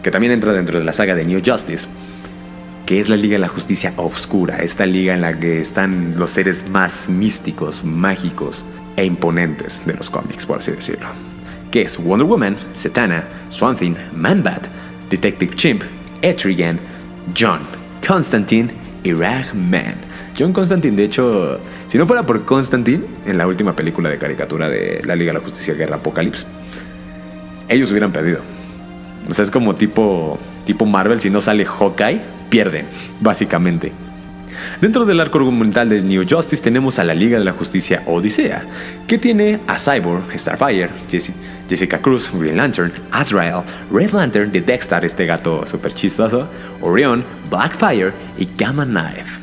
que 0.00 0.12
también 0.12 0.32
entra 0.32 0.52
dentro 0.52 0.78
de 0.78 0.84
la 0.84 0.92
saga 0.92 1.16
de 1.16 1.24
New 1.24 1.42
Justice, 1.44 1.88
que 2.90 2.98
es 2.98 3.08
la 3.08 3.14
Liga 3.14 3.34
de 3.34 3.38
la 3.38 3.46
Justicia 3.46 3.92
Oscura, 3.98 4.56
esta 4.56 4.84
liga 4.84 5.14
en 5.14 5.20
la 5.20 5.38
que 5.38 5.60
están 5.60 6.16
los 6.18 6.32
seres 6.32 6.68
más 6.70 7.08
místicos, 7.08 7.84
mágicos 7.84 8.64
e 8.96 9.04
imponentes 9.04 9.86
de 9.86 9.94
los 9.94 10.10
cómics, 10.10 10.44
por 10.44 10.58
así 10.58 10.72
decirlo. 10.72 11.06
Que 11.70 11.82
es 11.82 11.96
Wonder 11.96 12.26
Woman, 12.26 12.56
Satana, 12.74 13.22
Swamp 13.50 13.78
Thing, 13.78 13.94
Man-Bat, 14.12 14.66
Detective 15.08 15.54
Chimp, 15.54 15.82
Etrigan, 16.20 16.80
John, 17.38 17.60
Constantine 18.04 18.72
y 19.04 19.12
Ragman. 19.12 19.94
John 20.36 20.52
Constantine, 20.52 20.96
de 20.96 21.04
hecho, 21.04 21.60
si 21.86 21.96
no 21.96 22.08
fuera 22.08 22.24
por 22.24 22.44
Constantine, 22.44 23.04
en 23.24 23.38
la 23.38 23.46
última 23.46 23.76
película 23.76 24.08
de 24.10 24.18
caricatura 24.18 24.68
de 24.68 25.00
la 25.04 25.14
Liga 25.14 25.32
de 25.32 25.38
la 25.38 25.44
Justicia 25.44 25.74
Guerra 25.74 25.94
Apocalipsis, 25.94 26.44
ellos 27.68 27.88
hubieran 27.92 28.10
perdido. 28.10 28.40
O 29.28 29.32
sea, 29.32 29.44
es 29.44 29.50
como 29.52 29.76
tipo, 29.76 30.40
Marvel, 30.74 31.20
si 31.20 31.30
no 31.30 31.40
sale 31.40 31.64
Hawkeye, 31.64 32.20
pierden, 32.48 32.86
básicamente. 33.20 33.92
Dentro 34.80 35.04
del 35.04 35.20
arco 35.20 35.38
argumental 35.38 35.88
de 35.88 36.02
New 36.02 36.24
Justice 36.28 36.62
tenemos 36.62 36.98
a 36.98 37.04
la 37.04 37.14
Liga 37.14 37.38
de 37.38 37.44
la 37.44 37.52
Justicia 37.52 38.02
Odisea, 38.06 38.64
que 39.06 39.18
tiene 39.18 39.58
a 39.66 39.78
Cyborg, 39.78 40.22
Starfire, 40.38 40.90
Jessica 41.68 41.98
Cruz, 41.98 42.30
Green 42.32 42.56
Lantern, 42.56 42.92
Azrael, 43.10 43.62
Red 43.90 44.12
Lantern 44.12 44.52
de 44.52 44.60
Dexter, 44.60 45.04
este 45.04 45.26
gato 45.26 45.66
super 45.66 45.92
chistoso, 45.92 46.48
Orion, 46.82 47.24
Blackfire 47.48 48.12
y 48.38 48.48
Gamma 48.56 48.84
Knife. 48.84 49.39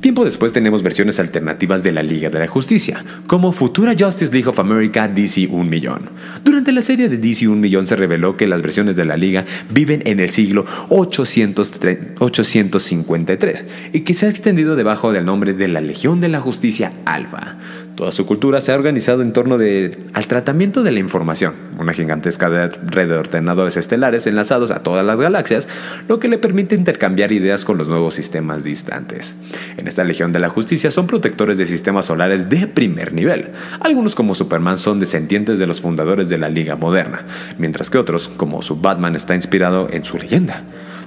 Tiempo 0.00 0.24
después 0.24 0.52
tenemos 0.52 0.84
versiones 0.84 1.18
alternativas 1.18 1.82
de 1.82 1.90
la 1.90 2.04
Liga 2.04 2.30
de 2.30 2.38
la 2.38 2.46
Justicia, 2.46 3.04
como 3.26 3.50
Futura 3.50 3.96
Justice 3.98 4.32
League 4.32 4.48
of 4.48 4.60
America 4.60 5.08
DC 5.08 5.48
1 5.50 5.64
millón. 5.64 6.10
Durante 6.44 6.70
la 6.70 6.82
serie 6.82 7.08
de 7.08 7.18
DC 7.18 7.48
1 7.48 7.56
millón 7.56 7.88
se 7.88 7.96
reveló 7.96 8.36
que 8.36 8.46
las 8.46 8.62
versiones 8.62 8.94
de 8.94 9.04
la 9.04 9.16
Liga 9.16 9.44
viven 9.70 10.04
en 10.06 10.20
el 10.20 10.30
siglo 10.30 10.66
853 10.88 13.64
y 13.92 14.02
que 14.02 14.14
se 14.14 14.26
ha 14.26 14.30
extendido 14.30 14.76
debajo 14.76 15.12
del 15.12 15.24
nombre 15.24 15.52
de 15.52 15.66
la 15.66 15.80
Legión 15.80 16.20
de 16.20 16.28
la 16.28 16.40
Justicia 16.40 16.92
Alpha. 17.04 17.56
Toda 17.98 18.12
su 18.12 18.26
cultura 18.26 18.60
se 18.60 18.70
ha 18.70 18.76
organizado 18.76 19.22
en 19.22 19.32
torno 19.32 19.56
al 19.56 20.26
tratamiento 20.28 20.84
de 20.84 20.92
la 20.92 21.00
información, 21.00 21.54
una 21.80 21.92
gigantesca 21.92 22.48
red 22.48 23.08
de 23.08 23.16
ordenadores 23.16 23.76
estelares 23.76 24.28
enlazados 24.28 24.70
a 24.70 24.84
todas 24.84 25.04
las 25.04 25.18
galaxias, 25.18 25.66
lo 26.06 26.20
que 26.20 26.28
le 26.28 26.38
permite 26.38 26.76
intercambiar 26.76 27.32
ideas 27.32 27.64
con 27.64 27.76
los 27.76 27.88
nuevos 27.88 28.14
sistemas 28.14 28.62
distantes. 28.62 29.34
En 29.78 29.88
esta 29.88 30.04
Legión 30.04 30.32
de 30.32 30.38
la 30.38 30.48
Justicia 30.48 30.92
son 30.92 31.08
protectores 31.08 31.58
de 31.58 31.66
sistemas 31.66 32.06
solares 32.06 32.48
de 32.48 32.68
primer 32.68 33.12
nivel. 33.12 33.48
Algunos 33.80 34.14
como 34.14 34.36
Superman 34.36 34.78
son 34.78 35.00
descendientes 35.00 35.58
de 35.58 35.66
los 35.66 35.80
fundadores 35.80 36.28
de 36.28 36.38
la 36.38 36.48
Liga 36.48 36.76
Moderna, 36.76 37.26
mientras 37.58 37.90
que 37.90 37.98
otros, 37.98 38.30
como 38.36 38.62
su 38.62 38.76
Batman, 38.76 39.16
está 39.16 39.34
inspirado 39.34 39.88
en 39.90 40.04
su 40.04 40.18
leyenda. 40.18 40.62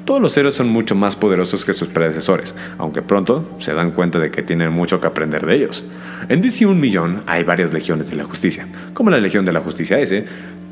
Todos 0.05 0.21
los 0.21 0.35
héroes 0.35 0.55
son 0.55 0.69
mucho 0.69 0.95
más 0.95 1.15
poderosos 1.15 1.63
que 1.63 1.73
sus 1.73 1.87
predecesores, 1.87 2.55
aunque 2.77 3.01
pronto 3.01 3.47
se 3.59 3.73
dan 3.73 3.91
cuenta 3.91 4.19
de 4.19 4.31
que 4.31 4.41
tienen 4.41 4.71
mucho 4.71 4.99
que 4.99 5.07
aprender 5.07 5.45
de 5.45 5.55
ellos. 5.55 5.83
En 6.27 6.41
DC 6.41 6.65
1 6.65 6.79
millón 6.79 7.21
hay 7.27 7.43
varias 7.43 7.71
legiones 7.71 8.09
de 8.09 8.15
la 8.15 8.23
justicia, 8.23 8.67
como 8.93 9.11
la 9.11 9.17
Legión 9.17 9.45
de 9.45 9.53
la 9.53 9.59
Justicia 9.59 9.99
S, 9.99 10.25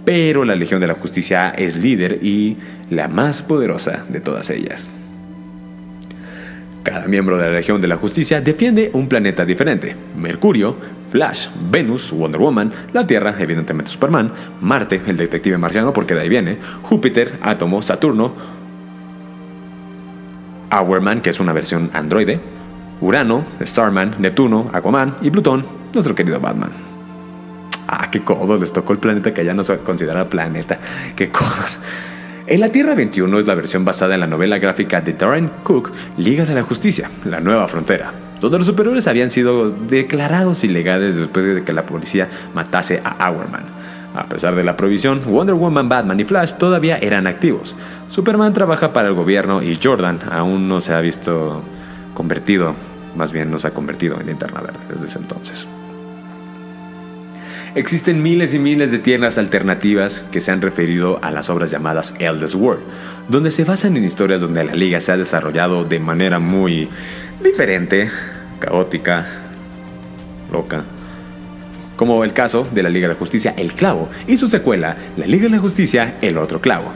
pero 0.03 0.45
la 0.45 0.55
Legión 0.55 0.81
de 0.81 0.87
la 0.87 0.95
Justicia 0.95 1.49
es 1.51 1.77
líder 1.77 2.19
y 2.23 2.57
la 2.89 3.07
más 3.07 3.43
poderosa 3.43 4.05
de 4.09 4.19
todas 4.19 4.49
ellas. 4.49 4.89
Cada 6.81 7.07
miembro 7.07 7.37
de 7.37 7.43
la 7.45 7.53
Legión 7.53 7.81
de 7.81 7.87
la 7.87 7.97
Justicia 7.97 8.41
defiende 8.41 8.89
un 8.93 9.07
planeta 9.07 9.45
diferente. 9.45 9.95
Mercurio, 10.17 10.75
Flash, 11.11 11.49
Venus, 11.69 12.11
Wonder 12.11 12.39
Woman, 12.39 12.71
la 12.93 13.05
Tierra, 13.05 13.35
evidentemente 13.37 13.91
Superman, 13.91 14.31
Marte, 14.61 15.01
el 15.05 15.17
detective 15.17 15.57
marciano 15.57 15.93
porque 15.93 16.15
de 16.15 16.21
ahí 16.21 16.29
viene, 16.29 16.57
Júpiter, 16.81 17.33
Átomo, 17.41 17.81
Saturno, 17.81 18.33
Hourman, 20.71 21.21
que 21.21 21.29
es 21.29 21.39
una 21.39 21.53
versión 21.53 21.89
androide, 21.93 22.39
Urano, 23.01 23.45
Starman, 23.61 24.15
Neptuno, 24.19 24.69
Aquaman 24.73 25.15
y 25.21 25.29
Plutón, 25.29 25.65
nuestro 25.93 26.15
querido 26.15 26.39
Batman. 26.39 26.71
Ah, 27.87 28.09
qué 28.11 28.21
codos, 28.21 28.61
les 28.61 28.71
tocó 28.71 28.93
el 28.93 28.99
planeta 28.99 29.33
que 29.33 29.43
ya 29.43 29.53
no 29.53 29.63
se 29.63 29.77
considera 29.79 30.29
planeta. 30.29 30.79
Qué 31.15 31.29
codos. 31.29 31.79
En 32.45 32.59
la 32.59 32.71
Tierra 32.71 32.95
21 32.95 33.39
es 33.39 33.47
la 33.47 33.55
versión 33.55 33.85
basada 33.85 34.15
en 34.15 34.19
la 34.19 34.27
novela 34.27 34.57
gráfica 34.57 35.01
de 35.01 35.13
Darren 35.13 35.49
Cook, 35.63 35.91
Liga 36.17 36.45
de 36.45 36.55
la 36.55 36.63
Justicia, 36.63 37.09
La 37.25 37.39
Nueva 37.39 37.67
Frontera, 37.67 38.11
donde 38.41 38.57
los 38.57 38.67
superiores 38.67 39.07
habían 39.07 39.29
sido 39.29 39.69
declarados 39.69 40.63
ilegales 40.63 41.15
después 41.17 41.45
de 41.45 41.63
que 41.63 41.73
la 41.73 41.85
policía 41.85 42.27
matase 42.53 43.01
a 43.03 43.29
Hourman. 43.29 43.78
A 44.19 44.27
pesar 44.27 44.53
de 44.53 44.65
la 44.65 44.75
prohibición, 44.75 45.21
Wonder 45.25 45.55
Woman, 45.55 45.87
Batman 45.87 46.19
y 46.19 46.25
Flash 46.25 46.55
todavía 46.55 46.97
eran 46.97 47.25
activos. 47.25 47.73
Superman 48.09 48.53
trabaja 48.53 48.91
para 48.91 49.07
el 49.07 49.13
gobierno 49.13 49.63
y 49.63 49.79
Jordan 49.81 50.19
aún 50.29 50.67
no 50.67 50.81
se 50.81 50.93
ha 50.93 50.99
visto 50.99 51.63
convertido, 52.13 52.75
más 53.15 53.31
bien 53.31 53.49
no 53.49 53.59
se 53.59 53.69
ha 53.69 53.71
convertido 53.71 54.19
en 54.19 54.27
linterna 54.27 54.59
verde 54.59 54.79
desde 54.89 55.05
ese 55.05 55.19
entonces. 55.19 55.65
Existen 57.75 58.21
miles 58.21 58.53
y 58.53 58.59
miles 58.59 58.91
de 58.91 58.99
tiendas 58.99 59.37
alternativas 59.37 60.25
que 60.33 60.41
se 60.41 60.51
han 60.51 60.61
referido 60.61 61.19
a 61.21 61.31
las 61.31 61.49
obras 61.49 61.71
llamadas 61.71 62.13
Eldest 62.19 62.55
World, 62.55 62.83
donde 63.29 63.51
se 63.51 63.63
basan 63.63 63.95
en 63.95 64.03
historias 64.03 64.41
donde 64.41 64.65
la 64.65 64.75
liga 64.75 64.99
se 64.99 65.13
ha 65.13 65.17
desarrollado 65.17 65.85
de 65.85 65.99
manera 66.01 66.39
muy 66.39 66.89
diferente 67.41 68.11
caótica, 68.59 69.27
loca. 70.51 70.83
Como 71.99 72.23
el 72.23 72.31
caso 72.31 72.65
de 72.71 72.81
la 72.81 72.87
Liga 72.87 73.09
de 73.09 73.13
la 73.13 73.19
Justicia 73.19 73.53
El 73.57 73.73
Clavo 73.73 74.09
y 74.25 74.37
su 74.37 74.47
secuela, 74.47 74.95
La 75.17 75.25
Liga 75.25 75.43
de 75.43 75.49
la 75.49 75.59
Justicia 75.59 76.15
El 76.21 76.37
Otro 76.37 76.61
Clavo. 76.61 76.93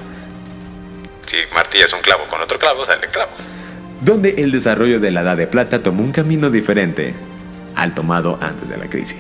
Si 1.26 1.36
martillas 1.54 1.91
un 1.91 1.99
clavo 1.99 2.24
con 2.30 2.39
otro 2.39 2.58
clavo, 2.58 2.86
sale 2.86 3.10
clavo. 3.10 3.32
donde 3.99 4.36
el 4.38 4.54
desarrollo 4.54 5.01
de 5.01 5.12
la 5.12 5.20
Edad 5.20 5.36
de 5.36 5.45
Plata 5.45 5.84
tomó 5.84 6.04
un 6.04 6.14
camino 6.14 6.49
diferente 6.49 7.14
al 7.76 7.93
tomado 7.93 8.38
antes 8.39 8.70
de 8.70 8.78
la 8.78 8.86
crisis. 8.89 9.18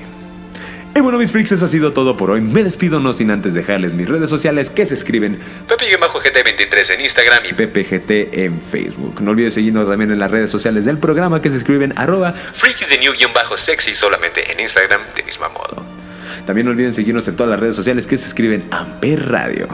Y 0.95 0.99
bueno, 0.99 1.17
mis 1.17 1.31
freaks, 1.31 1.51
eso 1.53 1.65
ha 1.65 1.67
sido 1.67 1.91
todo 1.91 2.15
por 2.17 2.29
hoy. 2.29 2.41
Me 2.41 2.63
despido 2.63 2.99
no 2.99 3.13
sin 3.13 3.31
antes 3.31 3.55
dejarles 3.55 3.93
mis 3.93 4.07
redes 4.07 4.29
sociales 4.29 4.69
que 4.69 4.85
se 4.85 4.93
escriben 4.93 5.39
Pepe-GT23 5.67 6.93
en 6.93 7.01
Instagram 7.01 7.45
y 7.45 7.53
PPGT 7.53 8.37
en 8.37 8.61
Facebook. 8.61 9.19
No 9.21 9.31
olvides 9.31 9.55
seguirnos 9.55 9.89
también 9.89 10.11
en 10.11 10.19
las 10.19 10.29
redes 10.29 10.51
sociales 10.51 10.85
del 10.85 10.99
programa 10.99 11.41
que 11.41 11.49
se 11.49 11.57
escriben 11.57 11.93
arroba. 11.95 12.35
New-Sexy 12.99 13.93
solamente 13.93 14.51
en 14.51 14.59
Instagram 14.59 15.01
de 15.15 15.23
mismo 15.23 15.49
modo. 15.49 15.83
También 16.45 16.65
no 16.65 16.71
olviden 16.71 16.93
seguirnos 16.93 17.27
en 17.27 17.35
todas 17.35 17.49
las 17.49 17.59
redes 17.59 17.75
sociales 17.75 18.05
que 18.05 18.17
se 18.17 18.27
escriben 18.27 18.65
Amper 18.69 19.29
Radio. 19.29 19.67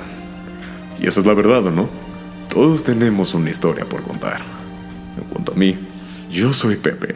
Y 0.99 1.07
esa 1.07 1.19
es 1.19 1.25
la 1.25 1.33
verdad, 1.33 1.65
¿o 1.65 1.71
no? 1.71 1.89
Todos 2.49 2.83
tenemos 2.83 3.33
una 3.33 3.49
historia 3.49 3.85
por 3.85 4.03
contar. 4.03 4.41
En 5.17 5.23
cuanto 5.25 5.51
a 5.51 5.55
mí, 5.55 5.77
yo 6.31 6.53
soy 6.53 6.75
Pepe. 6.75 7.15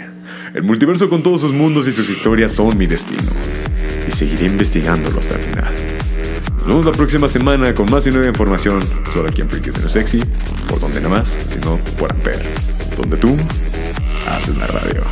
El 0.54 0.64
multiverso 0.64 1.10
con 1.10 1.24
todos 1.24 1.42
sus 1.42 1.52
mundos 1.52 1.88
y 1.88 1.92
sus 1.92 2.10
historias 2.10 2.52
son 2.54 2.78
mi 2.78 2.86
destino. 2.86 3.22
Y 4.08 4.12
seguiré 4.12 4.46
investigándolo 4.46 5.20
hasta 5.20 5.36
el 5.36 5.42
final. 5.42 5.74
Nos 6.60 6.68
vemos 6.68 6.86
la 6.86 6.92
próxima 6.94 7.28
semana 7.28 7.74
con 7.74 7.90
más 7.90 8.08
y 8.08 8.12
nueva 8.12 8.28
información 8.28 8.82
solo 9.12 9.28
aquí 9.30 9.42
en 9.42 9.50
Freakies 9.50 9.80
No 9.80 9.90
Sexy, 9.90 10.24
por 10.70 10.80
donde 10.80 11.02
nada 11.02 11.18
más, 11.20 11.38
sino 11.50 11.78
por 11.98 12.12
Amper, 12.12 12.42
donde 12.96 13.18
tú 13.18 13.36
haces 14.30 14.56
la 14.56 14.68
radio. 14.68 15.04